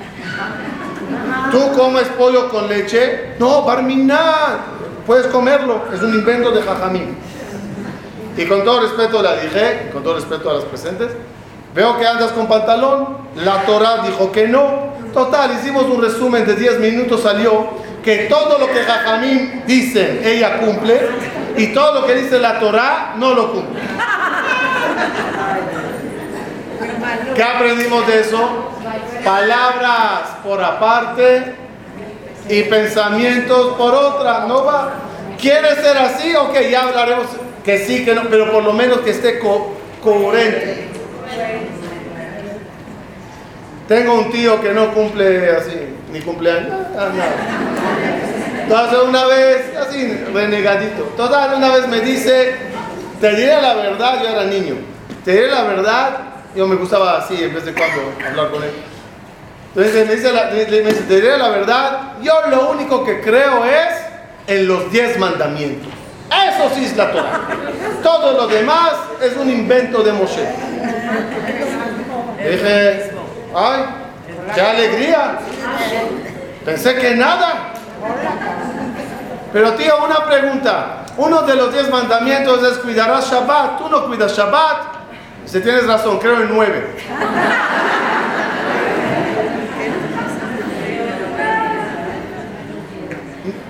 ¿Tú 1.51 1.71
comes 1.73 2.07
pollo 2.17 2.49
con 2.49 2.67
leche? 2.67 3.35
No, 3.39 3.63
barminá, 3.63 4.57
puedes 5.05 5.27
comerlo, 5.27 5.83
es 5.93 6.01
un 6.01 6.13
invento 6.13 6.51
de 6.51 6.61
Jajamín. 6.61 7.17
Y 8.37 8.45
con 8.45 8.63
todo 8.63 8.81
respeto 8.81 9.21
la 9.21 9.35
dije, 9.35 9.89
con 9.91 10.03
todo 10.03 10.15
respeto 10.15 10.49
a 10.49 10.53
los 10.53 10.65
presentes, 10.65 11.11
veo 11.75 11.97
que 11.97 12.07
andas 12.07 12.31
con 12.31 12.47
pantalón, 12.47 13.17
la 13.35 13.63
Torah 13.63 14.03
dijo 14.03 14.31
que 14.31 14.47
no. 14.47 14.91
Total, 15.13 15.51
hicimos 15.59 15.83
un 15.83 16.01
resumen 16.01 16.45
de 16.45 16.55
10 16.55 16.79
minutos, 16.79 17.21
salió 17.21 17.67
que 18.01 18.27
todo 18.29 18.57
lo 18.57 18.67
que 18.67 18.83
Jajamín 18.83 19.63
dice, 19.67 20.21
ella 20.23 20.59
cumple, 20.59 21.01
y 21.57 21.67
todo 21.73 22.01
lo 22.01 22.07
que 22.07 22.15
dice 22.15 22.39
la 22.39 22.59
Torah, 22.59 23.15
no 23.17 23.33
lo 23.33 23.51
cumple. 23.51 23.81
¿Qué 27.35 27.43
aprendimos 27.43 28.05
de 28.07 28.21
eso? 28.21 28.69
Palabras 29.23 30.21
por 30.43 30.63
aparte 30.63 31.55
y 32.49 32.63
pensamientos 32.63 33.73
por 33.77 33.93
otra. 33.93 34.45
No 34.47 34.65
va. 34.65 34.93
¿Quiere 35.39 35.75
ser 35.75 35.97
así? 35.97 36.35
Ok, 36.35 36.55
ya 36.69 36.83
hablaremos 36.83 37.27
que 37.63 37.79
sí, 37.85 38.03
que 38.05 38.13
no, 38.15 38.23
pero 38.29 38.51
por 38.51 38.63
lo 38.63 38.73
menos 38.73 38.99
que 39.01 39.11
esté 39.11 39.39
co- 39.39 39.75
coherente. 40.03 40.87
Tengo 43.87 44.13
un 44.15 44.31
tío 44.31 44.61
que 44.61 44.71
no 44.71 44.93
cumple 44.93 45.51
así, 45.51 45.75
ni 46.11 46.21
cumpleaños, 46.21 46.69
nada. 46.95 47.11
Entonces 48.63 48.99
una 49.07 49.25
vez, 49.25 49.75
así, 49.75 50.13
renegadito. 50.33 51.03
Total, 51.17 51.55
una 51.57 51.75
vez 51.75 51.87
me 51.89 51.99
dice, 51.99 52.55
te 53.19 53.35
diré 53.35 53.61
la 53.61 53.73
verdad, 53.73 54.21
yo 54.23 54.29
era 54.29 54.45
niño. 54.45 54.75
Te 55.25 55.31
diré 55.33 55.47
la 55.47 55.63
verdad, 55.63 56.17
yo 56.55 56.67
me 56.67 56.75
gustaba 56.75 57.17
así, 57.17 57.43
en 57.43 57.53
vez 57.53 57.65
de 57.65 57.73
cuando 57.73 58.13
hablar 58.27 58.51
con 58.51 58.63
él. 58.63 58.71
Entonces 59.73 60.07
me 60.07 60.15
dice, 60.15 60.31
la, 60.33 60.45
me 60.51 60.65
dice, 60.65 61.03
te 61.03 61.15
diré 61.15 61.37
la 61.37 61.49
verdad, 61.49 62.13
yo 62.21 62.33
lo 62.49 62.71
único 62.71 63.03
que 63.05 63.21
creo 63.21 63.63
es 63.65 63.95
en 64.47 64.67
los 64.67 64.91
diez 64.91 65.17
mandamientos. 65.17 65.89
Eso 66.29 66.69
sí 66.75 66.85
es 66.85 66.95
la 66.95 67.11
Torah. 67.11 67.41
Todo 68.03 68.33
lo 68.33 68.47
demás 68.47 68.93
es 69.21 69.35
un 69.37 69.49
invento 69.49 70.03
de 70.03 70.13
Moshe. 70.13 70.45
Dije, 72.37 73.11
ay, 73.55 73.85
¡Qué 74.53 74.61
alegría! 74.61 75.39
Pensé 76.65 76.95
que 76.95 77.15
nada. 77.15 77.73
Pero 79.53 79.73
tío, 79.73 79.93
una 80.03 80.25
pregunta. 80.25 81.05
Uno 81.17 81.41
de 81.43 81.55
los 81.55 81.73
diez 81.73 81.89
mandamientos 81.89 82.63
es 82.63 82.77
cuidarás 82.79 83.31
Shabbat. 83.31 83.77
Tú 83.77 83.89
no 83.89 84.05
cuidas 84.07 84.35
Shabbat. 84.35 85.00
Si 85.45 85.59
tienes 85.59 85.85
razón, 85.85 86.19
creo 86.19 86.41
en 86.41 86.53
nueve. 86.53 86.95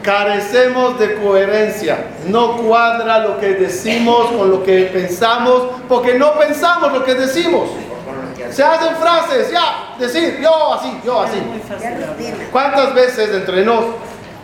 Carecemos 0.04 1.00
de 1.00 1.16
coherencia. 1.16 2.06
No 2.28 2.58
cuadra 2.58 3.20
lo 3.20 3.40
que 3.40 3.54
decimos 3.54 4.28
con 4.32 4.50
lo 4.50 4.64
que 4.64 4.90
pensamos, 4.94 5.82
porque 5.88 6.16
no 6.16 6.34
pensamos 6.38 6.92
lo 6.92 7.04
que 7.04 7.16
decimos. 7.16 7.70
Se 8.52 8.64
hacen 8.64 8.96
frases, 8.98 9.52
ya, 9.52 9.96
decir, 9.98 10.40
yo 10.42 10.74
así, 10.74 11.00
yo 11.06 11.22
así. 11.22 11.38
¿Cuántas 12.52 12.94
veces 12.94 13.34
entre 13.34 13.64
nos 13.64 13.86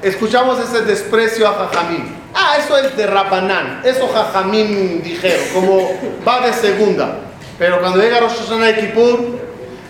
escuchamos 0.02 0.60
ese 0.60 0.84
desprecio 0.84 1.48
a 1.48 1.54
Jajamín? 1.54 2.17
Ah, 2.40 2.56
eso 2.60 2.78
es 2.78 2.96
de 2.96 3.08
Rabanán, 3.08 3.82
eso 3.84 4.08
Jajamín 4.14 5.02
dijeron, 5.02 5.44
como 5.56 5.90
va 6.26 6.42
de 6.42 6.54
segunda. 6.54 7.18
Pero 7.58 7.80
cuando 7.80 8.00
llega 8.00 8.20
Rosh 8.20 8.38
Hashanah 8.44 8.70
y 8.70 8.74
Kippur, 8.76 9.40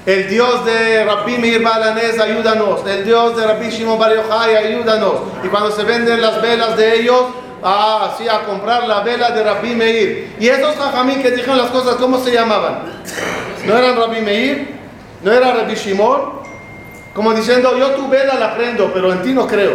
el 0.06 0.30
Dios 0.30 0.64
de 0.64 1.04
Rabbi 1.04 1.38
Meir 1.40 1.62
Balanés, 1.62 2.18
ayúdanos. 2.18 2.88
El 2.88 3.04
Dios 3.04 3.36
de 3.36 3.46
Rabbi 3.46 3.70
Shimon 3.70 4.00
Bar 4.00 4.16
Yochai, 4.16 4.56
ayúdanos. 4.56 5.16
Y 5.44 5.50
cuando 5.50 5.72
se 5.72 5.84
venden 5.84 6.22
las 6.22 6.42
velas 6.42 6.78
de 6.78 7.02
ellos, 7.02 7.26
ah, 7.62 8.16
sí, 8.18 8.30
a 8.30 8.44
comprar 8.44 8.88
la 8.88 9.02
vela 9.02 9.32
de 9.32 9.44
Rabbi 9.44 9.76
Meir. 9.76 10.36
Y 10.40 10.48
esos 10.48 10.78
jajamín 10.78 11.22
que 11.22 11.32
dijeron 11.32 11.58
las 11.58 11.70
cosas, 11.70 11.96
¿cómo 11.96 12.18
se 12.24 12.32
llamaban? 12.32 12.84
¿No 13.66 13.78
eran 13.78 13.98
Rabbi 13.98 14.22
Meir? 14.22 14.74
¿No 15.22 15.34
era 15.34 15.52
Rabbi 15.52 15.76
Shimon? 15.76 16.22
Como 17.14 17.34
diciendo, 17.34 17.78
yo 17.78 17.90
tu 17.90 18.08
vela 18.08 18.36
la 18.36 18.56
prendo, 18.56 18.90
pero 18.94 19.12
en 19.12 19.22
ti 19.22 19.34
no 19.34 19.46
creo. 19.46 19.74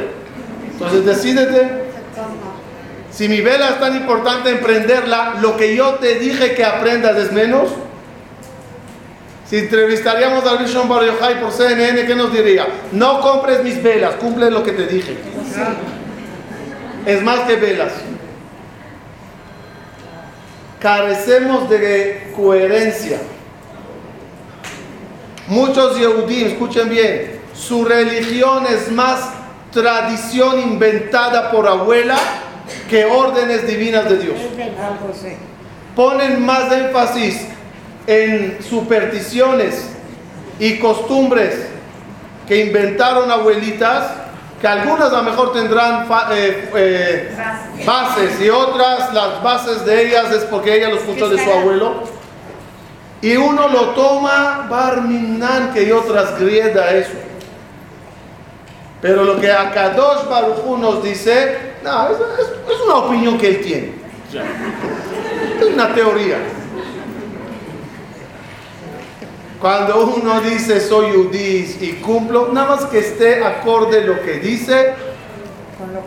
Entonces 0.73 1.05
decídete. 1.05 1.82
Si 3.13 3.29
mi 3.29 3.43
vela 3.43 3.69
es 3.71 3.81
tan 3.81 3.95
importante 3.95 4.51
en 4.51 4.61
prenderla, 4.61 5.35
lo 5.41 5.57
que 5.57 5.77
yo 5.77 5.97
te 5.97 6.15
dije 6.15 6.55
que 6.55 6.65
aprendas 6.65 7.17
es 7.19 7.31
menos. 7.31 7.69
Si 9.49 9.59
entrevistaríamos 9.59 10.47
a 10.47 10.57
Rishon 10.57 10.89
Bar 10.89 11.05
Yochai 11.05 11.39
por 11.39 11.53
CNN, 11.53 12.07
¿qué 12.07 12.15
nos 12.15 12.33
diría? 12.33 12.67
No 12.93 13.21
compres 13.21 13.63
mis 13.63 13.83
velas, 13.83 14.15
cumple 14.15 14.51
lo 14.51 14.63
que 14.63 14.73
te 14.73 14.87
dije. 14.87 15.19
Es 17.05 17.23
más 17.23 17.41
que 17.41 17.57
velas. 17.57 17.93
Carecemos 20.81 21.69
de 21.69 22.33
coherencia. 22.35 23.19
Muchos 25.49 25.99
Yehudim, 25.99 26.47
escuchen 26.47 26.89
bien, 26.89 27.41
su 27.53 27.85
religión 27.85 28.65
es 28.67 28.91
más 28.91 29.35
tradición 29.71 30.61
inventada 30.61 31.51
por 31.51 31.69
abuela 31.69 32.17
que 32.89 33.05
órdenes 33.05 33.67
divinas 33.67 34.09
de 34.09 34.19
Dios. 34.19 34.37
Ponen 35.97 36.45
más 36.45 36.73
énfasis 36.73 37.47
en 38.07 38.59
supersticiones 38.63 39.89
y 40.59 40.79
costumbres 40.79 41.67
que 42.47 42.65
inventaron 42.67 43.31
abuelitas, 43.31 44.11
que 44.61 44.69
algunas 44.69 45.13
a 45.13 45.19
lo 45.19 45.23
mejor 45.23 45.53
tendrán 45.53 46.07
eh, 46.33 46.71
eh, 46.75 47.37
bases 47.85 48.41
y 48.41 48.49
otras 48.49 49.13
las 49.13 49.43
bases 49.43 49.85
de 49.85 50.07
ellas 50.07 50.31
es 50.33 50.45
porque 50.45 50.77
ella 50.77 50.89
los 50.89 51.01
escuchó 51.01 51.29
de 51.29 51.43
su 51.43 51.51
abuelo. 51.51 52.05
Y 53.21 53.37
uno 53.37 53.69
lo 53.69 53.91
toma 53.91 54.67
barminan 54.69 55.73
que 55.73 55.93
otras 55.93 56.39
grieda 56.41 56.91
eso. 56.93 57.22
Pero 59.03 59.25
lo 59.25 59.41
que 59.41 59.51
Akadosh 59.51 60.29
Baruj 60.29 60.79
nos 60.79 61.03
dice, 61.03 61.59
no, 61.83 62.09
es, 62.09 62.17
es 62.73 62.81
una 62.87 62.95
opinión 62.99 63.37
que 63.37 63.49
él 63.49 63.61
tiene. 63.61 63.95
Es 65.61 65.67
una 65.67 65.93
teoría. 65.93 66.39
Cuando 69.61 70.07
uno 70.07 70.41
dice 70.41 70.81
soy 70.81 71.13
judí 71.13 71.77
y 71.81 71.93
cumplo, 72.01 72.51
nada 72.53 72.77
más 72.77 72.85
que 72.87 73.01
esté 73.01 73.45
acorde 73.45 74.03
lo 74.03 74.21
que 74.23 74.41
dice 74.41 74.95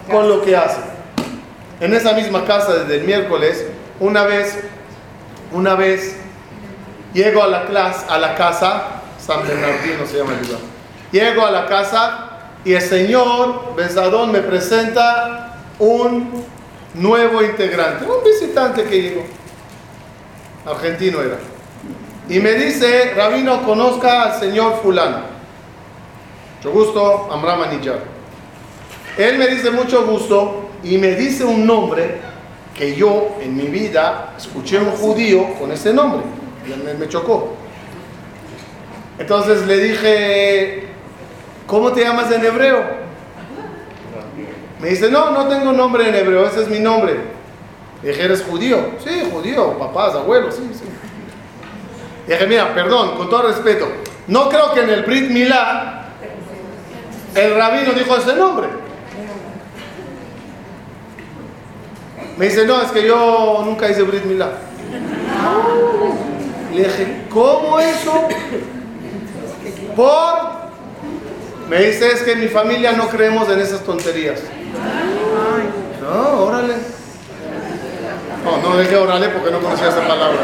con 0.10 0.30
lo 0.30 0.42
que, 0.42 0.56
hace. 0.56 0.80
En 1.80 1.94
esa 1.94 2.14
misma 2.14 2.46
casa 2.46 2.80
desde 2.80 2.98
el 2.98 3.04
miércoles, 3.04 3.66
una 4.00 4.24
vez, 4.24 4.58
una 5.52 5.76
vez 5.76 6.16
llego 7.14 7.44
a 7.44 7.48
la 7.48 7.66
clase, 7.66 8.06
a 8.10 8.18
la 8.18 8.36
casa, 8.36 9.02
San 9.20 9.46
Bernardino 9.46 10.06
se 10.06 10.18
llama 10.18 10.34
el 10.34 10.48
lugar. 10.48 10.62
Llego 11.12 11.46
a 11.46 11.52
la 11.52 11.66
casa 11.66 12.25
y 12.66 12.74
el 12.74 12.82
señor 12.82 13.76
Besadón 13.76 14.32
me 14.32 14.40
presenta 14.40 15.56
un 15.78 16.44
nuevo 16.96 17.44
integrante, 17.44 18.06
un 18.06 18.24
visitante 18.24 18.84
que 18.84 19.02
llegó. 19.02 19.24
Argentino 20.66 21.22
era. 21.22 21.38
Y 22.28 22.40
me 22.40 22.54
dice, 22.54 23.14
Rabino, 23.16 23.64
conozca 23.64 24.24
al 24.24 24.40
señor 24.40 24.82
fulano. 24.82 25.20
Mucho 26.58 26.72
gusto, 26.72 27.30
Amram 27.32 27.62
Anillar. 27.62 28.00
Él 29.16 29.38
me 29.38 29.48
dice 29.48 29.70
mucho 29.70 30.04
gusto 30.08 30.70
y 30.84 30.98
me 30.98 31.12
dice 31.12 31.46
un 31.46 31.68
nombre 31.68 32.20
que 32.74 32.96
yo 32.96 33.38
en 33.42 33.56
mi 33.56 33.68
vida 33.68 34.34
escuché 34.36 34.80
un 34.80 34.92
judío 34.92 35.54
con 35.60 35.72
ese 35.72 35.94
nombre. 35.94 36.22
Me, 36.84 36.96
me 36.96 37.08
chocó. 37.08 37.54
Entonces 39.20 39.68
le 39.68 39.78
dije, 39.78 40.85
¿cómo 41.68 41.92
te 41.92 42.04
llamas 42.04 42.32
en 42.32 42.46
hebreo? 42.46 42.84
Me 44.80 44.90
dice, 44.90 45.10
no, 45.10 45.32
no 45.32 45.48
tengo 45.48 45.72
nombre 45.72 46.10
en 46.10 46.16
hebreo, 46.16 46.46
ese 46.46 46.64
es 46.64 46.70
mi 46.70 46.80
nombre. 46.80 47.20
Dije, 48.04 48.24
¿eres 48.24 48.44
judío? 48.44 48.78
Sí, 49.04 49.30
judío, 49.32 49.78
papás, 49.80 50.14
abuelos, 50.16 50.56
sí, 50.56 50.70
sí. 50.74 50.86
Dije, 52.28 52.48
mira, 52.48 52.74
perdón, 52.74 53.18
con 53.18 53.30
todo 53.30 53.44
respeto, 53.44 53.88
no 54.28 54.50
creo 54.50 54.74
que 54.74 54.82
en 54.82 54.90
el 54.90 55.04
Brit 55.04 55.30
Milá 55.30 56.06
el 57.36 57.56
rabino 57.56 57.92
dijo 57.94 58.16
ese 58.16 58.36
nombre. 58.36 58.68
Me 62.38 62.46
dice, 62.46 62.66
no, 62.66 62.82
es 62.82 62.92
que 62.92 63.06
yo 63.06 63.62
nunca 63.66 63.90
hice 63.90 64.04
Brit 64.04 64.24
Milá. 64.26 64.52
Le 66.74 66.84
dije, 66.84 67.26
¿cómo 67.30 67.80
eso? 67.80 68.28
Por... 69.96 70.55
Me 71.70 71.80
dice, 71.80 72.12
es 72.12 72.22
que 72.22 72.34
en 72.34 72.42
mi 72.42 72.48
familia 72.48 72.92
no 72.92 73.10
creemos 73.10 73.50
en 73.50 73.60
esas 73.60 73.82
tonterías. 73.82 74.40
No, 76.02 76.44
órale. 76.46 76.76
No, 78.44 78.58
no 78.58 78.78
dije 78.78 78.96
órale 78.96 79.30
porque 79.30 79.50
no 79.50 79.60
conocía 79.60 79.90
esa 79.90 80.08
palabra. 80.08 80.38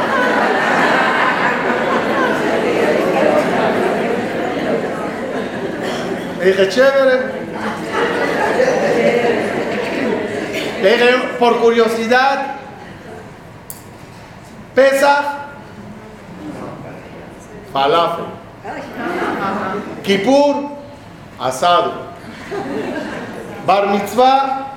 Le 6.39 6.45
dije, 6.47 6.69
chévere. 6.69 7.41
Le 10.81 10.91
dije, 10.91 11.13
por 11.37 11.59
curiosidad, 11.59 12.55
pesa, 14.73 15.49
falafel. 17.71 18.25
Kipur, 20.03 20.70
asado. 21.41 21.93
Bar 23.65 23.87
mitzvah, 23.87 24.73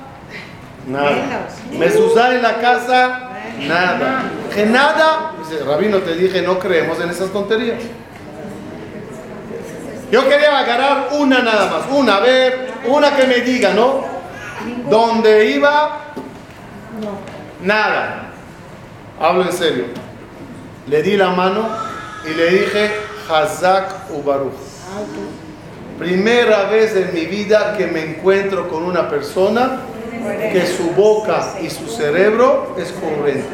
nada. 0.87 1.49
Mezuzá 1.73 2.35
en 2.35 2.43
la 2.43 2.55
casa, 2.59 3.31
nada. 3.67 4.23
Que 4.55 4.67
nada, 4.67 5.33
dice, 5.39 5.65
Rabino, 5.65 5.99
te 5.99 6.15
dije, 6.15 6.43
no 6.43 6.59
creemos 6.59 7.01
en 7.01 7.11
esas 7.11 7.31
tonterías. 7.31 7.81
Yo 10.11 10.29
quería 10.29 10.59
agarrar 10.59 11.09
una 11.13 11.41
nada 11.41 11.71
más, 11.71 11.83
una, 11.91 12.17
a 12.17 12.21
ver, 12.21 12.73
una 12.87 13.17
que 13.17 13.27
me 13.27 13.41
diga, 13.41 13.73
¿no? 13.73 14.05
¿Dónde 14.89 15.51
iba? 15.51 16.01
Nada. 17.63 18.31
Hablo 19.21 19.43
en 19.43 19.53
serio. 19.53 19.85
Le 20.87 21.03
di 21.03 21.17
la 21.17 21.31
mano 21.31 21.67
y 22.25 22.35
le 22.35 22.51
dije, 22.51 22.91
Hazak 23.29 24.11
Ubaruch. 24.11 24.53
Primera 25.99 26.65
vez 26.65 26.97
en 26.97 27.15
mi 27.15 27.27
vida 27.27 27.75
que 27.77 27.87
me 27.87 28.03
encuentro 28.03 28.69
con 28.69 28.83
una 28.83 29.09
persona 29.09 29.81
que 30.53 30.67
su 30.67 30.91
boca 30.91 31.55
y 31.63 31.71
su 31.71 31.87
cerebro 31.87 32.75
es 32.79 32.93
congruente. 32.93 33.45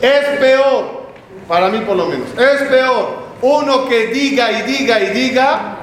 Es 0.00 0.38
peor, 0.38 1.04
para 1.48 1.68
mí 1.68 1.80
por 1.80 1.96
lo 1.96 2.06
menos, 2.06 2.28
es 2.38 2.62
peor 2.68 3.24
uno 3.42 3.86
que 3.86 4.06
diga 4.08 4.52
y 4.52 4.62
diga 4.62 5.00
y 5.00 5.10
diga. 5.10 5.78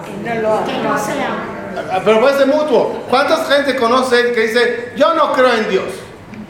Pero 2.04 2.20
puede 2.20 2.38
ser 2.38 2.48
mutuo. 2.48 3.04
¿Cuánta 3.10 3.38
gente 3.46 3.76
conoce 3.76 4.32
que 4.32 4.42
dice, 4.42 4.92
yo 4.96 5.14
no 5.14 5.32
creo 5.34 5.54
en 5.54 5.70
Dios? 5.70 5.86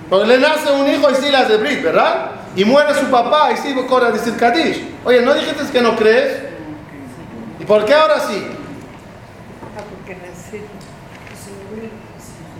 Porque 0.09 0.27
le 0.27 0.37
nace 0.39 0.71
un 0.71 0.89
hijo 0.89 1.09
y 1.09 1.15
sí 1.15 1.31
las 1.31 1.47
de 1.47 1.57
Brit, 1.57 1.83
¿verdad? 1.83 2.31
Y 2.55 2.65
muere 2.65 2.93
su 2.95 3.05
papá 3.05 3.51
y 3.53 3.57
sí 3.57 3.73
corre 3.87 4.07
a 4.07 4.11
decir 4.11 4.35
Kadish. 4.37 4.83
Oye, 5.05 5.21
¿no 5.21 5.33
dijiste 5.33 5.63
que 5.71 5.81
no 5.81 5.95
crees? 5.95 6.50
¿Por 7.71 7.85
qué 7.85 7.93
ahora 7.93 8.19
sí? 8.19 8.45
Ah. 9.63 9.81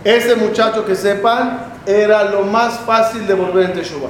Ese 0.04 0.36
muchacho 0.36 0.86
que 0.86 0.96
sepan 0.96 1.74
era 1.84 2.24
lo 2.24 2.44
más 2.44 2.78
fácil 2.86 3.26
de 3.26 3.34
volver 3.34 3.66
en 3.66 3.72
Teshuvah. 3.74 4.08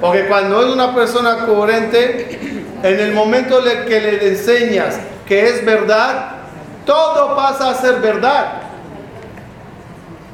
Porque 0.00 0.26
cuando 0.26 0.62
es 0.62 0.72
una 0.72 0.94
persona 0.94 1.44
coherente, 1.44 2.64
en 2.82 2.98
el 2.98 3.12
momento 3.12 3.62
que 3.62 4.00
le 4.00 4.26
enseñas 4.26 4.98
que 5.26 5.46
es 5.46 5.62
verdad, 5.66 6.36
todo 6.86 7.36
pasa 7.36 7.72
a 7.72 7.74
ser 7.74 7.96
verdad. 8.00 8.62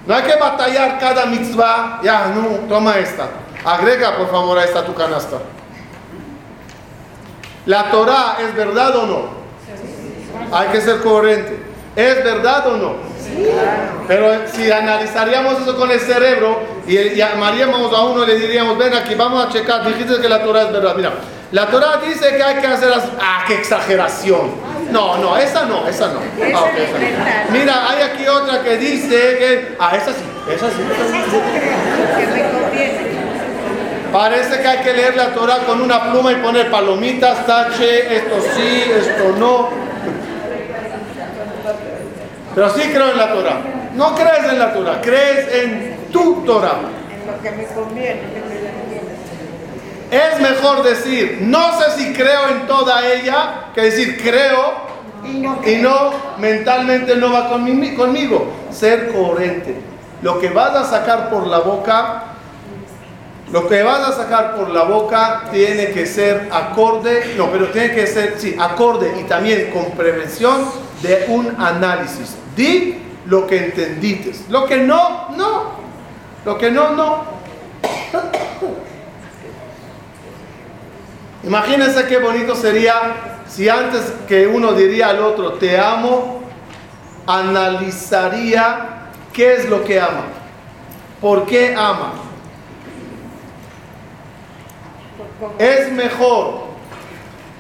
No 0.07 0.15
hay 0.15 0.23
que 0.23 0.37
batallar 0.37 1.01
cada 1.01 1.27
mitzvah. 1.27 2.03
Ya, 2.05 2.29
no, 2.29 2.69
toma 2.69 2.97
esta. 2.99 3.31
Agrega 3.65 4.17
por 4.17 4.31
favor 4.31 4.57
a 4.61 4.63
esta 4.63 4.85
tu 4.85 4.95
canasta. 4.95 5.39
¿La 7.69 7.91
Torah 7.91 8.39
es 8.41 8.55
verdad 8.57 8.97
o 8.97 9.07
no? 9.07 10.57
Hay 10.57 10.69
que 10.69 10.81
ser 10.81 11.01
coherente. 11.01 11.59
¿Es 11.95 12.25
verdad 12.25 12.67
o 12.67 12.79
no? 12.79 12.95
Pero 14.09 14.49
si 14.51 14.73
analizaríamos 14.73 15.61
eso 15.61 15.77
con 15.77 15.91
el 15.91 16.01
cerebro 16.01 16.63
y 16.87 17.15
llamaríamos 17.15 17.93
a 17.93 18.05
uno 18.05 18.25
y 18.25 18.27
le 18.27 18.39
diríamos, 18.39 18.79
ven 18.79 18.95
aquí, 18.95 19.15
vamos 19.15 19.45
a 19.45 19.51
checar, 19.51 19.87
dijiste 19.87 20.19
que 20.19 20.31
la 20.31 20.43
Torah 20.43 20.63
es 20.63 20.73
verdad. 20.73 20.97
Mira, 20.97 21.13
la 21.53 21.67
Torah 21.67 21.99
dice 21.99 22.35
que 22.35 22.43
hay 22.43 22.57
que 22.59 22.67
hacer 22.69 22.91
así. 22.91 23.11
Ah, 23.21 23.45
qué 23.47 23.57
exageración. 23.57 24.51
No, 24.91 25.19
no, 25.19 25.37
esa 25.37 25.67
no, 25.67 25.87
esa 25.87 26.07
no. 26.07 26.21
Ah, 26.21 26.71
esa 26.75 26.99
no. 26.99 27.53
Mira, 27.53 27.91
hay 27.91 28.01
aquí 28.01 28.27
otra 28.27 28.63
que 28.63 28.79
dice 28.79 29.37
que. 29.39 29.77
Ah, 29.79 29.95
esa 29.95 30.15
sí, 30.15 30.25
esa 30.51 30.71
sí. 30.71 30.77
Me 30.89 30.95
conviene. 30.95 32.48
Parece 34.13 34.61
que 34.61 34.67
hay 34.69 34.79
que 34.79 34.93
leer 34.95 35.17
la 35.17 35.35
Torah 35.35 35.59
con 35.67 35.81
una 35.83 36.11
pluma 36.11 36.33
y 36.33 36.37
poner 36.37 36.71
palomitas, 36.71 37.45
tache, 37.47 38.17
esto 38.17 38.37
sí, 38.57 38.85
esto 38.91 39.35
no. 39.39 39.69
Pero 42.55 42.71
sí 42.71 42.83
creo 42.93 43.11
en 43.13 43.19
la 43.19 43.33
Torah. 43.33 43.61
No 43.95 44.15
crees 44.15 44.45
en 44.51 44.59
la 44.59 44.73
Torah, 44.73 45.01
crees 45.03 45.55
en 45.55 45.97
tu 46.13 46.43
Torah. 46.45 46.79
En 47.13 47.27
lo 47.31 47.43
que 47.43 47.51
me 47.51 47.65
conviene. 47.67 48.21
Es 50.11 50.41
mejor 50.41 50.83
decir, 50.85 51.39
no 51.43 51.79
sé 51.79 51.91
si 51.99 52.13
creo 52.15 52.49
en 52.49 52.67
toda 52.67 53.07
ella, 53.07 53.67
que 53.75 53.83
decir 53.83 54.19
creo 54.23 54.89
Y 55.23 55.35
no 55.41 55.61
y 55.67 55.77
no 55.77 56.11
mentalmente 56.39 57.15
no 57.17 57.31
va 57.31 57.51
conmi- 57.51 57.95
conmigo. 57.95 58.51
Ser 58.71 59.13
coherente. 59.13 59.77
Lo 60.23 60.39
que 60.41 60.49
vas 60.49 60.75
a 60.75 60.85
sacar 60.85 61.29
por 61.29 61.47
la 61.47 61.59
boca, 61.59 62.23
lo 63.53 63.67
que 63.69 63.83
vas 63.83 64.01
a 64.09 64.13
sacar 64.13 64.57
por 64.57 64.69
la 64.71 64.83
boca 64.83 65.45
tiene 65.51 65.91
que 65.91 66.07
ser 66.07 66.49
acorde, 66.53 67.35
no, 67.37 67.51
pero 67.51 67.69
tiene 67.69 67.95
que 67.95 68.07
ser, 68.07 68.35
sí, 68.39 68.55
acorde 68.59 69.15
y 69.21 69.25
también 69.25 69.71
con 69.71 69.93
prevención 69.93 70.69
de 71.03 71.25
un 71.29 71.55
análisis. 71.59 72.37
Di 72.55 72.99
lo 73.27 73.47
que 73.47 73.67
entendiste. 73.67 74.33
Lo 74.51 74.67
que 74.67 74.79
no, 74.79 75.31
no. 75.37 75.79
Lo 76.45 76.59
que 76.59 76.71
no, 76.71 76.91
no. 76.91 77.25
Imagínense 81.45 82.07
qué 82.07 82.19
bonito 82.19 82.55
sería 82.55 83.41
si 83.49 83.69
antes 83.69 84.13
que 84.27 84.47
uno 84.47 84.73
diría 84.73 85.09
al 85.09 85.21
otro, 85.21 85.55
te 85.55 85.79
amo, 85.79 86.43
analizaría 87.27 89.09
qué 89.33 89.55
es 89.55 89.69
lo 89.71 89.85
que 89.85 90.01
ama, 90.01 90.25
por 91.21 91.47
qué 91.47 91.75
ama. 91.75 92.13
por- 95.17 95.27
por- 95.27 95.28
Es 95.59 95.93
mejor 95.93 96.69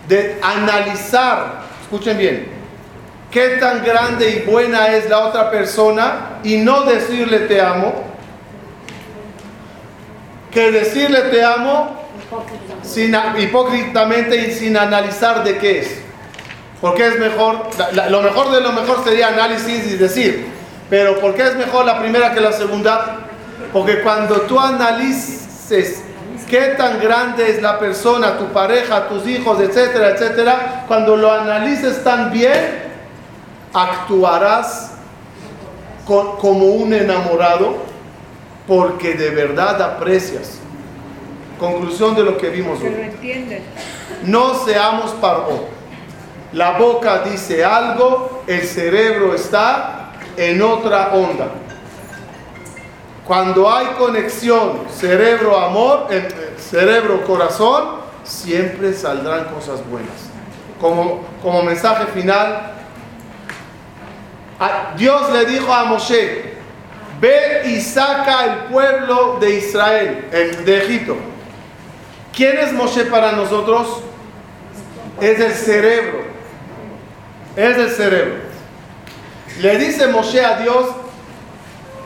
de 0.09 0.39
analizar, 0.43 1.63
escuchen 1.83 2.19
bien, 2.19 2.49
qué 3.31 3.57
tan 3.61 3.85
grande 3.85 4.31
y 4.31 4.51
buena 4.51 4.89
es 4.89 5.09
la 5.09 5.21
otra 5.21 5.51
persona 5.51 6.41
y 6.43 6.57
no 6.57 6.83
decirle 6.83 7.41
te 7.41 7.61
amo, 7.61 7.93
que 10.51 10.71
decirle 10.73 11.21
te 11.23 11.45
amo 11.45 11.99
sin, 12.83 13.15
hipócritamente 13.39 14.37
y 14.37 14.53
sin 14.53 14.77
analizar 14.77 15.45
de 15.45 15.59
qué 15.59 15.81
es. 15.81 16.01
Porque 16.81 17.07
es 17.07 17.19
mejor, 17.19 17.69
lo 18.09 18.23
mejor 18.23 18.51
de 18.53 18.61
lo 18.61 18.73
mejor 18.73 19.05
sería 19.05 19.29
análisis 19.29 19.93
y 19.93 19.97
decir, 19.97 20.47
pero 20.89 21.21
¿por 21.21 21.35
qué 21.35 21.43
es 21.43 21.57
mejor 21.57 21.85
la 21.85 22.01
primera 22.01 22.33
que 22.33 22.41
la 22.41 22.53
segunda? 22.53 23.19
Porque 23.73 24.01
cuando 24.01 24.43
tú 24.43 24.59
analices 24.59 26.03
qué 26.49 26.75
tan 26.77 27.01
grande 27.01 27.51
es 27.51 27.61
la 27.63 27.79
persona, 27.79 28.39
tu 28.39 28.47
pareja, 28.47 29.09
tus 29.09 29.27
hijos, 29.27 29.61
etcétera, 29.61 30.11
etcétera, 30.11 30.85
cuando 30.89 31.17
lo 31.17 31.31
analices 31.33 32.03
tan 32.03 32.31
bien, 32.33 32.89
actuarás 33.73 34.93
co- 36.07 36.37
como 36.39 36.67
un 36.67 36.93
enamorado 36.95 37.77
porque 38.67 39.15
de 39.15 39.31
verdad 39.31 39.81
aprecias. 39.81 40.59
Conclusión 41.59 42.15
de 42.15 42.23
lo 42.23 42.37
que 42.39 42.51
vimos 42.51 42.79
hoy. 42.81 42.95
No 44.25 44.55
seamos 44.65 45.11
paro. 45.13 45.67
La 46.53 46.73
boca 46.79 47.21
dice 47.25 47.65
algo, 47.65 48.43
el 48.47 48.63
cerebro 48.63 49.35
está 49.35 50.13
en 50.37 50.63
otra 50.63 51.09
onda. 51.13 51.49
Cuando 53.29 53.71
hay 53.71 53.87
conexión 53.99 54.81
cerebro-amor, 54.91 56.09
cerebro-corazón, 56.59 57.99
siempre 58.25 58.95
saldrán 58.95 59.45
cosas 59.55 59.87
buenas. 59.89 60.11
Como, 60.81 61.21
como 61.43 61.63
mensaje 61.63 62.07
final, 62.07 62.73
Dios 64.97 65.31
le 65.31 65.45
dijo 65.45 65.71
a 65.73 65.85
Moshe, 65.85 66.55
ve 67.21 67.65
y 67.67 67.81
saca 67.83 68.45
el 68.47 68.57
pueblo 68.73 69.37
de 69.39 69.57
Israel, 69.59 70.29
el- 70.33 70.65
de 70.65 70.79
Egipto. 70.85 71.17
¿Quién 72.35 72.57
es 72.57 72.73
Moshe 72.73 73.05
para 73.05 73.33
nosotros? 73.33 74.01
Es 75.21 75.39
el 75.39 75.53
cerebro. 75.53 76.21
Es 77.57 77.77
el 77.77 77.91
cerebro. 77.91 78.35
Le 79.61 79.77
dice 79.79 80.07
Moshe 80.07 80.43
a 80.45 80.61
Dios, 80.61 80.87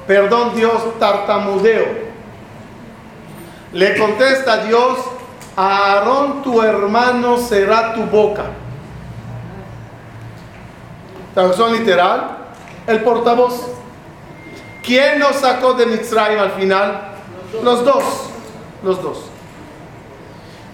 perdón 0.07 0.55
Dios, 0.55 0.98
tartamudeo. 0.98 2.12
Le 3.72 3.96
contesta 3.96 4.64
Dios, 4.64 4.98
Aarón 5.57 6.42
tu 6.42 6.62
hermano 6.62 7.38
será 7.38 7.94
tu 7.94 8.03
boca. 8.05 8.44
Traducción 11.34 11.72
literal, 11.72 12.38
el 12.86 13.03
portavoz. 13.03 13.68
¿Quién 14.82 15.18
nos 15.18 15.36
sacó 15.36 15.74
de 15.74 15.86
Mitzrayim 15.86 16.40
al 16.40 16.53
final? 16.53 17.12
Los 17.62 17.84
dos, 17.84 18.05
los 18.82 19.03
dos. 19.03 19.24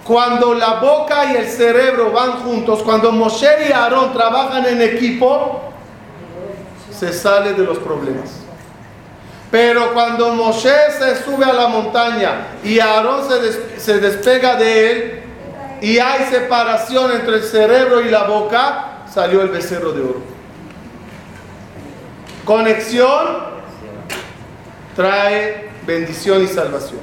Cuando 0.05 0.55
la 0.55 0.74
boca 0.81 1.33
y 1.33 1.37
el 1.37 1.47
cerebro 1.47 2.11
van 2.12 2.33
juntos, 2.43 2.83
cuando 2.83 3.12
Moshe 3.12 3.68
y 3.68 3.72
Aarón 3.72 4.12
trabajan 4.12 4.64
en 4.64 4.81
equipo, 4.81 5.61
se 6.91 7.12
sale 7.12 7.53
de 7.53 7.62
los 7.62 7.79
problemas. 7.79 8.47
Pero 9.51 9.94
cuando 9.94 10.34
Moshe 10.34 10.74
se 10.99 11.22
sube 11.24 11.44
a 11.44 11.53
la 11.55 11.68
montaña 11.68 12.49
y 12.62 12.80
Aarón 12.80 13.26
se, 13.28 13.40
des- 13.40 13.61
se 13.78 13.99
despega 13.99 14.57
de 14.57 14.90
él 14.90 15.22
y 15.80 15.99
hay 15.99 16.26
separación 16.30 17.12
entre 17.12 17.36
el 17.36 17.42
cerebro 17.42 18.03
y 18.03 18.11
la 18.11 18.24
boca, 18.24 19.05
salió 19.12 19.40
el 19.40 19.49
becerro 19.49 19.92
de 19.92 20.03
oro. 20.03 20.22
Conexión 22.44 23.38
trae 24.96 25.70
bendición 25.86 26.42
y 26.42 26.46
salvación. 26.46 27.01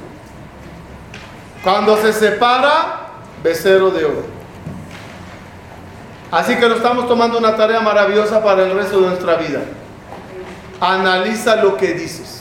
Cuando 1.64 1.96
se 2.00 2.12
separa, 2.12 3.08
becerro 3.42 3.90
de 3.90 4.04
oro. 4.04 4.24
Así 6.30 6.56
que 6.56 6.68
nos 6.68 6.78
estamos 6.78 7.08
tomando 7.08 7.38
una 7.38 7.56
tarea 7.56 7.80
maravillosa 7.80 8.42
para 8.42 8.64
el 8.64 8.72
resto 8.74 9.00
de 9.00 9.08
nuestra 9.08 9.36
vida. 9.36 9.60
Analiza 10.80 11.56
lo 11.56 11.76
que 11.76 11.94
dices. 11.94 12.35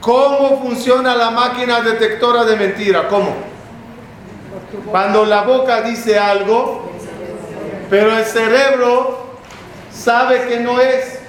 ¿Cómo 0.00 0.60
funciona 0.62 1.14
la 1.14 1.30
máquina 1.30 1.80
detectora 1.80 2.44
de 2.44 2.56
mentira? 2.56 3.08
¿Cómo? 3.08 3.34
Cuando 4.90 5.24
la 5.24 5.42
boca 5.42 5.82
dice 5.82 6.18
algo, 6.18 6.90
pero 7.88 8.16
el 8.16 8.24
cerebro 8.24 9.36
sabe 9.92 10.48
que 10.48 10.60
no 10.60 10.80
es. 10.80 11.20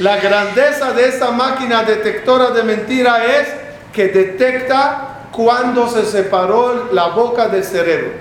La 0.00 0.16
grandeza 0.16 0.92
de 0.92 1.08
esa 1.08 1.30
máquina 1.30 1.84
detectora 1.84 2.50
de 2.50 2.64
mentira 2.64 3.24
es 3.24 3.48
que 3.92 4.08
detecta 4.08 5.28
cuando 5.30 5.88
se 5.88 6.04
separó 6.04 6.88
la 6.92 7.08
boca 7.08 7.48
del 7.48 7.64
cerebro. 7.64 8.12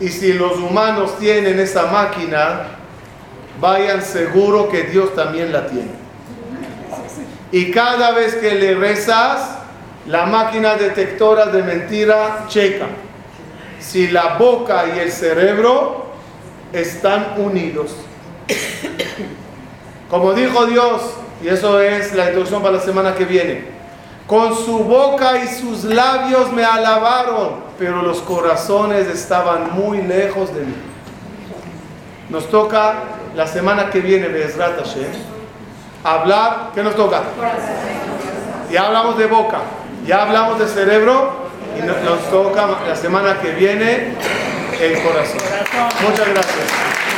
Y 0.00 0.08
si 0.08 0.32
los 0.32 0.58
humanos 0.58 1.18
tienen 1.18 1.58
esa 1.60 1.86
máquina, 1.86 2.66
vayan 3.60 4.02
seguro 4.02 4.68
que 4.68 4.82
Dios 4.84 5.14
también 5.14 5.52
la 5.52 5.66
tiene. 5.66 6.05
Y 7.52 7.70
cada 7.70 8.12
vez 8.12 8.34
que 8.34 8.54
le 8.54 8.74
rezas, 8.74 9.58
la 10.06 10.26
máquina 10.26 10.74
detectora 10.74 11.46
de 11.46 11.62
mentira 11.62 12.44
checa. 12.48 12.86
si 13.78 14.08
la 14.08 14.36
boca 14.36 14.84
y 14.96 14.98
el 14.98 15.12
cerebro 15.12 16.06
están 16.72 17.34
unidos. 17.38 17.94
Como 20.10 20.32
dijo 20.32 20.66
Dios, 20.66 21.02
y 21.42 21.48
eso 21.48 21.80
es 21.80 22.12
la 22.14 22.26
introducción 22.26 22.62
para 22.62 22.76
la 22.76 22.82
semana 22.82 23.14
que 23.14 23.24
viene, 23.24 23.64
con 24.26 24.56
su 24.56 24.78
boca 24.80 25.42
y 25.42 25.46
sus 25.48 25.84
labios 25.84 26.52
me 26.52 26.64
alabaron, 26.64 27.60
pero 27.78 28.02
los 28.02 28.20
corazones 28.22 29.06
estaban 29.06 29.72
muy 29.74 30.02
lejos 30.02 30.52
de 30.54 30.62
mí. 30.62 30.74
Nos 32.28 32.48
toca 32.50 32.94
la 33.36 33.46
semana 33.46 33.90
que 33.90 34.00
viene, 34.00 34.26
Bezrat 34.28 34.78
Hashem, 34.78 35.35
hablar, 36.06 36.70
¿qué 36.74 36.82
nos 36.82 36.94
toca? 36.94 37.22
Ya 38.70 38.86
hablamos 38.86 39.18
de 39.18 39.26
boca, 39.26 39.58
ya 40.06 40.22
hablamos 40.22 40.58
de 40.58 40.66
cerebro 40.66 41.46
y 41.78 41.82
nos, 41.82 42.00
nos 42.02 42.30
toca 42.30 42.66
la 42.86 42.96
semana 42.96 43.40
que 43.40 43.50
viene 43.52 44.14
el 44.80 45.02
corazón. 45.02 45.38
Muchas 46.02 46.28
gracias. 46.28 47.15